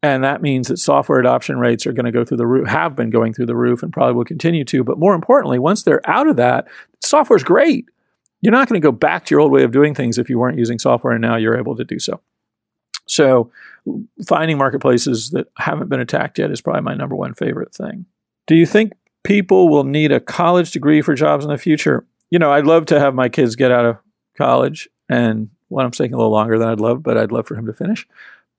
And 0.03 0.23
that 0.23 0.41
means 0.41 0.67
that 0.67 0.77
software 0.77 1.19
adoption 1.19 1.57
rates 1.57 1.87
are 1.87 1.93
going 1.93 2.05
to 2.05 2.11
go 2.11 2.23
through 2.23 2.37
the 2.37 2.45
roof, 2.45 2.67
have 2.67 2.95
been 2.95 3.09
going 3.09 3.33
through 3.33 3.47
the 3.47 3.55
roof, 3.55 3.81
and 3.81 3.91
probably 3.91 4.13
will 4.13 4.25
continue 4.25 4.63
to. 4.65 4.83
But 4.83 4.99
more 4.99 5.15
importantly, 5.15 5.57
once 5.57 5.81
they're 5.81 6.07
out 6.07 6.27
of 6.27 6.35
that, 6.35 6.67
software's 7.01 7.43
great. 7.43 7.89
You're 8.45 8.53
not 8.53 8.69
going 8.69 8.79
to 8.79 8.85
go 8.85 8.91
back 8.91 9.25
to 9.25 9.33
your 9.33 9.41
old 9.41 9.51
way 9.51 9.63
of 9.63 9.71
doing 9.71 9.95
things 9.95 10.17
if 10.17 10.29
you 10.29 10.37
weren't 10.39 10.57
using 10.57 10.79
software, 10.79 11.13
and 11.13 11.21
now 11.21 11.35
you're 11.35 11.57
able 11.57 11.75
to 11.75 11.83
do 11.83 11.99
so. 11.99 12.21
So, 13.07 13.51
finding 14.27 14.57
marketplaces 14.57 15.31
that 15.31 15.47
haven't 15.57 15.89
been 15.89 15.99
attacked 15.99 16.39
yet 16.39 16.51
is 16.51 16.61
probably 16.61 16.81
my 16.81 16.95
number 16.95 17.15
one 17.15 17.33
favorite 17.33 17.73
thing. 17.73 18.05
Do 18.47 18.55
you 18.55 18.65
think 18.65 18.93
people 19.25 19.67
will 19.67 19.83
need 19.83 20.11
a 20.11 20.19
college 20.19 20.71
degree 20.71 21.01
for 21.01 21.15
jobs 21.15 21.43
in 21.43 21.51
the 21.51 21.57
future. 21.57 22.05
You 22.29 22.39
know, 22.39 22.51
I'd 22.51 22.67
love 22.67 22.85
to 22.87 22.99
have 22.99 23.13
my 23.13 23.27
kids 23.27 23.55
get 23.55 23.71
out 23.71 23.85
of 23.85 23.97
college, 24.37 24.87
and 25.09 25.49
one 25.67 25.83
I'm 25.83 25.91
taking 25.91 26.13
a 26.13 26.17
little 26.17 26.31
longer 26.31 26.57
than 26.57 26.69
I'd 26.69 26.79
love, 26.79 27.03
but 27.03 27.17
I'd 27.17 27.31
love 27.31 27.47
for 27.47 27.55
him 27.55 27.65
to 27.65 27.73
finish 27.73 28.07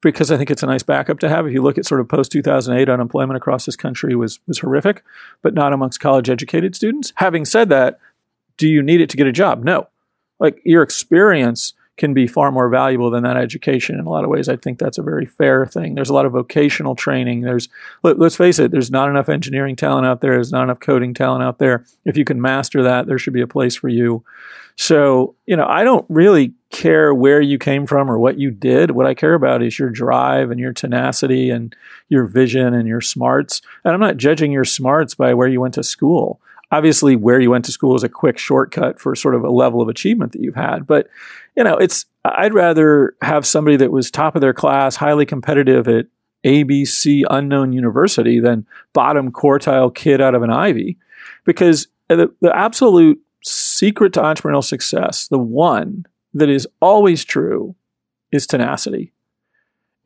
because 0.03 0.31
I 0.31 0.37
think 0.37 0.51
it's 0.51 0.62
a 0.62 0.66
nice 0.66 0.83
backup 0.83 1.20
to 1.20 1.29
have. 1.29 1.46
If 1.46 1.53
you 1.53 1.62
look 1.62 1.79
at 1.79 1.87
sort 1.87 2.01
of 2.01 2.09
post 2.09 2.33
2008 2.33 2.88
unemployment 2.88 3.37
across 3.37 3.64
this 3.64 3.77
country 3.77 4.14
was 4.14 4.40
was 4.46 4.59
horrific, 4.59 5.05
but 5.40 5.55
not 5.55 5.72
amongst 5.72 6.01
college 6.01 6.29
educated 6.29 6.75
students. 6.75 7.12
Having 7.16 7.44
said 7.44 7.68
that, 7.70 8.01
do 8.57 8.69
you 8.69 8.83
need 8.83 9.01
it 9.01 9.11
to 9.11 9.16
get 9.16 9.27
a 9.27 9.33
job? 9.33 9.64
No. 9.64 9.88
Like 10.38 10.61
your 10.64 10.83
experience 10.83 11.75
can 11.97 12.12
be 12.12 12.27
far 12.27 12.53
more 12.53 12.69
valuable 12.69 13.11
than 13.11 13.23
that 13.23 13.37
education 13.37 13.99
in 13.99 14.05
a 14.05 14.11
lot 14.11 14.23
of 14.23 14.31
ways. 14.31 14.49
I 14.49 14.57
think 14.57 14.79
that's 14.79 14.99
a 14.99 15.03
very 15.03 15.25
fair 15.25 15.64
thing. 15.64 15.95
There's 15.95 16.11
a 16.11 16.14
lot 16.14 16.27
of 16.27 16.33
vocational 16.33 16.95
training. 16.95 17.40
There's 17.40 17.69
let, 18.03 18.21
us 18.21 18.37
face 18.37 18.59
it, 18.59 18.71
there's 18.71 18.90
not 18.90 19.09
enough 19.09 19.29
engineering 19.29 19.77
talent 19.77 20.07
out 20.07 20.21
there. 20.21 20.33
There's 20.33 20.53
not 20.53 20.64
enough 20.64 20.81
coding 20.81 21.14
talent 21.14 21.42
out 21.42 21.59
there. 21.59 21.87
If 22.05 22.16
you 22.16 22.25
can 22.25 22.40
master 22.40 22.83
that, 22.83 23.07
there 23.07 23.19
should 23.19 23.33
be 23.33 23.40
a 23.40 23.47
place 23.47 23.77
for 23.77 23.88
you. 23.88 24.23
So, 24.79 25.35
you 25.47 25.57
know, 25.57 25.66
I 25.66 25.85
don't 25.85 26.05
really 26.11 26.53
care 26.69 27.14
where 27.14 27.40
you 27.40 27.59
came 27.59 27.87
from 27.87 28.11
or 28.11 28.19
what 28.19 28.38
you 28.38 28.51
did. 28.51 28.90
What 28.90 29.07
I 29.07 29.14
care 29.14 29.33
about 29.33 29.62
is 29.62 29.79
your 29.79 29.88
drive 29.88 30.51
and 30.51 30.61
your 30.61 30.75
tenacity 30.75 31.49
and 31.49 31.75
your 32.11 32.27
vision 32.27 32.75
and 32.75 32.87
your 32.87 33.01
smarts. 33.01 33.62
And 33.85 33.95
I'm 33.95 34.01
not 34.01 34.19
judging 34.19 34.53
your 34.53 34.66
smarts 34.66 35.14
by 35.14 35.33
where 35.33 35.49
you 35.49 35.62
went 35.62 35.75
to 35.75 35.83
school 35.83 36.40
obviously 36.70 37.16
where 37.16 37.40
you 37.40 37.50
went 37.50 37.64
to 37.64 37.72
school 37.72 37.94
is 37.94 38.02
a 38.02 38.09
quick 38.09 38.38
shortcut 38.38 39.00
for 39.00 39.14
sort 39.14 39.35
of 39.35 39.44
a 39.44 39.50
level 39.50 39.81
of 39.81 39.88
achievement 39.88 40.33
that 40.33 40.40
you've 40.40 40.55
had 40.55 40.87
but 40.87 41.09
you 41.57 41.64
know, 41.64 41.76
it's 41.76 42.05
I'd 42.24 42.55
rather 42.55 43.16
have 43.22 43.46
somebody 43.46 43.76
that 43.79 43.90
was 43.90 44.11
top 44.11 44.35
of 44.35 44.40
their 44.40 44.52
class, 44.52 44.94
highly 44.94 45.24
competitive 45.26 45.88
at 45.88 46.07
ABC 46.44 47.24
unknown 47.31 47.72
university 47.72 48.38
than 48.38 48.66
bottom 48.92 49.33
quartile 49.33 49.92
kid 49.92 50.20
out 50.20 50.35
of 50.35 50.42
an 50.42 50.50
Ivy, 50.50 50.98
because 51.44 51.88
the, 52.09 52.33
the 52.40 52.55
absolute 52.55 53.18
secret 53.42 54.12
to 54.12 54.20
entrepreneurial 54.20 54.62
success, 54.62 55.29
the 55.29 55.38
one 55.38 56.05
that 56.35 56.50
is 56.50 56.68
always 56.81 57.24
true, 57.24 57.74
is 58.33 58.46
tenacity. 58.46 59.12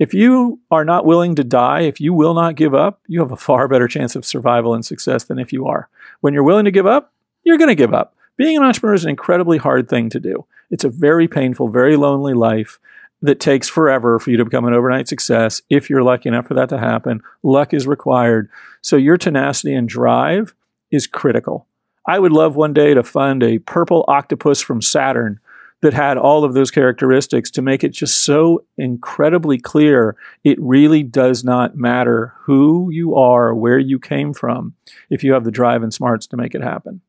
If 0.01 0.15
you 0.15 0.59
are 0.71 0.85
not 0.87 1.05
willing 1.05 1.35
to 1.35 1.45
die, 1.45 1.83
if 1.83 2.01
you 2.01 2.15
will 2.15 2.33
not 2.33 2.55
give 2.55 2.75
up, 2.75 3.03
you 3.07 3.21
have 3.21 3.33
a 3.33 3.37
far 3.37 3.69
better 3.69 3.87
chance 3.87 4.17
of 4.17 4.25
survival 4.25 4.73
and 4.73 4.83
success 4.83 5.25
than 5.25 5.39
if 5.39 5.53
you 5.53 5.67
are. 5.67 5.91
When 6.23 6.33
you're 6.33 6.43
willing 6.43 6.65
to 6.65 6.71
give 6.71 6.87
up, 6.87 7.13
you're 7.45 7.59
going 7.59 7.69
to 7.69 7.75
give 7.75 7.93
up. 7.93 8.15
Being 8.39 8.57
an 8.57 8.63
entrepreneur 8.63 8.95
is 8.95 9.05
an 9.05 9.11
incredibly 9.11 9.59
hard 9.59 9.91
thing 9.91 10.09
to 10.09 10.19
do. 10.19 10.47
It's 10.71 10.85
a 10.85 10.89
very 10.89 11.29
painful, 11.29 11.69
very 11.69 11.97
lonely 11.97 12.33
life 12.33 12.79
that 13.21 13.41
takes 13.41 13.69
forever 13.69 14.19
for 14.19 14.31
you 14.31 14.39
to 14.39 14.45
become 14.47 14.65
an 14.65 14.73
overnight 14.73 15.07
success. 15.07 15.61
If 15.69 15.91
you're 15.91 16.03
lucky 16.03 16.31
enough 16.31 16.47
for 16.47 16.55
that 16.55 16.71
to 16.71 16.79
happen, 16.79 17.21
luck 17.43 17.75
is 17.75 17.87
required. 17.87 18.49
So 18.81 18.97
your 18.97 19.19
tenacity 19.19 19.75
and 19.75 19.87
drive 19.87 20.55
is 20.91 21.07
critical. 21.07 21.67
I 22.07 22.19
would 22.19 22.33
love 22.33 22.57
one 22.57 22.73
day 22.73 22.95
to 22.95 23.03
fund 23.03 23.43
a 23.43 23.59
purple 23.59 24.07
octopus 24.09 24.63
from 24.63 24.81
Saturn 24.81 25.41
that 25.83 25.95
had 25.95 26.19
all 26.19 26.45
of 26.45 26.55
those 26.55 26.71
characteristics 26.71 27.51
to 27.53 27.63
make 27.63 27.83
it 27.83 27.91
just 27.91 28.25
so 28.25 28.65
incredibly 28.77 29.59
clear 29.59 30.17
it 30.45 30.61
really 30.61 31.03
does 31.03 31.43
not 31.43 31.77
matter 31.77 32.35
who 32.41 32.91
you 32.91 33.15
are, 33.15 33.55
where 33.55 33.79
you 33.79 33.99
came 33.99 34.35
from, 34.35 34.75
if 35.09 35.25
you 35.25 35.33
have 35.33 35.45
the 35.45 35.51
drive 35.51 35.83
and 35.83 35.95
smarts 35.95 36.27
to 36.27 36.37
make 36.37 36.55
it 36.55 36.63
happen. 36.63 37.01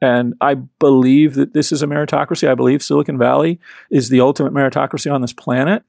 And 0.00 0.34
I 0.40 0.54
believe 0.54 1.34
that 1.34 1.54
this 1.54 1.72
is 1.72 1.82
a 1.82 1.86
meritocracy. 1.86 2.48
I 2.48 2.54
believe 2.54 2.82
Silicon 2.82 3.18
Valley 3.18 3.58
is 3.90 4.10
the 4.10 4.20
ultimate 4.20 4.52
meritocracy 4.52 5.12
on 5.12 5.22
this 5.22 5.32
planet. 5.32 5.82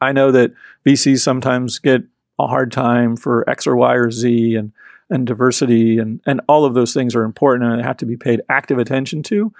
I 0.00 0.12
know 0.12 0.32
that 0.32 0.52
VCs 0.86 1.20
sometimes 1.20 1.78
get 1.78 2.02
a 2.38 2.46
hard 2.46 2.72
time 2.72 3.16
for 3.16 3.48
X 3.48 3.66
or 3.66 3.76
Y 3.76 3.94
or 3.94 4.10
Z 4.10 4.56
and 4.56 4.72
and 5.10 5.26
diversity 5.26 5.98
and 5.98 6.20
and 6.26 6.40
all 6.48 6.64
of 6.64 6.74
those 6.74 6.94
things 6.94 7.14
are 7.14 7.24
important 7.24 7.70
and 7.70 7.84
have 7.84 7.98
to 7.98 8.06
be 8.06 8.16
paid 8.16 8.40
active 8.48 8.78
attention 8.78 9.22
to. 9.24 9.52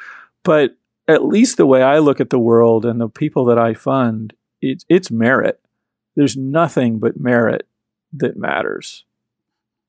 But 0.42 0.76
at 1.06 1.24
least 1.24 1.56
the 1.56 1.66
way 1.66 1.82
I 1.82 1.98
look 1.98 2.20
at 2.20 2.30
the 2.30 2.38
world 2.38 2.84
and 2.84 3.00
the 3.00 3.08
people 3.08 3.44
that 3.46 3.58
I 3.58 3.74
fund, 3.74 4.32
it's 4.60 4.84
it's 4.88 5.10
merit. 5.10 5.60
There's 6.16 6.36
nothing 6.36 6.98
but 6.98 7.18
merit 7.18 7.66
that 8.12 8.36
matters, 8.36 9.04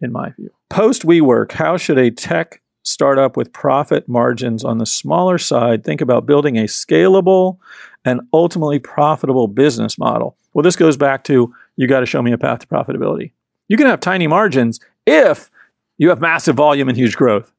in 0.01 0.11
my 0.11 0.31
view. 0.31 0.51
Post 0.69 1.03
WeWork, 1.03 1.51
how 1.51 1.77
should 1.77 1.99
a 1.99 2.11
tech 2.11 2.61
startup 2.83 3.37
with 3.37 3.53
profit 3.53 4.07
margins 4.07 4.63
on 4.63 4.77
the 4.77 4.85
smaller 4.85 5.37
side 5.37 5.83
think 5.83 6.01
about 6.01 6.25
building 6.25 6.57
a 6.57 6.63
scalable 6.63 7.57
and 8.03 8.21
ultimately 8.33 8.79
profitable 8.79 9.47
business 9.47 9.97
model? 9.97 10.35
Well, 10.53 10.63
this 10.63 10.75
goes 10.75 10.97
back 10.97 11.23
to 11.25 11.53
you 11.75 11.87
got 11.87 11.99
to 11.99 12.05
show 12.05 12.21
me 12.21 12.31
a 12.31 12.37
path 12.37 12.59
to 12.59 12.67
profitability. 12.67 13.31
You 13.67 13.77
can 13.77 13.87
have 13.87 13.99
tiny 13.99 14.27
margins 14.27 14.79
if 15.05 15.49
you 15.97 16.09
have 16.09 16.19
massive 16.19 16.55
volume 16.55 16.89
and 16.89 16.97
huge 16.97 17.15
growth. 17.15 17.51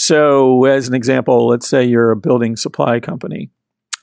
So, 0.00 0.64
as 0.64 0.86
an 0.86 0.94
example, 0.94 1.48
let's 1.48 1.66
say 1.66 1.84
you're 1.84 2.12
a 2.12 2.16
building 2.16 2.54
supply 2.54 3.00
company. 3.00 3.50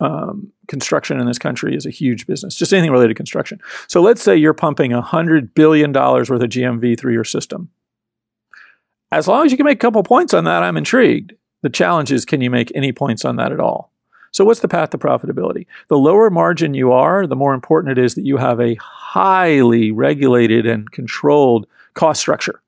Um, 0.02 0.52
construction 0.68 1.22
in 1.22 1.26
this 1.26 1.40
country 1.40 1.74
is 1.74 1.86
a 1.86 1.90
huge 1.90 2.28
business, 2.28 2.58
just 2.58 2.74
anything 2.74 2.92
related 2.92 3.14
to 3.14 3.16
construction. 3.16 3.62
So, 3.88 4.02
let's 4.02 4.22
say 4.22 4.36
you're 4.36 4.54
pumping 4.54 4.92
$100 4.92 5.54
billion 5.54 5.94
worth 5.94 6.30
of 6.30 6.38
GMV 6.38 7.00
through 7.00 7.14
your 7.14 7.24
system. 7.24 7.70
As 9.10 9.30
long 9.30 9.46
as 9.46 9.54
you 9.54 9.58
can 9.58 9.66
make 9.66 9.78
a 9.78 9.80
couple 9.80 10.04
points 10.04 10.34
on 10.34 10.44
that, 10.44 10.64
I'm 10.64 10.76
intrigued. 10.76 11.32
The 11.62 11.70
challenge 11.70 12.12
is 12.12 12.26
can 12.26 12.42
you 12.42 12.50
make 12.50 12.74
any 12.76 12.92
points 12.92 13.24
on 13.24 13.38
that 13.38 13.54
at 13.54 13.62
all? 13.62 13.90
So, 14.32 14.44
what's 14.44 14.60
the 14.60 14.68
path 14.68 14.90
to 14.90 14.98
profitability? 14.98 15.66
The 15.88 15.98
lower 15.98 16.30
margin 16.30 16.74
you 16.74 16.92
are, 16.92 17.26
the 17.26 17.38
more 17.38 17.54
important 17.54 17.98
it 17.98 18.04
is 18.04 18.16
that 18.16 18.26
you 18.26 18.36
have 18.36 18.60
a 18.60 18.76
highly 18.82 19.92
regulated 19.92 20.66
and 20.66 20.92
controlled 20.92 21.68
cost 21.94 22.20
structure. 22.20 22.62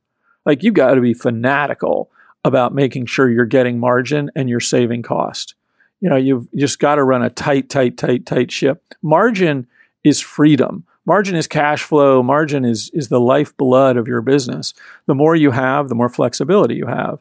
Like, 0.46 0.64
you've 0.64 0.76
got 0.76 0.94
to 0.94 1.02
be 1.02 1.14
fanatical 1.14 2.10
about 2.48 2.74
making 2.74 3.06
sure 3.06 3.30
you're 3.30 3.46
getting 3.46 3.80
margin 3.80 4.32
and 4.36 4.50
you're 4.50 4.60
saving 4.60 5.04
cost. 5.04 5.54
You 6.00 6.10
know, 6.10 6.16
you've 6.16 6.48
just 6.54 6.80
got 6.80 6.96
to 6.96 7.04
run 7.04 7.24
a 7.24 7.30
tight, 7.30 7.70
tight, 7.70 7.98
tight, 7.98 8.26
tight 8.26 8.52
ship. 8.52 8.84
Margin 9.02 9.68
is 10.04 10.20
freedom. 10.20 10.86
Margin 11.06 11.36
is 11.36 11.48
cash 11.48 11.84
flow. 11.84 12.22
Margin 12.22 12.66
is, 12.66 12.90
is 12.94 13.08
the 13.10 13.20
lifeblood 13.20 13.98
of 13.98 14.08
your 14.08 14.22
business. 14.22 14.74
The 15.06 15.16
more 15.16 15.36
you 15.36 15.52
have, 15.52 15.90
the 15.90 15.96
more 15.96 16.10
flexibility 16.10 16.76
you 16.76 16.86
have. 16.86 17.20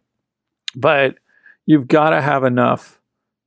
But 0.74 1.16
you've 1.66 1.88
got 1.88 2.10
to 2.10 2.20
have 2.20 2.44
enough 2.44 3.00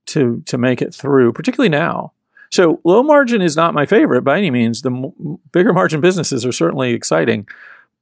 to, 0.06 0.42
to 0.46 0.58
make 0.58 0.82
it 0.82 0.94
through, 0.94 1.32
particularly 1.32 1.68
now. 1.68 2.12
So 2.50 2.80
low 2.84 3.02
margin 3.02 3.42
is 3.42 3.54
not 3.54 3.74
my 3.74 3.86
favorite 3.86 4.22
by 4.22 4.38
any 4.38 4.50
means. 4.50 4.82
The 4.82 4.90
m- 4.90 5.38
bigger 5.52 5.72
margin 5.72 6.00
businesses 6.00 6.44
are 6.44 6.52
certainly 6.52 6.92
exciting. 6.92 7.46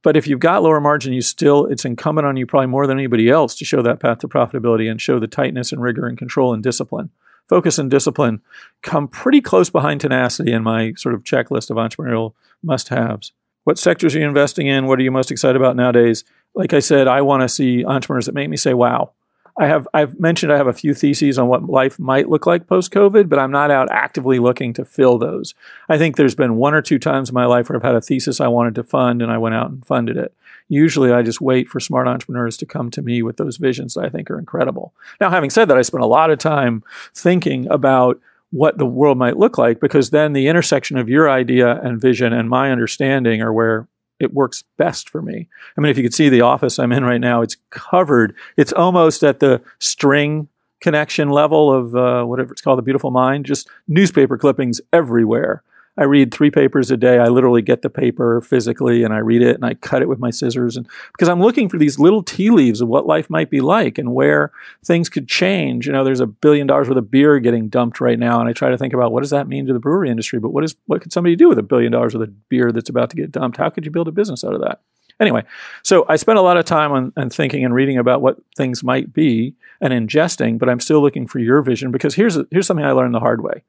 But 0.02 0.16
if 0.16 0.26
you've 0.26 0.40
got 0.40 0.62
lower 0.62 0.80
margin, 0.80 1.12
you 1.12 1.20
still, 1.20 1.66
it's 1.66 1.84
incumbent 1.84 2.26
on 2.26 2.36
you 2.36 2.46
probably 2.46 2.68
more 2.68 2.86
than 2.86 2.98
anybody 2.98 3.28
else 3.28 3.54
to 3.56 3.64
show 3.64 3.82
that 3.82 4.00
path 4.00 4.18
to 4.18 4.28
profitability 4.28 4.90
and 4.90 5.00
show 5.00 5.18
the 5.18 5.26
tightness 5.26 5.72
and 5.72 5.82
rigor 5.82 6.06
and 6.06 6.16
control 6.16 6.54
and 6.54 6.62
discipline. 6.62 7.10
Focus 7.48 7.78
and 7.78 7.90
discipline 7.90 8.40
come 8.82 9.08
pretty 9.08 9.40
close 9.40 9.70
behind 9.70 10.00
tenacity 10.00 10.52
in 10.52 10.62
my 10.62 10.92
sort 10.96 11.14
of 11.14 11.24
checklist 11.24 11.70
of 11.70 11.76
entrepreneurial 11.76 12.34
must 12.62 12.90
haves. 12.90 13.32
What 13.64 13.78
sectors 13.78 14.14
are 14.14 14.20
you 14.20 14.28
investing 14.28 14.66
in? 14.66 14.86
What 14.86 14.98
are 14.98 15.02
you 15.02 15.10
most 15.10 15.30
excited 15.30 15.56
about 15.56 15.76
nowadays? 15.76 16.24
Like 16.54 16.72
I 16.72 16.78
said, 16.78 17.08
I 17.08 17.22
want 17.22 17.42
to 17.42 17.48
see 17.48 17.84
entrepreneurs 17.84 18.26
that 18.26 18.34
make 18.34 18.48
me 18.48 18.56
say, 18.56 18.74
wow, 18.74 19.12
I 19.58 19.66
have 19.66 19.88
I've 19.92 20.20
mentioned 20.20 20.52
I 20.52 20.56
have 20.56 20.68
a 20.68 20.72
few 20.72 20.94
theses 20.94 21.38
on 21.38 21.48
what 21.48 21.68
life 21.68 21.98
might 21.98 22.28
look 22.28 22.46
like 22.46 22.68
post 22.68 22.92
COVID, 22.92 23.28
but 23.28 23.38
I'm 23.38 23.50
not 23.50 23.70
out 23.70 23.88
actively 23.90 24.38
looking 24.38 24.72
to 24.74 24.84
fill 24.84 25.18
those. 25.18 25.54
I 25.88 25.98
think 25.98 26.16
there's 26.16 26.36
been 26.36 26.56
one 26.56 26.74
or 26.74 26.82
two 26.82 26.98
times 26.98 27.30
in 27.30 27.34
my 27.34 27.44
life 27.44 27.68
where 27.68 27.76
I've 27.76 27.82
had 27.82 27.96
a 27.96 28.00
thesis 28.00 28.40
I 28.40 28.46
wanted 28.46 28.76
to 28.76 28.84
fund 28.84 29.20
and 29.20 29.32
I 29.32 29.38
went 29.38 29.56
out 29.56 29.70
and 29.70 29.84
funded 29.84 30.16
it. 30.16 30.32
Usually 30.68 31.12
I 31.12 31.22
just 31.22 31.40
wait 31.40 31.68
for 31.68 31.80
smart 31.80 32.06
entrepreneurs 32.06 32.56
to 32.58 32.66
come 32.66 32.90
to 32.92 33.02
me 33.02 33.22
with 33.22 33.36
those 33.36 33.56
visions 33.56 33.94
that 33.94 34.04
I 34.04 34.10
think 34.10 34.30
are 34.30 34.38
incredible. 34.38 34.92
Now, 35.20 35.30
having 35.30 35.50
said 35.50 35.66
that, 35.68 35.78
I 35.78 35.82
spent 35.82 36.04
a 36.04 36.06
lot 36.06 36.30
of 36.30 36.38
time 36.38 36.84
thinking 37.14 37.66
about 37.68 38.20
what 38.50 38.78
the 38.78 38.86
world 38.86 39.18
might 39.18 39.38
look 39.38 39.58
like 39.58 39.80
because 39.80 40.10
then 40.10 40.34
the 40.34 40.46
intersection 40.46 40.96
of 40.96 41.08
your 41.08 41.28
idea 41.28 41.80
and 41.80 42.00
vision 42.00 42.32
and 42.32 42.48
my 42.48 42.70
understanding 42.70 43.42
are 43.42 43.52
where 43.52 43.88
it 44.20 44.34
works 44.34 44.64
best 44.76 45.08
for 45.08 45.22
me. 45.22 45.48
I 45.76 45.80
mean, 45.80 45.90
if 45.90 45.96
you 45.96 46.02
could 46.02 46.14
see 46.14 46.28
the 46.28 46.40
office 46.40 46.78
I'm 46.78 46.92
in 46.92 47.04
right 47.04 47.20
now, 47.20 47.42
it's 47.42 47.56
covered. 47.70 48.34
It's 48.56 48.72
almost 48.72 49.22
at 49.22 49.40
the 49.40 49.60
string 49.78 50.48
connection 50.80 51.30
level 51.30 51.72
of 51.72 51.96
uh, 51.96 52.24
whatever 52.24 52.52
it's 52.52 52.62
called, 52.62 52.78
the 52.78 52.82
beautiful 52.82 53.10
mind, 53.10 53.46
just 53.46 53.68
newspaper 53.88 54.38
clippings 54.38 54.80
everywhere. 54.92 55.62
I 55.98 56.04
read 56.04 56.32
three 56.32 56.50
papers 56.52 56.92
a 56.92 56.96
day. 56.96 57.18
I 57.18 57.26
literally 57.26 57.60
get 57.60 57.82
the 57.82 57.90
paper 57.90 58.40
physically 58.40 59.02
and 59.02 59.12
I 59.12 59.18
read 59.18 59.42
it 59.42 59.56
and 59.56 59.64
I 59.64 59.74
cut 59.74 60.00
it 60.00 60.08
with 60.08 60.20
my 60.20 60.30
scissors. 60.30 60.76
And 60.76 60.88
because 61.12 61.28
I'm 61.28 61.42
looking 61.42 61.68
for 61.68 61.76
these 61.76 61.98
little 61.98 62.22
tea 62.22 62.50
leaves 62.50 62.80
of 62.80 62.86
what 62.86 63.06
life 63.06 63.28
might 63.28 63.50
be 63.50 63.60
like 63.60 63.98
and 63.98 64.14
where 64.14 64.52
things 64.84 65.08
could 65.08 65.26
change. 65.26 65.86
You 65.86 65.92
know, 65.92 66.04
there's 66.04 66.20
a 66.20 66.26
billion 66.26 66.68
dollars 66.68 66.88
worth 66.88 66.98
of 66.98 67.10
beer 67.10 67.40
getting 67.40 67.68
dumped 67.68 68.00
right 68.00 68.18
now. 68.18 68.38
And 68.38 68.48
I 68.48 68.52
try 68.52 68.70
to 68.70 68.78
think 68.78 68.94
about 68.94 69.10
what 69.10 69.22
does 69.22 69.30
that 69.30 69.48
mean 69.48 69.66
to 69.66 69.72
the 69.72 69.80
brewery 69.80 70.08
industry? 70.08 70.38
But 70.38 70.50
what 70.50 70.62
is, 70.62 70.76
what 70.86 71.02
could 71.02 71.12
somebody 71.12 71.34
do 71.34 71.48
with 71.48 71.58
a 71.58 71.64
billion 71.64 71.90
dollars 71.90 72.14
worth 72.14 72.28
of 72.28 72.48
beer 72.48 72.70
that's 72.70 72.90
about 72.90 73.10
to 73.10 73.16
get 73.16 73.32
dumped? 73.32 73.56
How 73.56 73.68
could 73.68 73.84
you 73.84 73.90
build 73.90 74.06
a 74.06 74.12
business 74.12 74.44
out 74.44 74.54
of 74.54 74.60
that? 74.60 74.80
Anyway, 75.20 75.42
so 75.82 76.06
I 76.08 76.14
spent 76.14 76.38
a 76.38 76.42
lot 76.42 76.56
of 76.56 76.64
time 76.64 76.92
on, 76.92 77.12
on 77.16 77.28
thinking 77.28 77.64
and 77.64 77.74
reading 77.74 77.98
about 77.98 78.22
what 78.22 78.36
things 78.56 78.84
might 78.84 79.12
be 79.12 79.56
and 79.80 79.92
ingesting, 79.92 80.60
but 80.60 80.68
I'm 80.68 80.78
still 80.78 81.02
looking 81.02 81.26
for 81.26 81.40
your 81.40 81.60
vision 81.60 81.90
because 81.90 82.14
here's, 82.14 82.38
here's 82.52 82.68
something 82.68 82.86
I 82.86 82.92
learned 82.92 83.14
the 83.14 83.18
hard 83.20 83.42
way 83.42 83.64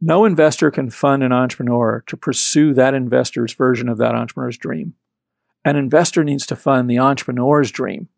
no 0.00 0.24
investor 0.24 0.70
can 0.70 0.90
fund 0.90 1.22
an 1.22 1.32
entrepreneur 1.32 2.02
to 2.06 2.16
pursue 2.16 2.74
that 2.74 2.94
investor's 2.94 3.54
version 3.54 3.88
of 3.88 3.98
that 3.98 4.14
entrepreneur's 4.14 4.58
dream. 4.58 4.94
An 5.64 5.76
investor 5.76 6.24
needs 6.24 6.46
to 6.46 6.56
fund 6.56 6.90
the 6.90 6.98
entrepreneur's 6.98 7.70
dream 7.70 8.08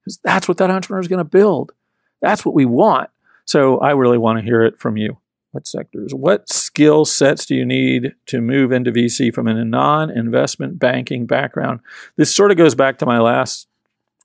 because 0.00 0.18
that's 0.22 0.48
what 0.48 0.58
that 0.58 0.70
entrepreneur 0.70 1.00
is 1.00 1.08
going 1.08 1.18
to 1.18 1.24
build. 1.24 1.72
That's 2.20 2.44
what 2.44 2.54
we 2.54 2.64
want. 2.64 3.10
So 3.44 3.78
I 3.78 3.92
really 3.92 4.18
want 4.18 4.38
to 4.38 4.44
hear 4.44 4.62
it 4.62 4.78
from 4.78 4.96
you. 4.96 5.18
What 5.52 5.66
sectors? 5.66 6.14
What 6.14 6.48
skill 6.50 7.06
sets 7.06 7.46
do 7.46 7.54
you 7.54 7.64
need 7.64 8.14
to 8.26 8.42
move 8.42 8.70
into 8.70 8.92
VC 8.92 9.32
from 9.34 9.48
a 9.48 9.64
non 9.64 10.10
investment 10.10 10.78
banking 10.78 11.24
background? 11.24 11.80
This 12.16 12.34
sort 12.34 12.50
of 12.50 12.58
goes 12.58 12.74
back 12.74 12.98
to 12.98 13.06
my 13.06 13.18
last 13.18 13.66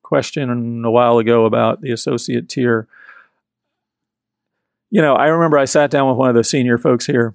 question 0.02 0.84
a 0.84 0.92
while 0.92 1.18
ago 1.18 1.46
about 1.46 1.80
the 1.80 1.92
associate 1.92 2.50
tier 2.50 2.88
you 4.94 5.02
know, 5.02 5.16
I 5.16 5.26
remember 5.26 5.58
I 5.58 5.66
sat 5.66 5.90
down 5.90 6.08
with 6.08 6.18
one 6.18 6.30
of 6.30 6.36
the 6.36 6.44
senior 6.44 6.78
folks 6.78 7.08
here 7.08 7.34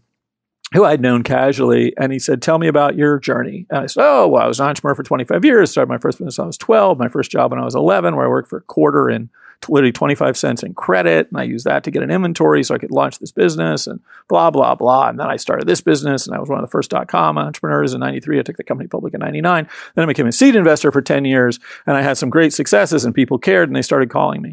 who 0.72 0.84
I'd 0.84 1.00
known 1.00 1.24
casually, 1.24 1.92
and 1.98 2.12
he 2.12 2.20
said, 2.20 2.40
Tell 2.40 2.56
me 2.56 2.68
about 2.68 2.94
your 2.94 3.18
journey. 3.18 3.66
And 3.68 3.80
I 3.80 3.86
said, 3.86 4.04
Oh, 4.04 4.28
well, 4.28 4.44
I 4.44 4.46
was 4.46 4.60
an 4.60 4.68
entrepreneur 4.68 4.94
for 4.94 5.02
25 5.02 5.44
years, 5.44 5.72
started 5.72 5.88
my 5.88 5.98
first 5.98 6.18
business 6.18 6.38
when 6.38 6.44
I 6.44 6.46
was 6.46 6.56
12, 6.58 6.98
my 7.00 7.08
first 7.08 7.32
job 7.32 7.50
when 7.50 7.58
I 7.58 7.64
was 7.64 7.74
11, 7.74 8.14
where 8.14 8.26
I 8.26 8.28
worked 8.28 8.48
for 8.48 8.58
a 8.58 8.62
quarter 8.62 9.10
in 9.10 9.28
literally 9.68 9.90
25 9.90 10.36
cents 10.36 10.62
in 10.62 10.72
credit. 10.72 11.26
And 11.32 11.40
I 11.40 11.42
used 11.42 11.64
that 11.64 11.82
to 11.82 11.90
get 11.90 12.04
an 12.04 12.12
inventory 12.12 12.62
so 12.62 12.76
I 12.76 12.78
could 12.78 12.92
launch 12.92 13.18
this 13.18 13.32
business 13.32 13.88
and 13.88 13.98
blah, 14.28 14.52
blah, 14.52 14.76
blah. 14.76 15.08
And 15.08 15.18
then 15.18 15.26
I 15.26 15.34
started 15.34 15.66
this 15.66 15.80
business 15.80 16.28
and 16.28 16.36
I 16.36 16.38
was 16.38 16.48
one 16.48 16.60
of 16.60 16.64
the 16.64 16.70
first 16.70 16.92
dot 16.92 17.08
com 17.08 17.38
entrepreneurs 17.38 17.92
in 17.92 17.98
93. 17.98 18.38
I 18.38 18.42
took 18.42 18.56
the 18.56 18.62
company 18.62 18.86
public 18.86 19.14
in 19.14 19.20
99. 19.20 19.68
Then 19.96 20.04
I 20.04 20.06
became 20.06 20.28
a 20.28 20.32
seed 20.32 20.54
investor 20.54 20.92
for 20.92 21.02
10 21.02 21.24
years 21.24 21.58
and 21.88 21.96
I 21.96 22.02
had 22.02 22.16
some 22.18 22.30
great 22.30 22.52
successes 22.52 23.04
and 23.04 23.12
people 23.12 23.36
cared 23.36 23.68
and 23.68 23.74
they 23.74 23.82
started 23.82 24.10
calling 24.10 24.42
me. 24.42 24.50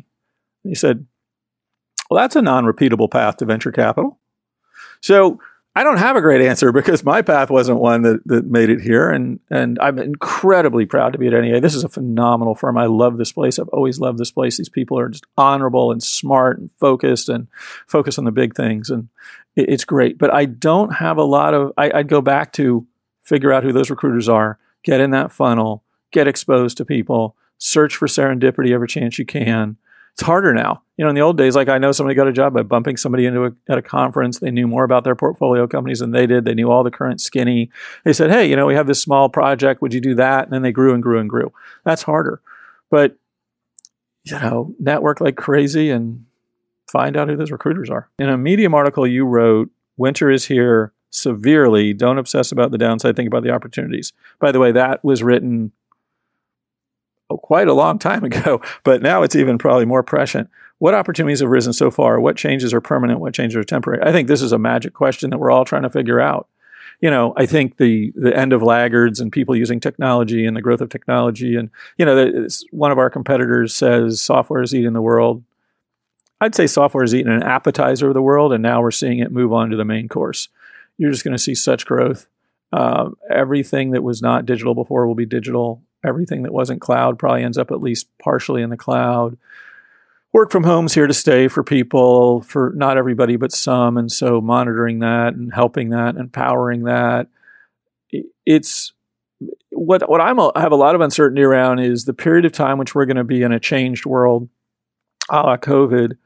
And 0.63 0.71
he 0.71 0.75
said, 0.75 1.05
well, 2.09 2.21
that's 2.21 2.35
a 2.35 2.41
non 2.41 2.65
repeatable 2.65 3.09
path 3.09 3.37
to 3.37 3.45
venture 3.45 3.71
capital. 3.71 4.19
So 5.01 5.39
I 5.77 5.83
don't 5.83 5.97
have 5.97 6.15
a 6.15 6.21
great 6.21 6.41
answer 6.41 6.71
because 6.71 7.03
my 7.03 7.21
path 7.21 7.49
wasn't 7.49 7.79
one 7.79 8.03
that, 8.03 8.25
that 8.27 8.45
made 8.45 8.69
it 8.69 8.79
here. 8.79 9.09
And, 9.09 9.41
and 9.49 9.77
I'm 9.81 9.99
incredibly 9.99 10.85
proud 10.85 11.11
to 11.13 11.19
be 11.19 11.27
at 11.27 11.33
NEA. 11.33 11.59
This 11.59 11.75
is 11.75 11.83
a 11.83 11.89
phenomenal 11.89 12.55
firm. 12.55 12.77
I 12.77 12.85
love 12.85 13.17
this 13.17 13.33
place. 13.33 13.59
I've 13.59 13.67
always 13.69 13.99
loved 13.99 14.17
this 14.17 14.31
place. 14.31 14.57
These 14.57 14.69
people 14.69 14.97
are 14.97 15.09
just 15.09 15.25
honorable 15.37 15.91
and 15.91 16.01
smart 16.01 16.59
and 16.59 16.69
focused 16.79 17.27
and 17.27 17.47
focus 17.87 18.17
on 18.17 18.23
the 18.23 18.31
big 18.31 18.55
things. 18.55 18.89
And 18.89 19.09
it, 19.57 19.67
it's 19.67 19.83
great. 19.83 20.17
But 20.17 20.33
I 20.33 20.45
don't 20.45 20.93
have 20.93 21.17
a 21.17 21.23
lot 21.23 21.53
of, 21.53 21.73
I, 21.77 21.91
I'd 21.93 22.07
go 22.07 22.21
back 22.21 22.53
to 22.53 22.87
figure 23.21 23.51
out 23.51 23.63
who 23.63 23.73
those 23.73 23.89
recruiters 23.89 24.29
are, 24.29 24.57
get 24.83 25.01
in 25.01 25.11
that 25.11 25.33
funnel, 25.33 25.83
get 26.11 26.27
exposed 26.27 26.77
to 26.77 26.85
people, 26.85 27.35
search 27.57 27.97
for 27.97 28.07
serendipity 28.07 28.71
every 28.71 28.87
chance 28.87 29.19
you 29.19 29.25
can 29.25 29.75
it's 30.15 30.23
harder 30.23 30.53
now. 30.53 30.81
You 30.95 31.03
know, 31.03 31.09
in 31.09 31.15
the 31.15 31.21
old 31.21 31.37
days, 31.37 31.57
like 31.57 31.67
I 31.67 31.77
know 31.77 31.91
somebody 31.91 32.15
got 32.15 32.29
a 32.29 32.31
job 32.31 32.53
by 32.53 32.63
bumping 32.63 32.95
somebody 32.95 33.25
into 33.25 33.47
a, 33.47 33.51
at 33.67 33.77
a 33.77 33.81
conference. 33.81 34.39
They 34.39 34.49
knew 34.49 34.65
more 34.65 34.85
about 34.85 35.03
their 35.03 35.13
portfolio 35.13 35.67
companies 35.67 35.99
than 35.99 36.11
they 36.11 36.25
did. 36.25 36.45
They 36.45 36.53
knew 36.53 36.71
all 36.71 36.85
the 36.85 36.91
current 36.91 37.19
skinny. 37.19 37.69
They 38.05 38.13
said, 38.13 38.31
"Hey, 38.31 38.49
you 38.49 38.55
know, 38.55 38.65
we 38.65 38.75
have 38.75 38.87
this 38.87 39.01
small 39.01 39.27
project. 39.27 39.81
Would 39.81 39.93
you 39.93 39.99
do 39.99 40.15
that?" 40.15 40.45
And 40.45 40.53
then 40.53 40.61
they 40.61 40.71
grew 40.71 40.93
and 40.93 41.03
grew 41.03 41.19
and 41.19 41.29
grew. 41.29 41.51
That's 41.83 42.03
harder, 42.03 42.41
but 42.89 43.17
you 44.23 44.39
know, 44.39 44.73
network 44.79 45.19
like 45.19 45.35
crazy 45.35 45.91
and 45.91 46.25
find 46.89 47.17
out 47.17 47.27
who 47.27 47.35
those 47.35 47.51
recruiters 47.51 47.89
are. 47.89 48.09
In 48.17 48.29
a 48.29 48.37
Medium 48.37 48.73
article 48.73 49.05
you 49.05 49.25
wrote, 49.25 49.69
"Winter 49.97 50.31
is 50.31 50.45
here." 50.45 50.93
Severely, 51.11 51.93
don't 51.93 52.17
obsess 52.17 52.51
about 52.51 52.71
the 52.71 52.77
downside. 52.77 53.15
Think 53.15 53.27
about 53.27 53.43
the 53.43 53.49
opportunities. 53.49 54.11
By 54.39 54.51
the 54.51 54.59
way, 54.59 54.73
that 54.73 55.01
was 55.01 55.23
written 55.23 55.71
quite 57.29 57.67
a 57.67 57.73
long 57.73 57.99
time 57.99 58.23
ago, 58.23 58.61
but 58.83 59.01
now 59.01 59.23
it's 59.23 59.35
even 59.35 59.57
probably 59.57 59.85
more 59.85 60.03
prescient. 60.03 60.49
What 60.77 60.93
opportunities 60.93 61.39
have 61.39 61.49
risen 61.49 61.73
so 61.73 61.89
far? 61.89 62.19
What 62.19 62.35
changes 62.35 62.73
are 62.73 62.81
permanent? 62.81 63.19
What 63.19 63.33
changes 63.33 63.55
are 63.55 63.63
temporary? 63.63 64.03
I 64.03 64.11
think 64.11 64.27
this 64.27 64.41
is 64.41 64.51
a 64.51 64.59
magic 64.59 64.93
question 64.93 65.29
that 65.29 65.37
we're 65.37 65.51
all 65.51 65.65
trying 65.65 65.83
to 65.83 65.89
figure 65.89 66.19
out. 66.19 66.47
You 67.01 67.09
know, 67.09 67.33
I 67.35 67.45
think 67.45 67.77
the 67.77 68.13
the 68.15 68.35
end 68.35 68.53
of 68.53 68.63
laggards 68.63 69.19
and 69.19 69.31
people 69.31 69.55
using 69.55 69.79
technology 69.79 70.45
and 70.45 70.55
the 70.55 70.61
growth 70.61 70.81
of 70.81 70.89
technology, 70.89 71.55
and 71.55 71.69
you 71.97 72.05
know, 72.05 72.47
one 72.71 72.91
of 72.91 72.97
our 72.97 73.09
competitors 73.09 73.75
says 73.75 74.21
software 74.21 74.61
is 74.61 74.73
eating 74.73 74.93
the 74.93 75.01
world. 75.01 75.43
I'd 76.39 76.55
say 76.55 76.67
software 76.67 77.03
is 77.03 77.15
eating 77.15 77.31
an 77.31 77.43
appetizer 77.43 78.09
of 78.09 78.13
the 78.13 78.21
world, 78.21 78.53
and 78.53 78.63
now 78.63 78.81
we're 78.81 78.91
seeing 78.91 79.19
it 79.19 79.31
move 79.31 79.53
on 79.53 79.69
to 79.69 79.77
the 79.77 79.85
main 79.85 80.07
course. 80.07 80.49
You're 80.97 81.11
just 81.11 81.23
going 81.23 81.35
to 81.35 81.41
see 81.41 81.55
such 81.55 81.85
growth. 81.85 82.27
Uh, 82.71 83.09
everything 83.29 83.91
that 83.91 84.03
was 84.03 84.21
not 84.21 84.45
digital 84.45 84.73
before 84.73 85.07
will 85.07 85.15
be 85.15 85.25
digital 85.25 85.81
everything 86.05 86.43
that 86.43 86.53
wasn't 86.53 86.81
cloud 86.81 87.19
probably 87.19 87.43
ends 87.43 87.57
up 87.57 87.71
at 87.71 87.81
least 87.81 88.07
partially 88.19 88.61
in 88.61 88.69
the 88.69 88.77
cloud. 88.77 89.37
Work 90.33 90.51
from 90.51 90.63
home's 90.63 90.93
here 90.93 91.07
to 91.07 91.13
stay 91.13 91.47
for 91.47 91.63
people, 91.63 92.41
for 92.41 92.73
not 92.75 92.97
everybody, 92.97 93.37
but 93.37 93.51
some. 93.51 93.97
And 93.97 94.11
so 94.11 94.41
monitoring 94.41 94.99
that 94.99 95.33
and 95.33 95.53
helping 95.53 95.89
that, 95.89 96.15
and 96.15 96.31
powering 96.31 96.83
that. 96.83 97.27
It's 98.45 98.91
what, 99.69 100.09
what 100.09 100.21
I'm, 100.21 100.39
I 100.39 100.51
have 100.61 100.71
a 100.71 100.77
lot 100.77 100.95
of 100.95 101.01
uncertainty 101.01 101.41
around 101.41 101.79
is 101.79 102.05
the 102.05 102.13
period 102.13 102.45
of 102.45 102.51
time 102.51 102.77
which 102.77 102.93
we're 102.93 103.05
going 103.05 103.17
to 103.17 103.23
be 103.23 103.41
in 103.43 103.51
a 103.51 103.59
changed 103.59 104.05
world 104.05 104.49
a 105.29 105.41
la 105.41 105.57
COVID 105.57 106.17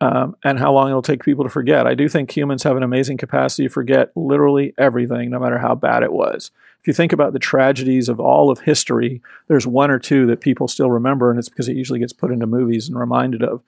um, 0.00 0.34
and 0.44 0.58
how 0.58 0.72
long 0.72 0.88
it'll 0.88 1.02
take 1.02 1.22
people 1.22 1.44
to 1.44 1.50
forget. 1.50 1.86
I 1.86 1.94
do 1.94 2.08
think 2.08 2.34
humans 2.34 2.62
have 2.62 2.76
an 2.76 2.82
amazing 2.82 3.18
capacity 3.18 3.64
to 3.64 3.72
forget 3.72 4.10
literally 4.16 4.74
everything, 4.78 5.30
no 5.30 5.38
matter 5.38 5.58
how 5.58 5.74
bad 5.74 6.02
it 6.02 6.12
was. 6.12 6.50
If 6.80 6.86
you 6.86 6.92
think 6.92 7.12
about 7.12 7.32
the 7.32 7.38
tragedies 7.38 8.08
of 8.08 8.20
all 8.20 8.50
of 8.50 8.60
history, 8.60 9.20
there's 9.48 9.66
one 9.66 9.90
or 9.90 9.98
two 9.98 10.26
that 10.26 10.40
people 10.40 10.66
still 10.68 10.90
remember, 10.90 11.30
and 11.30 11.38
it's 11.38 11.48
because 11.48 11.68
it 11.68 11.76
usually 11.76 11.98
gets 11.98 12.12
put 12.12 12.30
into 12.30 12.46
movies 12.46 12.88
and 12.88 12.98
reminded 12.98 13.42
of. 13.42 13.62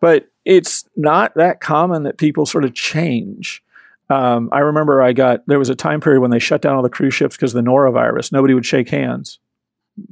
But 0.00 0.28
it's 0.44 0.88
not 0.96 1.34
that 1.36 1.60
common 1.60 2.02
that 2.02 2.18
people 2.18 2.46
sort 2.46 2.64
of 2.64 2.74
change. 2.74 3.62
Um, 4.10 4.50
I 4.52 4.60
remember 4.60 5.02
I 5.02 5.12
got 5.12 5.46
there 5.46 5.58
was 5.58 5.70
a 5.70 5.74
time 5.74 6.00
period 6.00 6.20
when 6.20 6.30
they 6.30 6.38
shut 6.38 6.62
down 6.62 6.76
all 6.76 6.82
the 6.82 6.90
cruise 6.90 7.14
ships 7.14 7.36
because 7.36 7.54
of 7.54 7.64
the 7.64 7.70
norovirus. 7.70 8.32
Nobody 8.32 8.54
would 8.54 8.66
shake 8.66 8.88
hands. 8.88 9.38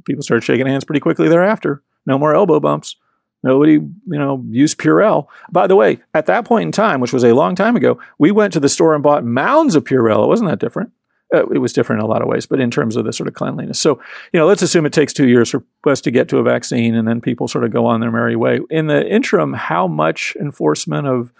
People 0.05 0.23
started 0.23 0.43
shaking 0.43 0.67
hands 0.67 0.85
pretty 0.85 1.01
quickly 1.01 1.27
thereafter. 1.27 1.83
No 2.05 2.17
more 2.17 2.33
elbow 2.33 2.59
bumps 2.59 2.95
Nobody, 3.43 3.73
you 3.73 3.91
know, 4.05 4.43
used 4.49 4.77
Purell. 4.77 5.27
By 5.51 5.67
the 5.67 5.75
way, 5.75 5.99
at 6.13 6.25
that 6.25 6.45
point 6.45 6.67
in 6.67 6.71
time, 6.71 6.99
which 6.99 7.13
was 7.13 7.23
a 7.23 7.33
long 7.33 7.55
time 7.55 7.75
ago, 7.75 7.99
we 8.17 8.31
went 8.31 8.53
to 8.53 8.59
the 8.59 8.69
store 8.69 8.93
and 8.93 9.03
bought 9.03 9.23
mounds 9.23 9.75
of 9.75 9.85
Purell. 9.85 10.25
It 10.25 10.27
wasn't 10.27 10.49
that 10.49 10.59
different. 10.59 10.91
Uh, 11.33 11.45
it 11.49 11.59
was 11.59 11.73
different 11.73 12.01
in 12.01 12.05
a 12.05 12.09
lot 12.09 12.21
of 12.21 12.27
ways, 12.27 12.47
but 12.47 12.59
in 12.59 12.71
terms 12.71 12.95
of 12.95 13.05
the 13.05 13.13
sort 13.13 13.27
of 13.27 13.35
cleanliness. 13.35 13.79
So, 13.79 14.01
you 14.33 14.39
know, 14.39 14.47
let's 14.47 14.63
assume 14.63 14.85
it 14.85 14.93
takes 14.93 15.13
two 15.13 15.27
years 15.27 15.51
for 15.51 15.63
us 15.85 16.01
to 16.01 16.11
get 16.11 16.27
to 16.29 16.37
a 16.37 16.43
vaccine 16.43 16.95
and 16.95 17.07
then 17.07 17.21
people 17.21 17.47
sort 17.47 17.63
of 17.63 17.71
go 17.71 17.85
on 17.85 17.99
their 17.99 18.11
merry 18.11 18.35
way. 18.35 18.59
In 18.71 18.87
the 18.87 19.07
interim, 19.07 19.53
how 19.53 19.87
much 19.87 20.35
enforcement 20.39 21.05
of 21.05 21.31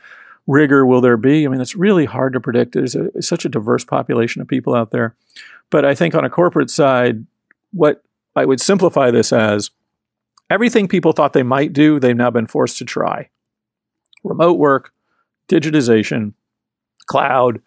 rigor 0.45 0.85
will 0.85 1.01
there 1.01 1.17
be? 1.17 1.45
I 1.45 1.49
mean, 1.49 1.61
it's 1.61 1.75
really 1.75 2.05
hard 2.05 2.33
to 2.33 2.39
predict. 2.39 2.73
There's 2.73 2.95
a, 2.95 3.21
such 3.21 3.45
a 3.45 3.49
diverse 3.49 3.83
population 3.83 4.41
of 4.41 4.47
people 4.47 4.75
out 4.75 4.91
there. 4.91 5.15
But 5.71 5.85
I 5.85 5.95
think 5.95 6.13
on 6.13 6.25
a 6.25 6.29
corporate 6.29 6.69
side, 6.69 7.25
what 7.71 8.03
I 8.35 8.45
would 8.45 8.61
simplify 8.61 9.11
this 9.11 9.33
as 9.33 9.71
everything 10.49 10.87
people 10.87 11.13
thought 11.13 11.33
they 11.33 11.43
might 11.43 11.73
do, 11.73 11.99
they've 11.99 12.15
now 12.15 12.31
been 12.31 12.47
forced 12.47 12.77
to 12.79 12.85
try. 12.85 13.29
Remote 14.23 14.57
work, 14.57 14.91
digitization, 15.47 16.33
cloud, 17.05 17.61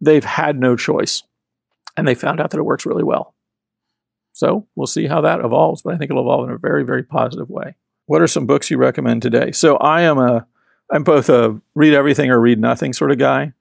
they've 0.00 0.24
had 0.24 0.58
no 0.58 0.76
choice. 0.76 1.22
And 1.96 2.06
they 2.06 2.14
found 2.14 2.40
out 2.40 2.50
that 2.50 2.58
it 2.58 2.64
works 2.64 2.86
really 2.86 3.04
well. 3.04 3.34
So 4.32 4.66
we'll 4.74 4.86
see 4.86 5.06
how 5.06 5.20
that 5.20 5.40
evolves, 5.40 5.82
but 5.82 5.94
I 5.94 5.98
think 5.98 6.10
it'll 6.10 6.22
evolve 6.22 6.48
in 6.48 6.54
a 6.54 6.58
very, 6.58 6.84
very 6.84 7.02
positive 7.02 7.50
way. 7.50 7.74
What 8.06 8.22
are 8.22 8.26
some 8.26 8.46
books 8.46 8.70
you 8.70 8.78
recommend 8.78 9.22
today? 9.22 9.52
So 9.52 9.76
I 9.76 10.02
am 10.02 10.18
a 10.18 10.46
I'm 10.90 11.04
both 11.04 11.30
a 11.30 11.58
read 11.74 11.94
everything 11.94 12.30
or 12.30 12.38
read 12.40 12.58
nothing 12.58 12.92
sort 12.92 13.10
of 13.10 13.18
guy. 13.18 13.52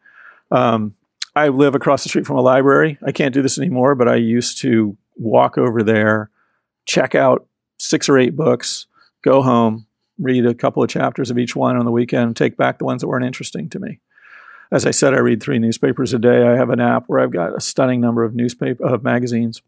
Um, 0.52 0.96
I 1.34 1.48
live 1.48 1.76
across 1.76 2.04
the 2.04 2.10
street 2.10 2.28
from 2.28 2.38
a 2.38 2.42
library. 2.42 2.98
I 3.06 3.14
can't 3.14 3.34
do 3.34 3.42
this 3.42 3.58
anymore, 3.58 3.96
but 3.96 4.10
I 4.10 4.16
used 4.16 4.58
to 4.60 4.98
walk 5.16 5.58
over 5.58 5.82
there, 5.82 6.30
check 6.86 7.16
out 7.16 7.48
six 7.80 8.10
or 8.10 8.18
eight 8.18 8.36
books, 8.36 8.86
go 9.24 9.42
home, 9.42 9.88
read 10.20 10.46
a 10.46 10.54
couple 10.54 10.84
of 10.84 10.90
chapters 10.90 11.32
of 11.32 11.38
each 11.38 11.56
one 11.56 11.78
on 11.78 11.86
the 11.86 11.92
weekend, 11.92 12.36
take 12.36 12.58
back 12.58 12.80
the 12.80 12.86
ones 12.86 13.02
that 13.02 13.08
weren't 13.08 13.26
interesting 13.26 13.70
to 13.70 13.80
me. 13.80 14.00
As 14.72 14.86
I 14.86 14.92
said, 14.92 15.14
I 15.14 15.20
read 15.20 15.44
three 15.44 15.60
newspapers 15.60 16.14
a 16.14 16.20
day. 16.20 16.48
I 16.48 16.56
have 16.56 16.70
an 16.70 16.80
app 16.80 17.06
where 17.08 17.20
I've 17.20 17.32
got 17.32 17.56
a 17.56 17.62
stunning 17.62 18.00
number 18.00 18.24
of 18.24 18.36
newspaper 18.36 18.86
of 18.86 19.04
magazines, 19.04 19.62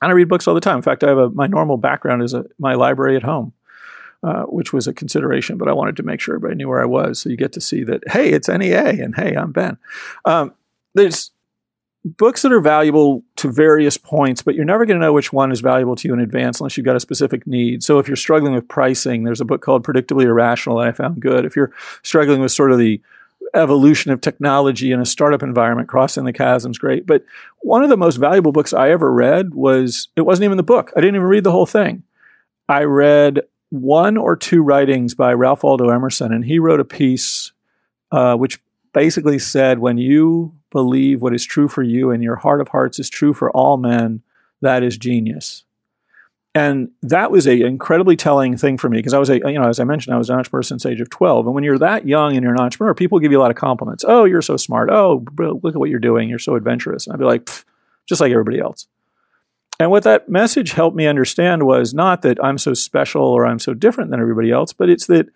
and 0.00 0.10
I 0.10 0.14
read 0.14 0.28
books 0.28 0.48
all 0.48 0.54
the 0.54 0.60
time. 0.60 0.76
In 0.76 0.82
fact, 0.82 1.04
I 1.04 1.08
have 1.08 1.18
a 1.18 1.30
my 1.30 1.46
normal 1.46 1.76
background 1.76 2.22
is 2.22 2.34
a, 2.34 2.44
my 2.58 2.74
library 2.74 3.16
at 3.16 3.22
home. 3.22 3.52
Uh, 4.24 4.44
which 4.44 4.72
was 4.72 4.86
a 4.86 4.92
consideration, 4.92 5.58
but 5.58 5.66
I 5.66 5.72
wanted 5.72 5.96
to 5.96 6.04
make 6.04 6.20
sure 6.20 6.36
everybody 6.36 6.54
knew 6.54 6.68
where 6.68 6.80
I 6.80 6.84
was. 6.84 7.20
So 7.20 7.28
you 7.28 7.36
get 7.36 7.54
to 7.54 7.60
see 7.60 7.82
that, 7.82 8.04
hey, 8.06 8.30
it's 8.30 8.48
NEA, 8.48 9.02
and 9.02 9.16
hey, 9.16 9.34
I'm 9.34 9.50
Ben. 9.50 9.78
Um, 10.24 10.54
there's 10.94 11.32
books 12.04 12.42
that 12.42 12.52
are 12.52 12.60
valuable 12.60 13.24
to 13.36 13.50
various 13.50 13.96
points, 13.96 14.40
but 14.42 14.54
you're 14.54 14.64
never 14.64 14.86
going 14.86 14.98
to 14.98 15.04
know 15.04 15.12
which 15.12 15.32
one 15.32 15.52
is 15.52 15.60
valuable 15.60 15.96
to 15.96 16.08
you 16.08 16.14
in 16.14 16.20
advance 16.20 16.60
unless 16.60 16.76
you've 16.76 16.86
got 16.86 16.94
a 16.94 17.00
specific 17.00 17.46
need. 17.46 17.82
So 17.82 17.98
if 17.98 18.08
you're 18.08 18.16
struggling 18.16 18.54
with 18.54 18.68
pricing, 18.68 19.24
there's 19.24 19.40
a 19.40 19.44
book 19.44 19.60
called 19.60 19.84
Predictably 19.84 20.24
Irrational 20.24 20.78
that 20.78 20.88
I 20.88 20.92
found 20.92 21.20
good. 21.20 21.44
If 21.44 21.56
you're 21.56 21.72
struggling 22.04 22.40
with 22.40 22.52
sort 22.52 22.72
of 22.72 22.78
the 22.78 23.00
evolution 23.54 24.10
of 24.12 24.20
technology 24.20 24.92
in 24.92 25.00
a 25.00 25.06
startup 25.06 25.42
environment, 25.42 25.88
Crossing 25.88 26.24
the 26.24 26.32
Chasm's 26.32 26.78
great. 26.78 27.06
But 27.06 27.24
one 27.60 27.82
of 27.82 27.90
the 27.90 27.96
most 27.96 28.16
valuable 28.16 28.52
books 28.52 28.72
I 28.72 28.90
ever 28.90 29.12
read 29.12 29.54
was, 29.54 30.08
it 30.16 30.22
wasn't 30.22 30.44
even 30.44 30.56
the 30.56 30.62
book. 30.62 30.92
I 30.96 31.00
didn't 31.00 31.16
even 31.16 31.26
read 31.26 31.44
the 31.44 31.52
whole 31.52 31.66
thing. 31.66 32.02
I 32.68 32.84
read 32.84 33.40
one 33.70 34.16
or 34.16 34.36
two 34.36 34.62
writings 34.62 35.14
by 35.14 35.32
Ralph 35.32 35.62
Waldo 35.62 35.90
Emerson, 35.90 36.32
and 36.32 36.44
he 36.44 36.58
wrote 36.58 36.80
a 36.80 36.84
piece 36.84 37.52
uh, 38.10 38.36
which 38.36 38.60
basically 38.92 39.38
said, 39.38 39.78
When 39.78 39.98
you 39.98 40.54
believe 40.70 41.22
what 41.22 41.34
is 41.34 41.44
true 41.44 41.68
for 41.68 41.82
you 41.82 42.10
and 42.10 42.22
your 42.22 42.36
heart 42.36 42.60
of 42.60 42.68
hearts 42.68 42.98
is 42.98 43.08
true 43.08 43.34
for 43.34 43.50
all 43.50 43.76
men, 43.76 44.22
that 44.60 44.82
is 44.82 44.96
genius. 44.96 45.64
And 46.54 46.90
that 47.02 47.30
was 47.30 47.46
an 47.46 47.62
incredibly 47.62 48.14
telling 48.14 48.58
thing 48.58 48.76
for 48.76 48.90
me 48.90 48.98
because 48.98 49.14
I 49.14 49.18
was 49.18 49.30
a, 49.30 49.38
you 49.38 49.58
know, 49.58 49.68
as 49.68 49.80
I 49.80 49.84
mentioned, 49.84 50.14
I 50.14 50.18
was 50.18 50.28
an 50.28 50.36
entrepreneur 50.36 50.62
since 50.62 50.84
age 50.84 51.00
of 51.00 51.08
12. 51.08 51.46
And 51.46 51.54
when 51.54 51.64
you're 51.64 51.78
that 51.78 52.06
young 52.06 52.34
and 52.36 52.42
you're 52.42 52.52
an 52.52 52.60
entrepreneur, 52.60 52.94
people 52.94 53.18
give 53.20 53.32
you 53.32 53.38
a 53.38 53.42
lot 53.42 53.50
of 53.50 53.56
compliments. 53.56 54.04
Oh, 54.06 54.24
you're 54.24 54.42
so 54.42 54.58
smart. 54.58 54.90
Oh, 54.90 55.24
look 55.38 55.74
at 55.74 55.78
what 55.78 55.88
you're 55.88 55.98
doing. 55.98 56.28
You're 56.28 56.38
so 56.38 56.54
adventurous. 56.54 57.06
And 57.06 57.14
I'd 57.14 57.18
be 57.18 57.24
like, 57.24 57.48
just 58.06 58.20
like 58.20 58.32
everybody 58.32 58.58
else. 58.58 58.86
And 59.80 59.90
what 59.90 60.02
that 60.02 60.28
message 60.28 60.72
helped 60.72 60.96
me 60.96 61.06
understand 61.06 61.62
was 61.64 61.94
not 61.94 62.20
that 62.22 62.42
I'm 62.44 62.58
so 62.58 62.74
special 62.74 63.24
or 63.24 63.46
I'm 63.46 63.58
so 63.58 63.72
different 63.72 64.10
than 64.10 64.20
everybody 64.20 64.50
else, 64.50 64.74
but 64.74 64.90
it's 64.90 65.06
that 65.06 65.26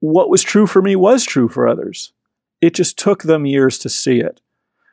what 0.00 0.30
was 0.30 0.42
true 0.42 0.68
for 0.68 0.80
me 0.80 0.94
was 0.94 1.24
true 1.24 1.48
for 1.48 1.66
others. 1.66 2.12
It 2.60 2.74
just 2.74 2.98
took 2.98 3.24
them 3.24 3.46
years 3.46 3.78
to 3.80 3.88
see 3.88 4.20
it. 4.20 4.40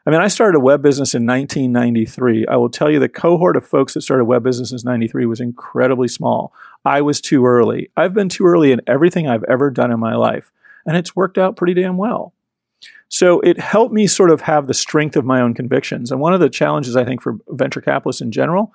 I 0.05 0.11
mean, 0.11 0.21
I 0.21 0.27
started 0.27 0.55
a 0.55 0.61
web 0.61 0.83
business 0.83 1.15
in 1.15 1.25
1993. 1.25 2.45
I 2.45 2.57
will 2.57 2.69
tell 2.69 2.91
you 2.91 2.99
the 2.99 3.09
cohort 3.09 3.57
of 3.57 3.65
folks 3.65 3.95
that 3.95 4.01
started 4.01 4.25
web 4.25 4.43
businesses 4.43 4.83
in 4.83 4.89
93 4.89 5.25
was 5.25 5.39
incredibly 5.39 6.07
small. 6.07 6.53
I 6.85 7.01
was 7.01 7.19
too 7.19 7.45
early. 7.45 7.89
I've 7.97 8.13
been 8.13 8.29
too 8.29 8.45
early 8.45 8.71
in 8.71 8.81
everything 8.85 9.27
I've 9.27 9.43
ever 9.45 9.71
done 9.71 9.91
in 9.91 9.99
my 9.99 10.15
life, 10.15 10.51
and 10.85 10.95
it's 10.95 11.15
worked 11.15 11.39
out 11.39 11.55
pretty 11.55 11.73
damn 11.73 11.97
well. 11.97 12.33
So 13.09 13.39
it 13.39 13.59
helped 13.59 13.93
me 13.93 14.05
sort 14.05 14.29
of 14.29 14.41
have 14.41 14.67
the 14.67 14.73
strength 14.75 15.15
of 15.15 15.25
my 15.25 15.41
own 15.41 15.55
convictions. 15.55 16.11
And 16.11 16.19
one 16.19 16.33
of 16.33 16.39
the 16.39 16.49
challenges 16.49 16.95
I 16.95 17.03
think 17.03 17.21
for 17.21 17.37
venture 17.49 17.81
capitalists 17.81 18.21
in 18.21 18.31
general, 18.31 18.73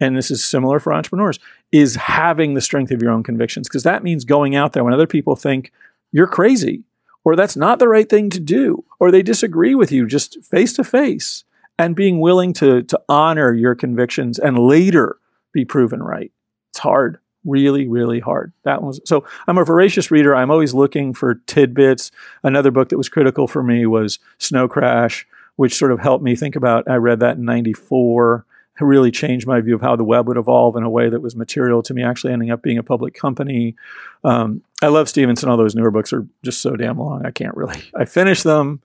and 0.00 0.16
this 0.16 0.30
is 0.30 0.42
similar 0.42 0.80
for 0.80 0.94
entrepreneurs, 0.94 1.38
is 1.70 1.96
having 1.96 2.54
the 2.54 2.60
strength 2.62 2.90
of 2.92 3.02
your 3.02 3.10
own 3.10 3.22
convictions 3.22 3.68
because 3.68 3.82
that 3.82 4.02
means 4.02 4.24
going 4.24 4.56
out 4.56 4.72
there 4.72 4.84
when 4.84 4.94
other 4.94 5.06
people 5.06 5.36
think 5.36 5.70
you're 6.12 6.26
crazy 6.26 6.82
or 7.24 7.36
that's 7.36 7.56
not 7.56 7.78
the 7.78 7.88
right 7.88 8.08
thing 8.08 8.30
to 8.30 8.40
do 8.40 8.84
or 8.98 9.10
they 9.10 9.22
disagree 9.22 9.74
with 9.74 9.92
you 9.92 10.06
just 10.06 10.42
face 10.44 10.72
to 10.72 10.84
face 10.84 11.44
and 11.78 11.96
being 11.96 12.20
willing 12.20 12.52
to 12.52 12.82
to 12.82 13.00
honor 13.08 13.52
your 13.52 13.74
convictions 13.74 14.38
and 14.38 14.58
later 14.58 15.18
be 15.52 15.64
proven 15.64 16.02
right. 16.02 16.32
It's 16.70 16.78
hard 16.78 17.18
really, 17.44 17.88
really 17.88 18.20
hard. 18.20 18.52
That 18.64 18.82
was 18.82 19.00
so. 19.04 19.24
I'm 19.46 19.58
a 19.58 19.64
voracious 19.64 20.10
reader. 20.10 20.34
I'm 20.34 20.50
always 20.50 20.74
looking 20.74 21.14
for 21.14 21.36
tidbits. 21.46 22.10
Another 22.42 22.70
book 22.70 22.88
that 22.90 22.98
was 22.98 23.08
critical 23.08 23.46
for 23.46 23.62
me 23.62 23.86
was 23.86 24.18
Snow 24.38 24.68
Crash, 24.68 25.26
which 25.56 25.74
sort 25.74 25.92
of 25.92 26.00
helped 26.00 26.24
me 26.24 26.36
think 26.36 26.56
about. 26.56 26.88
I 26.88 26.96
read 26.96 27.20
that 27.20 27.36
in 27.36 27.44
'94. 27.44 28.44
Really 28.80 29.12
changed 29.12 29.46
my 29.46 29.60
view 29.60 29.76
of 29.76 29.80
how 29.80 29.94
the 29.94 30.02
web 30.02 30.26
would 30.26 30.36
evolve 30.36 30.74
in 30.76 30.82
a 30.82 30.90
way 30.90 31.08
that 31.08 31.20
was 31.20 31.36
material 31.36 31.82
to 31.84 31.94
me 31.94 32.02
actually 32.02 32.32
ending 32.32 32.50
up 32.50 32.62
being 32.62 32.78
a 32.78 32.82
public 32.82 33.14
company. 33.14 33.76
Um, 34.24 34.62
I 34.82 34.88
love 34.88 35.08
Stephenson. 35.08 35.48
All 35.48 35.56
those 35.56 35.76
newer 35.76 35.92
books 35.92 36.12
are 36.12 36.26
just 36.42 36.60
so 36.60 36.74
damn 36.74 36.98
long. 36.98 37.24
I 37.24 37.30
can't 37.30 37.56
really. 37.56 37.80
I 37.94 38.06
finish 38.06 38.42
them, 38.42 38.80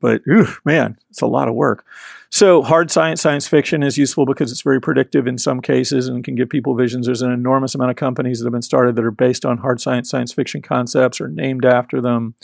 but 0.00 0.22
man, 0.64 0.98
it's 1.10 1.20
a 1.20 1.26
lot 1.26 1.48
of 1.48 1.54
work. 1.54 1.84
So, 2.30 2.62
hard 2.62 2.90
science, 2.90 3.20
science 3.20 3.46
fiction 3.46 3.84
is 3.84 3.96
useful 3.96 4.26
because 4.26 4.50
it's 4.50 4.62
very 4.62 4.80
predictive 4.80 5.28
in 5.28 5.38
some 5.38 5.60
cases 5.60 6.08
and 6.08 6.24
can 6.24 6.34
give 6.34 6.48
people 6.48 6.74
visions. 6.74 7.06
There's 7.06 7.22
an 7.22 7.30
enormous 7.30 7.76
amount 7.76 7.90
of 7.90 7.96
companies 7.96 8.40
that 8.40 8.46
have 8.46 8.52
been 8.52 8.60
started 8.60 8.96
that 8.96 9.04
are 9.04 9.12
based 9.12 9.44
on 9.44 9.58
hard 9.58 9.80
science, 9.80 10.10
science 10.10 10.32
fiction 10.32 10.62
concepts 10.62 11.20
or 11.20 11.28
named 11.28 11.64
after 11.64 12.00
them. 12.00 12.34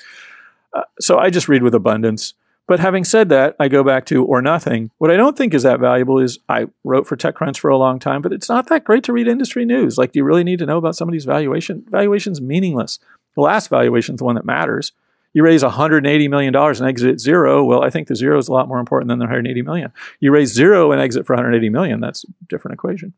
Uh, 0.73 0.83
so, 1.01 1.19
I 1.19 1.31
just 1.31 1.49
read 1.49 1.65
with 1.65 1.75
abundance. 1.75 2.35
But 2.71 2.79
having 2.79 3.03
said 3.03 3.31
that, 3.31 3.57
I 3.59 3.67
go 3.67 3.83
back 3.83 4.07
to 4.07 4.25
or 4.25 4.41
nothing. 4.41 4.93
What 4.99 5.11
I 5.11 5.17
don't 5.17 5.37
think 5.37 5.55
is 5.55 5.65
that 5.65 5.81
valuable 5.81 6.21
is 6.21 6.39
I 6.49 6.69
wrote 6.85 7.05
for 7.05 7.17
TechCrunch 7.17 7.59
for 7.59 7.69
a 7.69 7.77
long 7.77 7.99
time, 7.99 8.23
but 8.23 8.33
it's 8.33 8.49
not 8.49 8.69
that 8.69 8.85
great 8.85 9.03
to 9.05 9.13
read 9.13 9.27
industry 9.27 9.65
news. 9.65 9.99
Like, 9.99 10.13
do 10.13 10.21
you 10.21 10.25
really 10.25 10.45
need 10.45 10.61
to 10.61 10.67
know 10.67 10.79
about 10.79 10.95
somebody's 10.95 11.25
valuation? 11.25 11.85
Valuation's 11.91 12.41
meaningless. 12.41 13.01
The 13.35 13.41
last 13.43 13.71
valuation 13.71 14.15
is 14.15 14.19
the 14.21 14.25
one 14.25 14.37
that 14.37 14.45
matters 14.45 14.93
you 15.33 15.43
raise 15.43 15.63
180 15.63 16.29
million 16.29 16.53
dollars 16.53 16.81
and 16.81 16.89
exit 16.89 17.21
zero. 17.21 17.65
Well, 17.65 17.83
I 17.83 17.91
think 17.91 18.09
the 18.09 18.17
zero 18.17 18.39
is 18.39 18.49
a 18.49 18.53
lot 18.53 18.69
more 18.69 18.81
important 18.81 19.09
than 19.09 19.19
the 19.19 19.25
180 19.25 19.63
million. 19.63 19.93
You 20.19 20.33
raise 20.33 20.53
zero 20.53 20.93
and 20.93 21.01
exit 21.01 21.27
for 21.27 21.35
180 21.35 21.71
million. 21.71 22.01
That's 22.01 22.25
a 22.25 22.29
different 22.49 22.75
equation. 22.75 23.15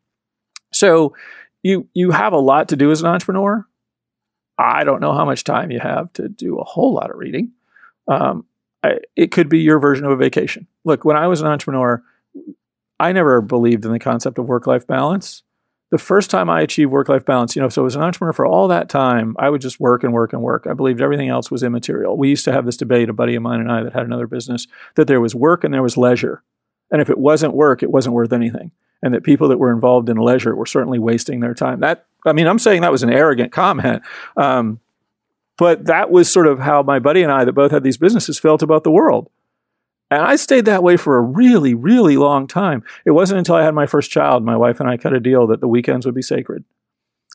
So 0.73 1.15
you 1.63 1.89
you 1.95 2.11
have 2.11 2.33
a 2.33 2.39
lot 2.39 2.69
to 2.69 2.77
do 2.77 2.91
as 2.91 3.01
an 3.01 3.07
entrepreneur. 3.09 3.67
I 4.59 4.85
don't 4.85 5.01
know 5.01 5.15
how 5.15 5.25
much 5.25 5.45
time 5.45 5.71
you 5.71 5.81
have 5.81 6.13
to 6.15 6.29
do 6.29 6.59
a 6.59 6.65
whole 6.65 6.95
lot 6.95 7.11
of 7.11 7.17
reading. 7.17 7.53
Um, 8.09 8.45
I, 8.83 8.99
it 9.17 9.31
could 9.31 9.49
be 9.49 9.61
your 9.61 9.79
version 9.79 10.05
of 10.05 10.13
a 10.13 10.17
vacation. 10.17 10.67
Look, 10.85 11.05
when 11.05 11.17
I 11.17 11.29
was 11.29 11.41
an 11.41 11.47
entrepreneur, 11.47 12.03
I 12.99 13.13
never 13.13 13.41
believed 13.41 13.85
in 13.85 13.93
the 13.93 13.99
concept 13.99 14.39
of 14.39 14.47
work 14.47 14.67
life 14.67 14.87
balance 14.87 15.43
the 15.93 15.99
first 15.99 16.31
time 16.31 16.49
I 16.49 16.63
achieved 16.63 16.91
work 16.91 17.11
life 17.11 17.27
balance, 17.27 17.55
you 17.55 17.61
know, 17.61 17.69
so 17.69 17.85
as 17.85 17.95
an 17.95 18.03
entrepreneur 18.03 18.33
for 18.33 18.47
all 18.47 18.67
that 18.69 18.89
time, 18.89 19.37
I 19.39 19.51
would 19.51 19.61
just 19.61 19.79
work 19.79 20.03
and 20.03 20.13
work 20.15 20.33
and 20.33 20.41
work. 20.41 20.67
I 20.67 20.73
believed 20.73 21.03
everything 21.03 21.29
else 21.29 21.51
was 21.51 21.63
immaterial. 21.63 22.17
We 22.17 22.31
used 22.31 22.47
to 22.47 22.53
have 22.53 22.65
this 22.65 22.79
debate, 22.79 23.11
a 23.11 23.13
buddy 23.13 23.35
of 23.35 23.43
mine 23.43 23.61
and 23.61 23.71
I 23.71 23.83
that 23.83 23.93
had 23.93 24.07
another 24.07 24.27
business, 24.27 24.67
that 24.95 25.07
there 25.07 25.21
was 25.21 25.35
work 25.35 25.65
and 25.65 25.75
there 25.75 25.83
was 25.83 25.99
leisure. 25.99 26.43
And 26.91 27.03
if 27.03 27.11
it 27.11 27.19
wasn't 27.19 27.53
work, 27.53 27.83
it 27.83 27.91
wasn't 27.91 28.15
worth 28.15 28.33
anything. 28.33 28.71
And 29.03 29.13
that 29.13 29.23
people 29.23 29.49
that 29.49 29.59
were 29.59 29.71
involved 29.71 30.09
in 30.09 30.17
leisure 30.17 30.57
were 30.57 30.65
certainly 30.65 30.99
wasting 30.99 31.41
their 31.41 31.53
time. 31.53 31.81
That, 31.81 32.07
I 32.25 32.33
mean, 32.33 32.47
I'm 32.47 32.59
saying 32.59 32.81
that 32.81 32.93
was 32.93 33.03
an 33.03 33.13
arrogant 33.13 33.53
comment. 33.53 34.03
Um, 34.39 34.81
but 35.59 35.87
that 35.87 36.11
was 36.11 36.31
sort 36.31 36.47
of 36.47 36.59
how 36.59 36.83
my 36.83 36.99
buddy 36.99 37.23
and 37.23 37.33
I, 37.33 37.45
that 37.45 37.53
both 37.53 37.71
had 37.71 37.85
these 37.85 37.97
businesses, 37.97 38.39
felt 38.39 38.63
about 38.63 38.85
the 38.85 38.91
world. 38.91 39.31
And 40.11 40.23
I 40.23 40.37
stayed 40.37 40.67
that 40.67 40.83
way 40.83 40.97
for 40.97 41.17
a 41.17 41.23
really, 41.23 41.73
really 41.73 42.17
long 42.17 42.47
time. 42.47 42.85
It 43.07 43.13
wasn't 43.13 43.39
until 43.39 43.55
I 43.55 43.65
had 43.65 43.75
my 43.75 43.87
first 43.87 44.11
child, 44.11 44.45
my 44.45 44.57
wife 44.57 44.79
and 44.79 44.89
I 44.89 44.99
cut 44.99 45.15
a 45.15 45.21
deal 45.21 45.47
that 45.47 45.61
the 45.61 45.69
weekends 45.69 46.05
would 46.05 46.15
be 46.15 46.23
sacred. 46.23 46.65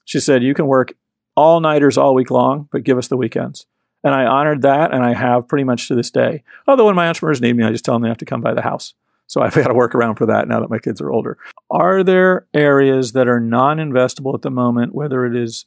She 0.05 0.19
said, 0.19 0.43
You 0.43 0.53
can 0.53 0.67
work 0.67 0.93
all 1.35 1.59
nighters 1.59 1.97
all 1.97 2.13
week 2.13 2.29
long, 2.29 2.69
but 2.71 2.83
give 2.83 2.97
us 2.97 3.07
the 3.07 3.17
weekends. 3.17 3.65
And 4.03 4.13
I 4.13 4.25
honored 4.25 4.61
that, 4.61 4.93
and 4.93 5.03
I 5.03 5.13
have 5.13 5.47
pretty 5.47 5.63
much 5.63 5.87
to 5.87 5.95
this 5.95 6.11
day. 6.11 6.43
Although 6.67 6.85
when 6.85 6.95
my 6.95 7.07
entrepreneurs 7.07 7.41
need 7.41 7.55
me, 7.55 7.63
I 7.63 7.71
just 7.71 7.83
tell 7.83 7.95
them 7.95 8.03
they 8.03 8.09
have 8.09 8.17
to 8.19 8.25
come 8.25 8.41
by 8.41 8.53
the 8.53 8.61
house. 8.61 8.93
So 9.25 9.41
I've 9.41 9.55
got 9.55 9.67
to 9.67 9.73
work 9.73 9.95
around 9.95 10.15
for 10.15 10.25
that 10.27 10.47
now 10.47 10.59
that 10.59 10.69
my 10.69 10.79
kids 10.79 11.01
are 11.01 11.11
older. 11.11 11.37
Are 11.69 12.03
there 12.03 12.47
areas 12.53 13.13
that 13.13 13.27
are 13.27 13.39
non 13.39 13.77
investable 13.77 14.33
at 14.33 14.43
the 14.43 14.49
moment, 14.49 14.93
whether 14.93 15.25
it 15.25 15.35
is 15.35 15.65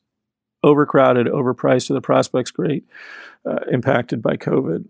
overcrowded, 0.63 1.27
overpriced, 1.27 1.91
or 1.91 1.95
the 1.95 2.01
prospects 2.01 2.51
great, 2.51 2.85
uh, 3.49 3.61
impacted 3.71 4.23
by 4.23 4.37
COVID. 4.37 4.87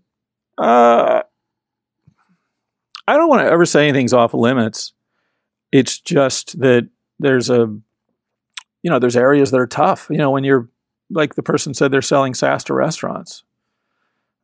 Uh, 0.57 1.21
I 3.07 3.17
don't 3.17 3.29
want 3.29 3.41
to 3.41 3.51
ever 3.51 3.65
say 3.65 3.87
anything's 3.87 4.13
off 4.13 4.33
limits. 4.33 4.93
It's 5.71 5.99
just 5.99 6.59
that 6.59 6.89
there's 7.19 7.49
a, 7.49 7.67
you 8.83 8.89
know, 8.89 8.99
there's 8.99 9.15
areas 9.15 9.51
that 9.51 9.59
are 9.59 9.67
tough. 9.67 10.07
You 10.09 10.17
know, 10.17 10.31
when 10.31 10.43
you're 10.43 10.69
like 11.09 11.35
the 11.35 11.43
person 11.43 11.73
said, 11.73 11.91
they're 11.91 12.01
selling 12.01 12.33
SaaS 12.33 12.63
to 12.65 12.73
restaurants. 12.73 13.43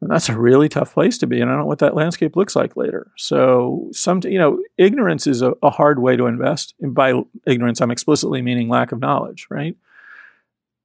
And 0.01 0.11
that's 0.11 0.29
a 0.29 0.37
really 0.37 0.69
tough 0.69 0.93
place 0.93 1.17
to 1.19 1.27
be. 1.27 1.41
And 1.41 1.49
I 1.49 1.53
don't 1.53 1.61
know 1.61 1.67
what 1.67 1.79
that 1.79 1.95
landscape 1.95 2.35
looks 2.35 2.55
like 2.55 2.77
later. 2.77 3.11
So, 3.17 3.89
some, 3.91 4.21
you 4.23 4.37
know, 4.37 4.61
ignorance 4.77 5.25
is 5.25 5.41
a, 5.41 5.53
a 5.63 5.71
hard 5.71 5.99
way 5.99 6.15
to 6.15 6.27
invest. 6.27 6.75
And 6.79 6.93
by 6.93 7.13
ignorance, 7.47 7.81
I'm 7.81 7.89
explicitly 7.89 8.43
meaning 8.43 8.69
lack 8.69 8.91
of 8.91 8.99
knowledge, 8.99 9.47
right? 9.49 9.75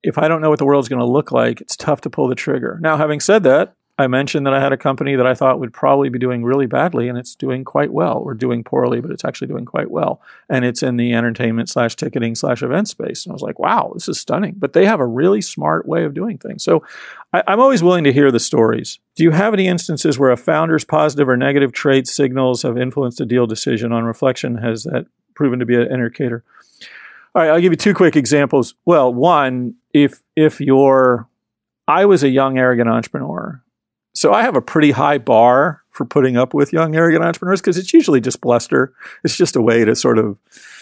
If 0.02 0.18
I 0.18 0.28
don't 0.28 0.40
know 0.40 0.50
what 0.50 0.58
the 0.58 0.64
world's 0.64 0.88
going 0.88 1.00
to 1.00 1.06
look 1.06 1.32
like, 1.32 1.60
it's 1.60 1.76
tough 1.76 2.00
to 2.02 2.10
pull 2.10 2.28
the 2.28 2.34
trigger. 2.34 2.78
Now, 2.80 2.96
having 2.96 3.20
said 3.20 3.44
that, 3.44 3.74
I 3.98 4.06
mentioned 4.06 4.46
that 4.46 4.54
I 4.54 4.60
had 4.60 4.72
a 4.72 4.78
company 4.78 5.16
that 5.16 5.26
I 5.26 5.34
thought 5.34 5.60
would 5.60 5.72
probably 5.72 6.08
be 6.08 6.18
doing 6.18 6.42
really 6.42 6.66
badly, 6.66 7.08
and 7.08 7.18
it's 7.18 7.34
doing 7.34 7.62
quite 7.62 7.92
well. 7.92 8.18
Or 8.18 8.32
doing 8.32 8.64
poorly, 8.64 9.00
but 9.00 9.10
it's 9.10 9.24
actually 9.24 9.48
doing 9.48 9.66
quite 9.66 9.90
well. 9.90 10.22
And 10.48 10.64
it's 10.64 10.82
in 10.82 10.96
the 10.96 11.12
entertainment 11.12 11.68
slash 11.68 11.94
ticketing 11.94 12.34
slash 12.34 12.62
event 12.62 12.88
space. 12.88 13.24
And 13.24 13.32
I 13.32 13.34
was 13.34 13.42
like, 13.42 13.58
wow, 13.58 13.92
this 13.94 14.08
is 14.08 14.18
stunning. 14.18 14.54
But 14.56 14.72
they 14.72 14.86
have 14.86 14.98
a 14.98 15.06
really 15.06 15.42
smart 15.42 15.86
way 15.86 16.04
of 16.04 16.14
doing 16.14 16.38
things. 16.38 16.64
So 16.64 16.84
I, 17.34 17.42
I'm 17.46 17.60
always 17.60 17.82
willing 17.82 18.04
to 18.04 18.12
hear 18.12 18.32
the 18.32 18.40
stories. 18.40 18.98
Do 19.14 19.24
you 19.24 19.30
have 19.30 19.52
any 19.52 19.68
instances 19.68 20.18
where 20.18 20.30
a 20.30 20.38
founder's 20.38 20.84
positive 20.84 21.28
or 21.28 21.36
negative 21.36 21.72
trait 21.72 22.08
signals 22.08 22.62
have 22.62 22.78
influenced 22.78 23.20
a 23.20 23.26
deal 23.26 23.46
decision? 23.46 23.92
On 23.92 24.04
reflection, 24.04 24.56
has 24.56 24.84
that 24.84 25.06
proven 25.34 25.58
to 25.58 25.66
be 25.66 25.76
an 25.76 25.92
indicator? 25.92 26.42
All 27.34 27.42
right, 27.42 27.50
I'll 27.50 27.60
give 27.60 27.72
you 27.72 27.76
two 27.76 27.94
quick 27.94 28.16
examples. 28.16 28.74
Well, 28.84 29.12
one, 29.12 29.74
if 29.92 30.22
if 30.36 30.60
you're 30.60 31.28
I 31.88 32.04
was 32.04 32.22
a 32.22 32.28
young 32.28 32.58
arrogant 32.58 32.88
entrepreneur 32.88 33.62
so 34.14 34.32
I 34.32 34.42
have 34.42 34.56
a 34.56 34.62
pretty 34.62 34.90
high 34.90 35.18
bar 35.18 35.82
for 35.90 36.04
putting 36.04 36.36
up 36.36 36.54
with 36.54 36.72
young, 36.72 36.94
arrogant 36.94 37.24
entrepreneurs 37.24 37.60
because 37.60 37.78
it's 37.78 37.92
usually 37.92 38.20
just 38.20 38.40
bluster. 38.40 38.92
It's 39.24 39.36
just 39.36 39.56
a 39.56 39.62
way 39.62 39.84
to 39.84 39.96
sort 39.96 40.18
of 40.18 40.38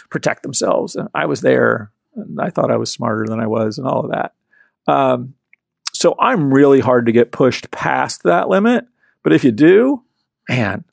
protect 0.08 0.42
themselves. 0.42 0.96
And 0.96 1.08
I 1.14 1.26
was 1.26 1.40
there 1.40 1.92
and 2.16 2.40
I 2.40 2.50
thought 2.50 2.72
I 2.72 2.76
was 2.76 2.90
smarter 2.90 3.26
than 3.26 3.40
I 3.40 3.46
was 3.46 3.78
and 3.78 3.86
all 3.86 4.04
of 4.04 4.10
that. 4.10 4.34
Um, 4.88 5.34
so 5.92 6.16
I'm 6.18 6.52
really 6.52 6.80
hard 6.80 7.06
to 7.06 7.12
get 7.12 7.32
pushed 7.32 7.70
past 7.70 8.24
that 8.24 8.48
limit. 8.48 8.86
But 9.22 9.32
if 9.32 9.44
you 9.44 9.52
do, 9.52 10.02
man, 10.48 10.84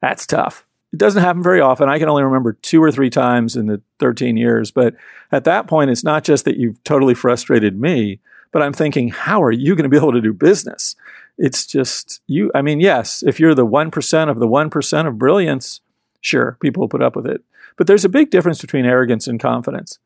that's 0.00 0.26
tough. 0.26 0.66
It 0.92 0.98
doesn't 0.98 1.22
happen 1.22 1.42
very 1.42 1.60
often. 1.60 1.88
I 1.88 1.98
can 1.98 2.08
only 2.08 2.22
remember 2.22 2.52
two 2.52 2.82
or 2.82 2.92
three 2.92 3.10
times 3.10 3.56
in 3.56 3.66
the 3.66 3.80
13 3.98 4.36
years. 4.36 4.70
But 4.70 4.94
at 5.30 5.44
that 5.44 5.66
point, 5.66 5.90
it's 5.90 6.04
not 6.04 6.24
just 6.24 6.44
that 6.44 6.58
you've 6.58 6.82
totally 6.84 7.14
frustrated 7.14 7.80
me, 7.80 8.20
but 8.52 8.62
I'm 8.62 8.74
thinking, 8.74 9.08
how 9.08 9.42
are 9.42 9.52
you 9.52 9.74
going 9.74 9.84
to 9.84 9.88
be 9.88 9.96
able 9.96 10.12
to 10.12 10.20
do 10.20 10.34
business? 10.34 10.94
it's 11.38 11.66
just 11.66 12.20
you. 12.26 12.50
I 12.54 12.62
mean, 12.62 12.80
yes, 12.80 13.22
if 13.22 13.40
you're 13.40 13.54
the 13.54 13.66
1% 13.66 14.30
of 14.30 14.38
the 14.38 14.46
1% 14.46 15.06
of 15.06 15.18
brilliance, 15.18 15.80
sure, 16.20 16.56
people 16.60 16.82
will 16.82 16.88
put 16.88 17.02
up 17.02 17.16
with 17.16 17.26
it. 17.26 17.42
But 17.76 17.86
there's 17.86 18.04
a 18.04 18.10
big 18.10 18.30
difference 18.30 18.60
between 18.60 18.84
arrogance 18.84 19.26
and 19.26 19.40
confidence. 19.40 19.98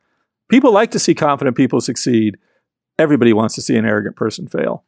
People 0.48 0.72
like 0.72 0.92
to 0.92 0.98
see 0.98 1.14
confident 1.14 1.56
people 1.56 1.80
succeed. 1.80 2.38
Everybody 2.98 3.32
wants 3.32 3.54
to 3.56 3.62
see 3.62 3.76
an 3.76 3.84
arrogant 3.84 4.16
person 4.16 4.46
fail. 4.46 4.84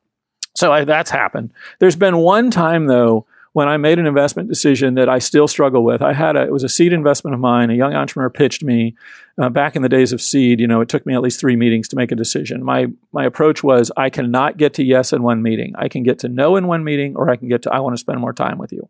So 0.56 0.72
I, 0.72 0.84
that's 0.84 1.10
happened. 1.10 1.52
There's 1.80 1.96
been 1.96 2.18
one 2.18 2.50
time, 2.50 2.86
though, 2.86 3.26
when 3.58 3.68
I 3.68 3.76
made 3.76 3.98
an 3.98 4.06
investment 4.06 4.48
decision 4.48 4.94
that 4.94 5.08
I 5.08 5.18
still 5.18 5.48
struggle 5.48 5.82
with. 5.82 6.00
I 6.00 6.12
had 6.12 6.36
a, 6.36 6.42
it 6.42 6.52
was 6.52 6.62
a 6.62 6.68
seed 6.68 6.92
investment 6.92 7.34
of 7.34 7.40
mine. 7.40 7.70
A 7.70 7.74
young 7.74 7.92
entrepreneur 7.92 8.30
pitched 8.30 8.62
me 8.62 8.94
uh, 9.36 9.48
back 9.48 9.74
in 9.74 9.82
the 9.82 9.88
days 9.88 10.12
of 10.12 10.22
seed. 10.22 10.60
You 10.60 10.68
know, 10.68 10.80
it 10.80 10.88
took 10.88 11.04
me 11.04 11.12
at 11.12 11.22
least 11.22 11.40
three 11.40 11.56
meetings 11.56 11.88
to 11.88 11.96
make 11.96 12.12
a 12.12 12.14
decision. 12.14 12.62
My 12.62 12.86
my 13.10 13.24
approach 13.24 13.64
was 13.64 13.90
I 13.96 14.10
cannot 14.10 14.58
get 14.58 14.74
to 14.74 14.84
yes 14.84 15.12
in 15.12 15.24
one 15.24 15.42
meeting. 15.42 15.72
I 15.76 15.88
can 15.88 16.04
get 16.04 16.20
to 16.20 16.28
no 16.28 16.54
in 16.54 16.68
one 16.68 16.84
meeting, 16.84 17.16
or 17.16 17.30
I 17.30 17.34
can 17.34 17.48
get 17.48 17.62
to 17.62 17.72
I 17.72 17.80
want 17.80 17.94
to 17.94 18.00
spend 18.00 18.20
more 18.20 18.32
time 18.32 18.58
with 18.58 18.72
you. 18.72 18.88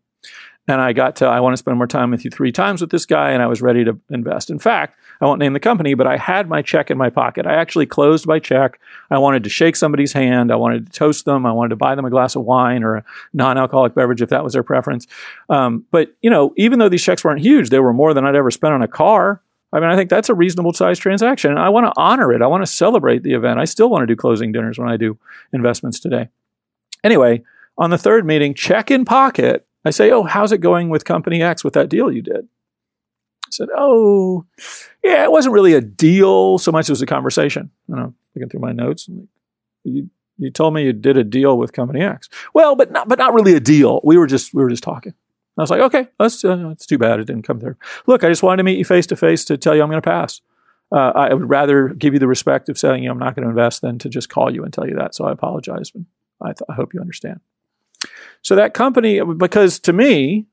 And 0.69 0.79
I 0.79 0.93
got 0.93 1.15
to, 1.17 1.25
I 1.25 1.39
want 1.39 1.53
to 1.53 1.57
spend 1.57 1.77
more 1.77 1.87
time 1.87 2.11
with 2.11 2.23
you 2.23 2.29
three 2.29 2.51
times 2.51 2.79
with 2.79 2.91
this 2.91 3.07
guy, 3.07 3.31
and 3.31 3.41
I 3.41 3.47
was 3.47 3.59
ready 3.59 3.83
to 3.85 3.99
invest. 4.11 4.51
In 4.51 4.59
fact, 4.59 4.99
I 5.19 5.25
won't 5.25 5.39
name 5.39 5.53
the 5.53 5.59
company, 5.59 5.95
but 5.95 6.05
I 6.05 6.15
had 6.15 6.47
my 6.47 6.61
check 6.61 6.91
in 6.91 6.97
my 6.97 7.09
pocket. 7.09 7.47
I 7.47 7.55
actually 7.55 7.87
closed 7.87 8.27
my 8.27 8.37
check. 8.37 8.79
I 9.09 9.17
wanted 9.17 9.43
to 9.45 9.49
shake 9.49 9.75
somebody's 9.75 10.13
hand. 10.13 10.51
I 10.51 10.57
wanted 10.57 10.85
to 10.85 10.91
toast 10.91 11.25
them. 11.25 11.47
I 11.47 11.51
wanted 11.51 11.69
to 11.69 11.75
buy 11.75 11.95
them 11.95 12.05
a 12.05 12.11
glass 12.11 12.35
of 12.35 12.43
wine 12.43 12.83
or 12.83 12.97
a 12.97 13.05
non 13.33 13.57
alcoholic 13.57 13.95
beverage 13.95 14.21
if 14.21 14.29
that 14.29 14.43
was 14.43 14.53
their 14.53 14.61
preference. 14.61 15.07
Um, 15.49 15.85
but, 15.89 16.15
you 16.21 16.29
know, 16.29 16.53
even 16.55 16.77
though 16.77 16.87
these 16.87 17.03
checks 17.03 17.23
weren't 17.23 17.41
huge, 17.41 17.71
they 17.71 17.79
were 17.79 17.91
more 17.91 18.13
than 18.13 18.23
I'd 18.23 18.35
ever 18.35 18.51
spent 18.51 18.75
on 18.75 18.83
a 18.83 18.87
car. 18.87 19.41
I 19.73 19.79
mean, 19.79 19.89
I 19.89 19.95
think 19.95 20.11
that's 20.11 20.29
a 20.29 20.35
reasonable 20.35 20.73
size 20.73 20.99
transaction. 20.99 21.49
And 21.49 21.59
I 21.59 21.69
want 21.69 21.87
to 21.87 21.93
honor 21.97 22.31
it. 22.31 22.43
I 22.43 22.47
want 22.47 22.61
to 22.61 22.71
celebrate 22.71 23.23
the 23.23 23.33
event. 23.33 23.59
I 23.59 23.65
still 23.65 23.89
want 23.89 24.03
to 24.03 24.07
do 24.07 24.15
closing 24.15 24.51
dinners 24.51 24.77
when 24.77 24.87
I 24.87 24.97
do 24.97 25.17
investments 25.51 25.99
today. 25.99 26.29
Anyway, 27.03 27.41
on 27.75 27.89
the 27.89 27.97
third 27.97 28.25
meeting, 28.25 28.53
check 28.53 28.91
in 28.91 29.03
pocket, 29.03 29.65
I 29.85 29.91
say, 29.91 30.11
Oh, 30.11 30.23
how's 30.23 30.51
it 30.51 30.59
going 30.59 30.89
with 30.89 31.05
company 31.05 31.41
X 31.41 31.63
with 31.63 31.73
that 31.73 31.89
deal 31.89 32.11
you 32.11 32.21
did? 32.21 32.47
I 33.45 33.49
said, 33.51 33.69
Oh, 33.75 34.45
yeah, 35.03 35.23
it 35.23 35.31
wasn't 35.31 35.53
really 35.53 35.73
a 35.73 35.81
deal 35.81 36.57
so 36.57 36.71
much 36.71 36.89
as 36.89 37.01
a 37.01 37.05
conversation. 37.05 37.71
You 37.87 37.95
know, 37.95 38.13
looking 38.35 38.49
through 38.49 38.61
my 38.61 38.71
notes. 38.71 39.09
You, 39.83 40.09
you 40.37 40.49
told 40.49 40.73
me 40.73 40.85
you 40.85 40.93
did 40.93 41.17
a 41.17 41.23
deal 41.23 41.57
with 41.57 41.73
company 41.73 42.01
X. 42.01 42.29
Well, 42.53 42.75
but 42.75 42.91
not, 42.91 43.07
but 43.07 43.19
not 43.19 43.33
really 43.33 43.55
a 43.55 43.59
deal. 43.59 44.01
We 44.03 44.17
were 44.17 44.27
just, 44.27 44.53
we 44.53 44.63
were 44.63 44.69
just 44.69 44.83
talking. 44.83 45.13
I 45.57 45.61
was 45.61 45.69
like, 45.69 45.81
okay, 45.81 46.07
that's, 46.17 46.45
uh, 46.45 46.55
that's 46.55 46.85
too 46.85 46.97
bad 46.97 47.19
it 47.19 47.25
didn't 47.25 47.43
come 47.43 47.59
through. 47.59 47.75
Look, 48.07 48.23
I 48.23 48.29
just 48.29 48.41
wanted 48.41 48.57
to 48.57 48.63
meet 48.63 48.77
you 48.77 48.85
face 48.85 49.05
to 49.07 49.17
face 49.17 49.43
to 49.45 49.57
tell 49.57 49.75
you 49.75 49.81
I'm 49.81 49.89
going 49.89 50.01
to 50.01 50.09
pass. 50.09 50.39
Uh, 50.91 51.11
I 51.13 51.33
would 51.33 51.49
rather 51.49 51.89
give 51.89 52.13
you 52.13 52.19
the 52.19 52.27
respect 52.27 52.69
of 52.69 52.77
saying 52.77 53.03
you 53.03 53.09
know, 53.09 53.13
I'm 53.13 53.19
not 53.19 53.35
going 53.35 53.43
to 53.43 53.49
invest 53.49 53.81
than 53.81 53.99
to 53.99 54.09
just 54.09 54.29
call 54.29 54.53
you 54.53 54.63
and 54.63 54.73
tell 54.73 54.87
you 54.87 54.95
that. 54.95 55.13
So 55.13 55.25
I 55.25 55.31
apologize, 55.31 55.91
but 55.91 56.03
I, 56.41 56.53
th- 56.53 56.65
I 56.69 56.73
hope 56.73 56.93
you 56.93 57.01
understand. 57.01 57.41
So 58.41 58.55
that 58.55 58.73
company, 58.73 59.21
because 59.21 59.79
to 59.79 59.93
me, 59.93 60.45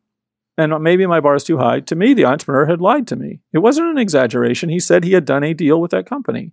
and 0.58 0.82
maybe 0.82 1.06
my 1.06 1.20
bar 1.20 1.34
is 1.34 1.44
too 1.44 1.58
high, 1.58 1.80
to 1.80 1.94
me, 1.94 2.14
the 2.14 2.24
entrepreneur 2.24 2.66
had 2.66 2.80
lied 2.80 3.06
to 3.08 3.16
me. 3.16 3.40
It 3.52 3.58
wasn't 3.58 3.88
an 3.88 3.98
exaggeration. 3.98 4.68
He 4.68 4.80
said 4.80 5.04
he 5.04 5.12
had 5.12 5.24
done 5.24 5.44
a 5.44 5.54
deal 5.54 5.80
with 5.80 5.90
that 5.90 6.06
company. 6.06 6.52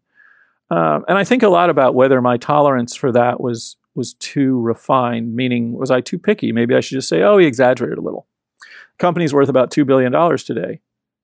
Um, 0.69 1.05
and 1.07 1.17
I 1.17 1.23
think 1.23 1.43
a 1.43 1.49
lot 1.49 1.69
about 1.69 1.95
whether 1.95 2.21
my 2.21 2.37
tolerance 2.37 2.95
for 2.95 3.11
that 3.11 3.39
was 3.39 3.77
was 3.95 4.15
too 4.15 4.59
refined, 4.59 5.35
meaning 5.35 5.73
was 5.73 5.91
I 5.91 6.01
too 6.01 6.17
picky? 6.17 6.51
Maybe 6.51 6.73
I 6.73 6.79
should 6.79 6.95
just 6.95 7.09
say, 7.09 7.21
oh, 7.21 7.37
he 7.37 7.45
exaggerated 7.45 7.99
a 7.99 8.01
little. 8.01 8.27
The 8.59 9.01
company's 9.01 9.35
worth 9.35 9.49
about 9.49 9.69
$2 9.69 9.85
billion 9.85 10.11
today, 10.39 10.79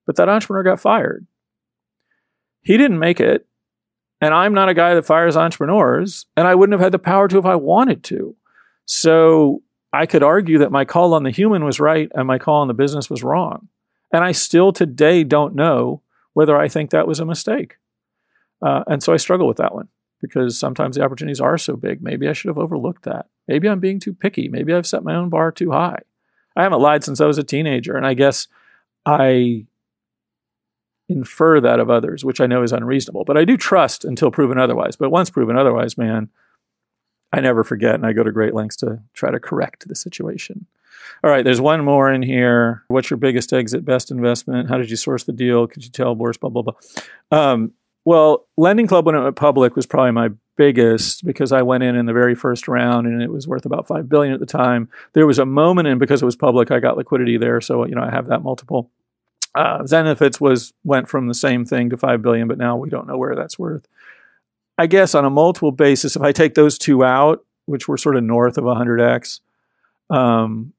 but 0.05 0.15
that 0.17 0.29
entrepreneur 0.29 0.61
got 0.61 0.79
fired. 0.79 1.25
He 2.61 2.77
didn't 2.77 2.99
make 2.99 3.19
it. 3.19 3.47
And 4.21 4.33
I'm 4.33 4.53
not 4.53 4.69
a 4.69 4.73
guy 4.73 4.93
that 4.93 5.05
fires 5.05 5.37
entrepreneurs, 5.37 6.25
and 6.35 6.47
I 6.47 6.53
wouldn't 6.53 6.73
have 6.73 6.83
had 6.83 6.91
the 6.91 6.99
power 6.99 7.27
to 7.29 7.39
if 7.39 7.45
I 7.45 7.55
wanted 7.55 8.03
to. 8.05 8.35
So 8.91 9.61
I 9.93 10.07
could 10.07 10.23
argue 10.23 10.57
that 10.57 10.71
my 10.71 10.83
call 10.83 11.13
on 11.13 11.21
the 11.21 11.29
human 11.29 11.63
was 11.63 11.79
right 11.79 12.11
and 12.15 12.27
my 12.27 12.39
call 12.39 12.61
on 12.61 12.67
the 12.67 12.73
business 12.73 13.07
was 13.07 13.21
wrong. 13.21 13.67
And 14.11 14.23
I 14.23 14.31
still 14.31 14.73
today 14.73 15.23
don't 15.23 15.53
know 15.53 16.01
whether 16.33 16.57
I 16.57 16.67
think 16.69 16.89
that 16.89 17.07
was 17.07 17.19
a 17.19 17.25
mistake. 17.25 17.77
Uh, 18.63 18.83
and 18.87 19.03
so 19.03 19.13
I 19.13 19.17
struggle 19.17 19.47
with 19.47 19.57
that 19.57 19.75
one 19.75 19.89
because 20.23 20.57
sometimes 20.57 20.95
the 20.95 21.03
opportunities 21.03 21.39
are 21.39 21.59
so 21.59 21.75
big. 21.75 22.01
Maybe 22.01 22.27
I 22.27 22.33
should 22.33 22.49
have 22.49 22.57
overlooked 22.57 23.03
that. 23.03 23.27
Maybe 23.47 23.69
I'm 23.69 23.79
being 23.79 23.99
too 23.99 24.13
picky. 24.13 24.49
Maybe 24.49 24.73
I've 24.73 24.87
set 24.87 25.03
my 25.03 25.13
own 25.13 25.29
bar 25.29 25.51
too 25.51 25.69
high. 25.69 26.01
I 26.55 26.63
haven't 26.63 26.81
lied 26.81 27.03
since 27.03 27.21
I 27.21 27.27
was 27.27 27.37
a 27.37 27.43
teenager. 27.43 27.95
And 27.95 28.07
I 28.07 28.15
guess 28.15 28.47
I 29.05 29.67
infer 31.07 31.61
that 31.61 31.79
of 31.79 31.91
others, 31.91 32.25
which 32.25 32.41
I 32.41 32.47
know 32.47 32.63
is 32.63 32.73
unreasonable. 32.73 33.23
But 33.23 33.37
I 33.37 33.45
do 33.45 33.55
trust 33.55 34.03
until 34.03 34.31
proven 34.31 34.57
otherwise. 34.57 34.95
But 34.95 35.11
once 35.11 35.29
proven 35.29 35.57
otherwise, 35.57 35.95
man, 35.95 36.29
I 37.31 37.41
never 37.41 37.63
forget, 37.63 37.95
and 37.95 38.05
I 38.05 38.13
go 38.13 38.23
to 38.23 38.31
great 38.31 38.53
lengths 38.53 38.77
to 38.77 38.99
try 39.13 39.31
to 39.31 39.39
correct 39.39 39.87
the 39.87 39.95
situation. 39.95 40.65
All 41.23 41.29
right, 41.29 41.43
there's 41.43 41.61
one 41.61 41.83
more 41.83 42.11
in 42.11 42.21
here. 42.21 42.83
What's 42.87 43.09
your 43.09 43.17
biggest 43.17 43.51
exit, 43.51 43.85
best 43.85 44.09
investment? 44.09 44.69
How 44.69 44.77
did 44.77 44.89
you 44.89 44.95
source 44.95 45.23
the 45.23 45.33
deal? 45.33 45.67
Could 45.67 45.83
you 45.83 45.91
tell 45.91 46.15
Boris? 46.15 46.37
Blah 46.37 46.49
blah 46.49 46.63
blah. 46.63 46.73
Um, 47.31 47.73
well, 48.05 48.47
Lending 48.57 48.87
Club 48.87 49.05
when 49.05 49.15
it 49.15 49.21
went 49.21 49.35
public 49.35 49.75
was 49.75 49.85
probably 49.85 50.11
my 50.11 50.29
biggest 50.55 51.25
because 51.25 51.51
I 51.51 51.61
went 51.61 51.83
in 51.83 51.95
in 51.95 52.05
the 52.05 52.13
very 52.13 52.35
first 52.35 52.67
round 52.67 53.07
and 53.07 53.21
it 53.21 53.31
was 53.31 53.47
worth 53.47 53.65
about 53.65 53.87
five 53.87 54.09
billion 54.09 54.33
at 54.33 54.39
the 54.39 54.45
time. 54.45 54.89
There 55.13 55.27
was 55.27 55.39
a 55.39 55.45
moment, 55.45 55.87
and 55.87 55.99
because 55.99 56.21
it 56.21 56.25
was 56.25 56.35
public, 56.35 56.71
I 56.71 56.79
got 56.79 56.97
liquidity 56.97 57.37
there, 57.37 57.61
so 57.61 57.85
you 57.85 57.95
know 57.95 58.03
I 58.03 58.09
have 58.09 58.27
that 58.27 58.43
multiple. 58.43 58.89
Uh, 59.55 59.79
Zenefits 59.79 60.39
was 60.39 60.73
went 60.83 61.09
from 61.09 61.27
the 61.27 61.33
same 61.33 61.65
thing 61.65 61.89
to 61.89 61.97
five 61.97 62.21
billion, 62.21 62.47
but 62.47 62.57
now 62.57 62.77
we 62.77 62.89
don't 62.89 63.07
know 63.07 63.17
where 63.17 63.35
that's 63.35 63.59
worth. 63.59 63.87
I 64.79 64.87
guess 64.87 65.13
on 65.13 65.25
a 65.25 65.29
multiple 65.29 65.73
basis, 65.73 66.15
if 66.15 66.21
I 66.21 66.31
take 66.31 66.53
those 66.53 66.77
two 66.77 67.03
out, 67.03 67.45
which 67.65 67.89
were 67.89 67.97
sort 67.97 68.15
of 68.15 68.23
north 68.23 68.57
of 68.57 68.63
100x, 68.63 69.41
um, 70.09 70.71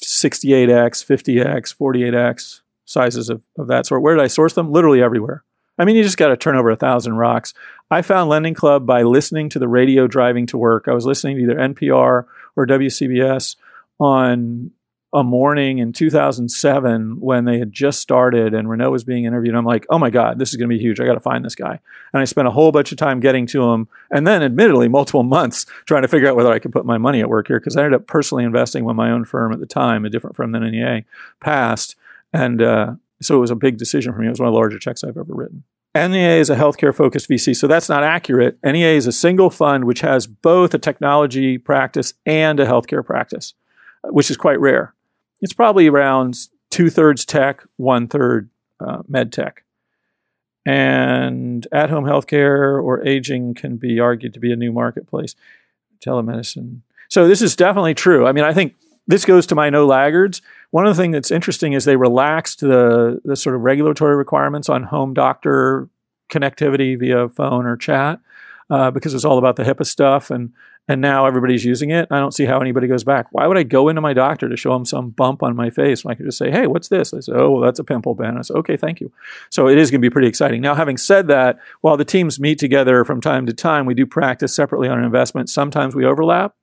68x, 0.00 1.04
50x, 1.04 1.76
48x 1.76 2.60
sizes 2.84 3.28
of, 3.28 3.42
of 3.58 3.66
that 3.66 3.86
sort. 3.86 4.00
Where 4.00 4.14
did 4.14 4.22
I 4.22 4.28
source 4.28 4.54
them? 4.54 4.70
Literally 4.70 5.02
everywhere. 5.02 5.42
I 5.76 5.84
mean, 5.84 5.96
you 5.96 6.04
just 6.04 6.18
got 6.18 6.28
to 6.28 6.36
turn 6.36 6.54
over 6.54 6.70
a 6.70 6.76
thousand 6.76 7.14
rocks. 7.14 7.52
I 7.90 8.02
found 8.02 8.30
Lending 8.30 8.54
Club 8.54 8.86
by 8.86 9.02
listening 9.02 9.48
to 9.48 9.58
the 9.58 9.66
radio 9.66 10.06
driving 10.06 10.46
to 10.46 10.56
work. 10.56 10.86
I 10.86 10.92
was 10.92 11.04
listening 11.04 11.36
to 11.38 11.42
either 11.42 11.56
NPR 11.56 12.26
or 12.54 12.66
WCBS 12.66 13.56
on 13.98 14.70
a 15.14 15.22
morning 15.22 15.78
in 15.78 15.92
2007 15.92 17.20
when 17.20 17.44
they 17.44 17.58
had 17.58 17.70
just 17.70 18.00
started 18.00 18.54
and 18.54 18.68
Renaud 18.68 18.90
was 18.90 19.04
being 19.04 19.24
interviewed. 19.24 19.54
I'm 19.54 19.64
like, 19.64 19.84
oh 19.90 19.98
my 19.98 20.08
God, 20.08 20.38
this 20.38 20.50
is 20.50 20.56
going 20.56 20.70
to 20.70 20.74
be 20.74 20.80
huge. 20.80 21.00
I 21.00 21.04
got 21.04 21.14
to 21.14 21.20
find 21.20 21.44
this 21.44 21.54
guy. 21.54 21.78
And 22.12 22.22
I 22.22 22.24
spent 22.24 22.48
a 22.48 22.50
whole 22.50 22.72
bunch 22.72 22.92
of 22.92 22.98
time 22.98 23.20
getting 23.20 23.46
to 23.48 23.62
him 23.70 23.88
and 24.10 24.26
then, 24.26 24.42
admittedly, 24.42 24.88
multiple 24.88 25.22
months 25.22 25.66
trying 25.84 26.02
to 26.02 26.08
figure 26.08 26.28
out 26.28 26.36
whether 26.36 26.50
I 26.50 26.58
could 26.58 26.72
put 26.72 26.86
my 26.86 26.96
money 26.96 27.20
at 27.20 27.28
work 27.28 27.48
here 27.48 27.60
because 27.60 27.76
I 27.76 27.84
ended 27.84 28.00
up 28.00 28.06
personally 28.06 28.44
investing 28.44 28.84
when 28.84 28.96
my 28.96 29.10
own 29.10 29.24
firm 29.24 29.52
at 29.52 29.60
the 29.60 29.66
time, 29.66 30.04
a 30.04 30.10
different 30.10 30.34
firm 30.34 30.52
than 30.52 30.62
NEA, 30.62 31.04
passed. 31.40 31.94
And 32.32 32.62
uh, 32.62 32.94
so 33.20 33.36
it 33.36 33.40
was 33.40 33.50
a 33.50 33.56
big 33.56 33.76
decision 33.76 34.14
for 34.14 34.20
me. 34.20 34.28
It 34.28 34.30
was 34.30 34.40
one 34.40 34.48
of 34.48 34.54
the 34.54 34.58
larger 34.58 34.78
checks 34.78 35.04
I've 35.04 35.18
ever 35.18 35.34
written. 35.34 35.64
NEA 35.94 36.40
is 36.40 36.48
a 36.48 36.56
healthcare 36.56 36.94
focused 36.94 37.28
VC, 37.28 37.54
so 37.54 37.66
that's 37.66 37.90
not 37.90 38.02
accurate. 38.02 38.58
NEA 38.64 38.96
is 38.96 39.06
a 39.06 39.12
single 39.12 39.50
fund 39.50 39.84
which 39.84 40.00
has 40.00 40.26
both 40.26 40.72
a 40.72 40.78
technology 40.78 41.58
practice 41.58 42.14
and 42.24 42.58
a 42.58 42.66
healthcare 42.66 43.04
practice, 43.04 43.52
which 44.04 44.30
is 44.30 44.38
quite 44.38 44.58
rare. 44.58 44.94
It's 45.42 45.52
probably 45.52 45.88
around 45.88 46.38
two 46.70 46.88
thirds 46.88 47.24
tech, 47.24 47.62
one 47.76 48.08
third 48.08 48.48
uh, 48.80 49.02
med 49.08 49.32
tech. 49.32 49.64
And 50.64 51.66
at 51.72 51.90
home 51.90 52.04
healthcare 52.04 52.82
or 52.82 53.04
aging 53.06 53.54
can 53.54 53.76
be 53.76 53.98
argued 53.98 54.32
to 54.34 54.40
be 54.40 54.52
a 54.52 54.56
new 54.56 54.72
marketplace. 54.72 55.34
Telemedicine. 56.00 56.80
So 57.08 57.28
this 57.28 57.42
is 57.42 57.56
definitely 57.56 57.94
true. 57.94 58.26
I 58.26 58.32
mean, 58.32 58.44
I 58.44 58.54
think 58.54 58.74
this 59.06 59.24
goes 59.24 59.46
to 59.48 59.54
my 59.54 59.70
no 59.70 59.86
laggards. 59.86 60.40
One 60.70 60.86
of 60.86 60.96
the 60.96 61.02
things 61.02 61.12
that's 61.12 61.30
interesting 61.30 61.72
is 61.72 61.84
they 61.84 61.96
relaxed 61.96 62.60
the, 62.60 63.20
the 63.24 63.36
sort 63.36 63.54
of 63.54 63.62
regulatory 63.62 64.16
requirements 64.16 64.68
on 64.68 64.84
home 64.84 65.12
doctor 65.12 65.88
connectivity 66.32 66.98
via 66.98 67.28
phone 67.28 67.66
or 67.66 67.76
chat 67.76 68.20
uh, 68.70 68.90
because 68.90 69.14
it's 69.14 69.24
all 69.24 69.38
about 69.38 69.56
the 69.56 69.64
HIPAA 69.64 69.86
stuff. 69.86 70.30
And 70.30 70.52
and 70.88 71.00
now 71.00 71.26
everybody's 71.26 71.64
using 71.64 71.90
it. 71.90 72.08
I 72.10 72.18
don't 72.18 72.34
see 72.34 72.44
how 72.44 72.58
anybody 72.58 72.86
goes 72.86 73.04
back. 73.04 73.26
Why 73.30 73.46
would 73.46 73.56
I 73.56 73.62
go 73.62 73.88
into 73.88 74.00
my 74.00 74.12
doctor 74.12 74.48
to 74.48 74.56
show 74.56 74.74
him 74.74 74.84
some 74.84 75.10
bump 75.10 75.42
on 75.42 75.54
my 75.54 75.70
face 75.70 76.04
when 76.04 76.12
I 76.12 76.14
could 76.16 76.26
just 76.26 76.38
say, 76.38 76.50
"Hey, 76.50 76.66
what's 76.66 76.88
this?" 76.88 77.14
I 77.14 77.20
said, 77.20 77.36
"Oh, 77.36 77.52
well, 77.52 77.62
that's 77.62 77.78
a 77.78 77.84
pimple, 77.84 78.14
Ben." 78.14 78.36
I 78.36 78.42
said, 78.42 78.56
"Okay, 78.56 78.76
thank 78.76 79.00
you." 79.00 79.12
So 79.50 79.68
it 79.68 79.78
is 79.78 79.90
going 79.90 80.00
to 80.00 80.06
be 80.06 80.10
pretty 80.10 80.28
exciting. 80.28 80.60
Now, 80.60 80.74
having 80.74 80.96
said 80.96 81.28
that, 81.28 81.58
while 81.80 81.96
the 81.96 82.04
teams 82.04 82.40
meet 82.40 82.58
together 82.58 83.04
from 83.04 83.20
time 83.20 83.46
to 83.46 83.52
time, 83.52 83.86
we 83.86 83.94
do 83.94 84.06
practice 84.06 84.54
separately 84.54 84.88
on 84.88 84.98
an 84.98 85.04
investment. 85.04 85.48
Sometimes 85.48 85.94
we 85.94 86.04
overlap 86.04 86.54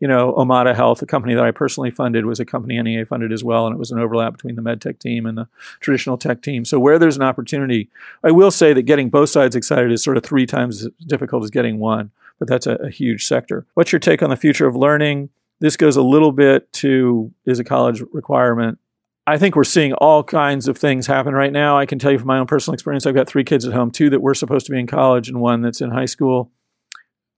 you 0.00 0.08
know, 0.08 0.34
Omada 0.34 0.74
Health, 0.74 1.00
a 1.00 1.06
company 1.06 1.34
that 1.34 1.44
I 1.44 1.50
personally 1.50 1.90
funded, 1.90 2.26
was 2.26 2.38
a 2.38 2.44
company 2.44 2.80
NEA 2.80 3.06
funded 3.06 3.32
as 3.32 3.42
well, 3.42 3.66
and 3.66 3.74
it 3.74 3.78
was 3.78 3.90
an 3.90 3.98
overlap 3.98 4.32
between 4.32 4.54
the 4.54 4.62
medtech 4.62 4.98
team 4.98 5.24
and 5.24 5.38
the 5.38 5.48
traditional 5.80 6.18
tech 6.18 6.42
team. 6.42 6.64
So 6.64 6.78
where 6.78 6.98
there's 6.98 7.16
an 7.16 7.22
opportunity, 7.22 7.88
I 8.22 8.30
will 8.30 8.50
say 8.50 8.74
that 8.74 8.82
getting 8.82 9.08
both 9.08 9.30
sides 9.30 9.56
excited 9.56 9.90
is 9.90 10.02
sort 10.02 10.18
of 10.18 10.22
three 10.22 10.44
times 10.44 10.84
as 10.84 10.90
difficult 11.06 11.44
as 11.44 11.50
getting 11.50 11.78
one, 11.78 12.10
but 12.38 12.48
that's 12.48 12.66
a, 12.66 12.74
a 12.76 12.90
huge 12.90 13.26
sector. 13.26 13.66
What's 13.74 13.92
your 13.92 13.98
take 13.98 14.22
on 14.22 14.30
the 14.30 14.36
future 14.36 14.66
of 14.66 14.76
learning? 14.76 15.30
This 15.60 15.76
goes 15.76 15.96
a 15.96 16.02
little 16.02 16.32
bit 16.32 16.72
to 16.74 17.32
is 17.46 17.58
a 17.58 17.64
college 17.64 18.02
requirement. 18.12 18.78
I 19.26 19.38
think 19.38 19.56
we're 19.56 19.64
seeing 19.64 19.92
all 19.94 20.22
kinds 20.22 20.68
of 20.68 20.78
things 20.78 21.06
happen 21.06 21.34
right 21.34 21.52
now. 21.52 21.76
I 21.76 21.86
can 21.86 21.98
tell 21.98 22.12
you 22.12 22.18
from 22.18 22.28
my 22.28 22.38
own 22.38 22.46
personal 22.46 22.74
experience, 22.74 23.06
I've 23.06 23.14
got 23.14 23.26
three 23.26 23.42
kids 23.42 23.66
at 23.66 23.72
home, 23.72 23.90
two 23.90 24.10
that 24.10 24.20
were 24.20 24.34
supposed 24.34 24.66
to 24.66 24.72
be 24.72 24.78
in 24.78 24.86
college 24.86 25.28
and 25.28 25.40
one 25.40 25.62
that's 25.62 25.80
in 25.80 25.90
high 25.90 26.04
school 26.04 26.52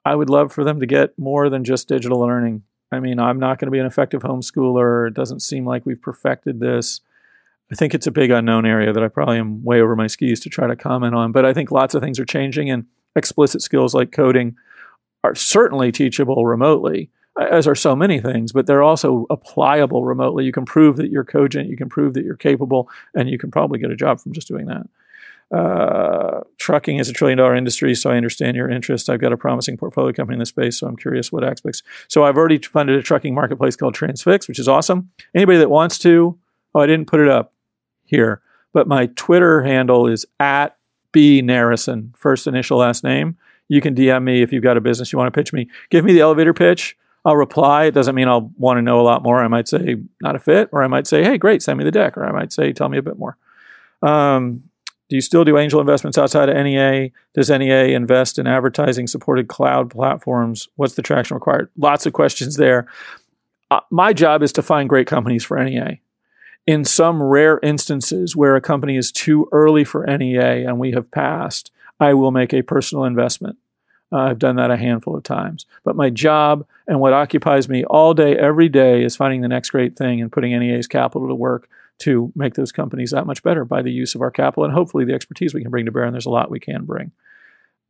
I 0.09 0.14
would 0.14 0.30
love 0.30 0.53
for 0.53 0.64
them 0.64 0.80
to 0.80 0.86
get 0.86 1.18
more 1.18 1.51
than 1.51 1.64
just 1.64 1.86
digital 1.86 2.18
learning. 2.20 2.62
I 2.90 2.99
mean, 2.99 3.18
I'm 3.18 3.38
not 3.38 3.59
going 3.59 3.66
to 3.66 3.70
be 3.70 3.78
an 3.78 3.84
effective 3.84 4.22
homeschooler. 4.22 5.09
It 5.09 5.14
doesn't 5.14 5.40
seem 5.40 5.66
like 5.66 5.84
we've 5.84 6.01
perfected 6.01 6.61
this. 6.61 7.03
I 7.70 7.74
think 7.74 7.92
it's 7.92 8.07
a 8.07 8.11
big 8.11 8.30
unknown 8.30 8.64
area 8.64 8.90
that 8.94 9.03
I 9.03 9.09
probably 9.09 9.36
am 9.36 9.62
way 9.62 9.82
over 9.82 9.94
my 9.94 10.07
skis 10.07 10.40
to 10.40 10.49
try 10.49 10.66
to 10.66 10.76
comment 10.76 11.14
on. 11.14 11.32
But 11.32 11.44
I 11.44 11.53
think 11.53 11.70
lots 11.70 11.94
of 11.94 12.03
things 12.03 12.18
are 12.18 12.24
changing, 12.24 12.70
and 12.70 12.86
explicit 13.14 13.61
skills 13.61 13.94
like 13.94 14.11
coding 14.11 14.57
are 15.29 15.35
certainly 15.35 15.93
teachable 15.93 16.47
remotely, 16.47 17.11
as 17.39 17.66
are 17.66 17.74
so 17.74 17.95
many 17.95 18.20
things, 18.20 18.53
but 18.53 18.66
they're 18.66 18.83
also 18.83 19.26
applicable 19.31 20.05
remotely. 20.05 20.45
You 20.45 20.53
can 20.53 20.64
prove 20.64 20.97
that 20.97 21.11
you're 21.11 21.24
cogent, 21.24 21.68
you 21.68 21.76
can 21.76 21.89
prove 21.89 22.14
that 22.14 22.24
you're 22.24 22.37
capable, 22.37 22.89
and 23.14 23.29
you 23.29 23.39
can 23.39 23.51
probably 23.51 23.79
get 23.79 23.91
a 23.91 23.97
job 23.97 24.20
from 24.20 24.33
just 24.33 24.49
doing 24.49 24.66
that. 24.66 24.87
Uh, 25.51 26.43
trucking 26.59 26.99
is 26.99 27.09
a 27.09 27.12
trillion 27.12 27.39
dollar 27.39 27.55
industry, 27.55 27.95
so 27.95 28.11
I 28.11 28.16
understand 28.16 28.57
your 28.57 28.68
interest. 28.68 29.09
I've 29.09 29.20
got 29.20 29.33
a 29.33 29.37
promising 29.37 29.79
portfolio 29.79 30.12
company 30.12 30.35
in 30.35 30.41
the 30.41 30.47
space, 30.47 30.79
so 30.79 30.87
I'm 30.87 30.97
curious 30.97 31.33
what 31.33 31.45
aspects. 31.45 31.83
So 32.09 32.24
I've 32.24 32.37
already 32.37 32.59
funded 32.59 32.97
a 32.97 33.03
trucking 33.03 33.35
marketplace 33.35 33.76
called 33.76 33.95
Transfix, 33.95 34.47
which 34.47 34.59
is 34.59 34.68
awesome. 34.68 35.11
Anybody 35.35 35.59
that 35.59 35.70
wants 35.70 35.99
to, 36.01 36.39
oh, 36.74 36.81
I 36.81 36.87
didn't 36.87 37.07
put 37.07 37.20
it 37.20 37.29
up 37.29 37.55
here, 38.05 38.43
but 38.74 38.87
my 38.87 39.07
Twitter 39.16 39.62
handle 39.62 40.07
is 40.07 40.26
at 40.39 40.76
B 41.12 41.41
Narasin, 41.41 42.14
first 42.16 42.47
initial 42.47 42.79
last 42.79 43.03
name. 43.03 43.39
You 43.69 43.81
can 43.81 43.95
DM 43.95 44.25
me 44.25 44.43
if 44.43 44.53
you've 44.53 44.62
got 44.62 44.77
a 44.77 44.81
business 44.81 45.12
you 45.12 45.19
want 45.19 45.33
to 45.33 45.39
pitch 45.39 45.53
me. 45.53 45.69
Give 45.91 46.05
me 46.05 46.12
the 46.12 46.21
elevator 46.21 46.55
pitch. 46.55 46.97
I'll 47.25 47.37
reply. 47.37 47.85
It 47.85 47.95
doesn't 47.95 48.14
mean 48.14 48.29
I'll 48.29 48.51
want 48.57 48.79
to 48.79 48.83
know 48.83 49.01
a 49.01 49.03
lot 49.03 49.23
more. 49.23 49.43
I 49.43 49.49
might 49.49 49.69
say 49.69 49.97
not 50.23 50.37
a 50.37 50.39
fit, 50.39 50.71
or 50.73 50.83
I 50.83 50.87
might 50.87 51.07
say, 51.07 51.23
hey, 51.23 51.37
great, 51.37 51.62
send 51.62 51.79
me 51.79 51.85
the 51.85 51.91
deck, 51.91 52.16
or 52.16 52.25
I 52.25 52.33
might 52.33 52.53
say, 52.53 52.73
tell 52.73 52.89
me 52.89 52.99
a 52.99 53.03
bit 53.03 53.19
more. 53.19 53.37
Um, 54.03 54.62
do 55.09 55.16
you 55.16 55.23
still 55.23 55.45
do 55.45 55.59
angel 55.59 55.81
investments 55.81 56.19
outside 56.19 56.49
of 56.49 56.57
NEA? 56.57 57.11
Does 57.35 57.51
NEA 57.51 57.95
invest 57.95 58.39
in 58.39 58.47
advertising 58.47 59.07
supported 59.07 59.49
cloud 59.49 59.91
platforms? 59.91 60.69
What's 60.77 60.95
the 60.95 61.03
traction 61.03 61.35
required? 61.35 61.71
Lots 61.77 62.07
of 62.07 62.12
questions 62.12 62.57
there. 62.57 62.87
Uh, 63.71 63.81
my 63.91 64.12
job 64.12 64.43
is 64.43 64.53
to 64.53 64.62
find 64.62 64.89
great 64.89 65.07
companies 65.07 65.45
for 65.45 65.62
NEA. 65.62 65.99
In 66.66 66.85
some 66.85 67.23
rare 67.23 67.59
instances 67.62 68.37
where 68.37 68.55
a 68.55 68.61
company 68.61 68.97
is 68.97 69.11
too 69.11 69.49
early 69.53 69.85
for 69.85 70.07
NEA 70.07 70.69
and 70.69 70.79
we 70.79 70.93
have 70.93 71.11
passed, 71.11 71.73
I 72.01 72.14
will 72.14 72.30
make 72.30 72.53
a 72.53 72.62
personal 72.62 73.05
investment. 73.05 73.59
Uh, 74.11 74.18
I've 74.18 74.38
done 74.38 74.57
that 74.57 74.70
a 74.70 74.76
handful 74.76 75.16
of 75.16 75.22
times. 75.22 75.66
But 75.84 75.96
my 75.96 76.11
job 76.11 76.66
and 76.86 77.01
what 77.01 77.12
occupies 77.12 77.68
me 77.68 77.84
all 77.84 78.14
day, 78.14 78.36
every 78.36 78.68
day, 78.68 79.05
is 79.05 79.16
finding 79.16 79.42
the 79.42 79.49
next 79.49 79.70
great 79.70 79.96
thing 79.96 80.20
and 80.20 80.32
putting 80.32 80.59
NEA's 80.59 80.86
capital 80.86 81.28
to 81.28 81.34
work 81.34 81.68
to 82.01 82.32
make 82.34 82.55
those 82.55 82.72
companies 82.72 83.11
that 83.11 83.26
much 83.26 83.42
better 83.42 83.64
by 83.64 83.82
the 83.82 83.90
use 83.90 84.14
of 84.14 84.22
our 84.22 84.30
capital 84.30 84.64
and 84.64 84.72
hopefully 84.72 85.05
the 85.05 85.12
expertise 85.12 85.53
we 85.53 85.61
can 85.61 85.70
bring 85.70 85.84
to 85.84 85.92
bear. 85.92 86.05
And 86.05 86.14
there's 86.14 86.26
a 86.26 86.30
lot 86.30 86.51
we 86.51 86.61
can 86.61 86.84
bring. 86.84 87.11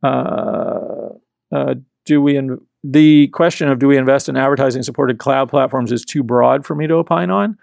Uh, 0.03 1.09
uh, 1.51 1.75
do 2.05 2.21
we? 2.21 2.35
In, 2.35 2.59
the 2.83 3.27
question 3.27 3.67
of 3.67 3.79
do 3.79 3.87
we 3.87 3.97
invest 3.97 4.29
in 4.29 4.37
advertising 4.37 4.83
supported 4.83 5.19
cloud 5.19 5.49
platforms 5.49 5.91
is 5.91 6.05
too 6.05 6.23
broad 6.23 6.65
for 6.65 6.75
me 6.75 6.87
to 6.87 6.95
opine 6.95 7.29
on. 7.29 7.57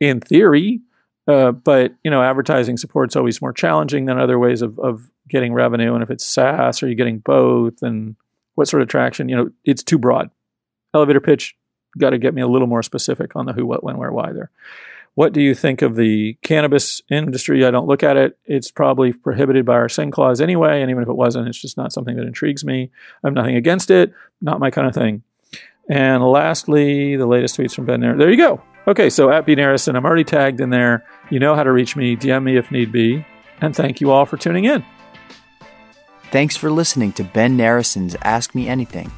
In 0.00 0.20
theory, 0.20 0.80
uh, 1.28 1.52
but 1.52 1.94
you 2.02 2.10
know, 2.10 2.22
advertising 2.22 2.78
support's 2.78 3.16
always 3.16 3.42
more 3.42 3.52
challenging 3.52 4.06
than 4.06 4.18
other 4.18 4.38
ways 4.38 4.62
of, 4.62 4.78
of 4.78 5.10
getting 5.30 5.52
revenue. 5.52 5.94
And 5.94 6.02
if 6.02 6.10
it's 6.10 6.24
SaaS, 6.24 6.82
are 6.82 6.88
you 6.88 6.94
getting 6.94 7.18
both? 7.18 7.82
And 7.82 8.16
what 8.54 8.68
sort 8.68 8.82
of 8.82 8.88
traction? 8.88 9.28
You 9.28 9.36
know, 9.36 9.50
it's 9.64 9.82
too 9.82 9.98
broad. 9.98 10.30
Elevator 10.94 11.20
pitch, 11.20 11.56
got 11.98 12.10
to 12.10 12.18
get 12.18 12.34
me 12.34 12.42
a 12.42 12.48
little 12.48 12.66
more 12.66 12.82
specific 12.82 13.36
on 13.36 13.46
the 13.46 13.52
who, 13.52 13.64
what, 13.66 13.84
when, 13.84 13.96
where, 13.96 14.12
why 14.12 14.32
there. 14.32 14.50
What 15.14 15.32
do 15.32 15.40
you 15.40 15.54
think 15.54 15.82
of 15.82 15.96
the 15.96 16.34
cannabis 16.42 17.02
industry? 17.10 17.64
I 17.64 17.70
don't 17.70 17.88
look 17.88 18.02
at 18.02 18.16
it. 18.16 18.38
It's 18.44 18.70
probably 18.70 19.12
prohibited 19.12 19.66
by 19.66 19.74
our 19.74 19.88
sin 19.88 20.10
clause 20.10 20.40
anyway. 20.40 20.82
And 20.82 20.90
even 20.90 21.02
if 21.02 21.08
it 21.08 21.16
wasn't, 21.16 21.48
it's 21.48 21.60
just 21.60 21.76
not 21.76 21.92
something 21.92 22.16
that 22.16 22.26
intrigues 22.26 22.64
me. 22.64 22.90
I 23.22 23.26
have 23.26 23.34
nothing 23.34 23.56
against 23.56 23.90
it, 23.90 24.12
not 24.40 24.60
my 24.60 24.70
kind 24.70 24.86
of 24.86 24.94
thing. 24.94 25.22
And 25.88 26.22
lastly, 26.22 27.16
the 27.16 27.26
latest 27.26 27.58
tweets 27.58 27.74
from 27.74 27.86
Ben 27.86 28.00
Nair. 28.00 28.16
There 28.16 28.30
you 28.30 28.36
go. 28.36 28.62
Okay, 28.86 29.10
so 29.10 29.30
at 29.30 29.44
B 29.44 29.56
Narasin, 29.56 29.96
I'm 29.96 30.04
already 30.04 30.24
tagged 30.24 30.60
in 30.60 30.70
there. 30.70 31.04
You 31.30 31.40
know 31.40 31.54
how 31.54 31.64
to 31.64 31.72
reach 31.72 31.96
me. 31.96 32.16
DM 32.16 32.44
me 32.44 32.56
if 32.56 32.70
need 32.70 32.92
be. 32.92 33.26
And 33.60 33.74
thank 33.74 34.00
you 34.00 34.10
all 34.10 34.24
for 34.24 34.36
tuning 34.36 34.64
in. 34.64 34.84
Thanks 36.30 36.56
for 36.56 36.70
listening 36.70 37.12
to 37.14 37.24
Ben 37.24 37.56
Narasin's 37.56 38.14
Ask 38.22 38.54
Me 38.54 38.68
Anything. 38.68 39.10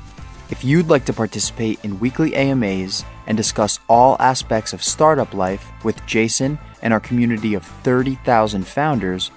If 0.49 0.65
you'd 0.65 0.89
like 0.89 1.05
to 1.05 1.13
participate 1.13 1.85
in 1.85 2.01
weekly 2.01 2.35
AMAs 2.35 3.05
and 3.27 3.37
discuss 3.37 3.79
all 3.87 4.17
aspects 4.19 4.73
of 4.73 4.83
startup 4.83 5.35
life 5.35 5.71
with 5.85 6.07
Jason 6.07 6.59
and 6.81 6.95
our 6.95 7.01
community 7.01 7.53
of 7.53 7.67
30,000 7.67 8.67
founders, 8.67 9.31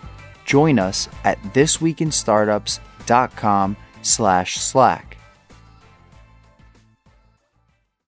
join 0.46 0.80
us 0.80 1.10
at 1.26 1.38
thisweekinstartups.com 1.54 3.78
slash 4.02 4.56
slack. 4.56 5.15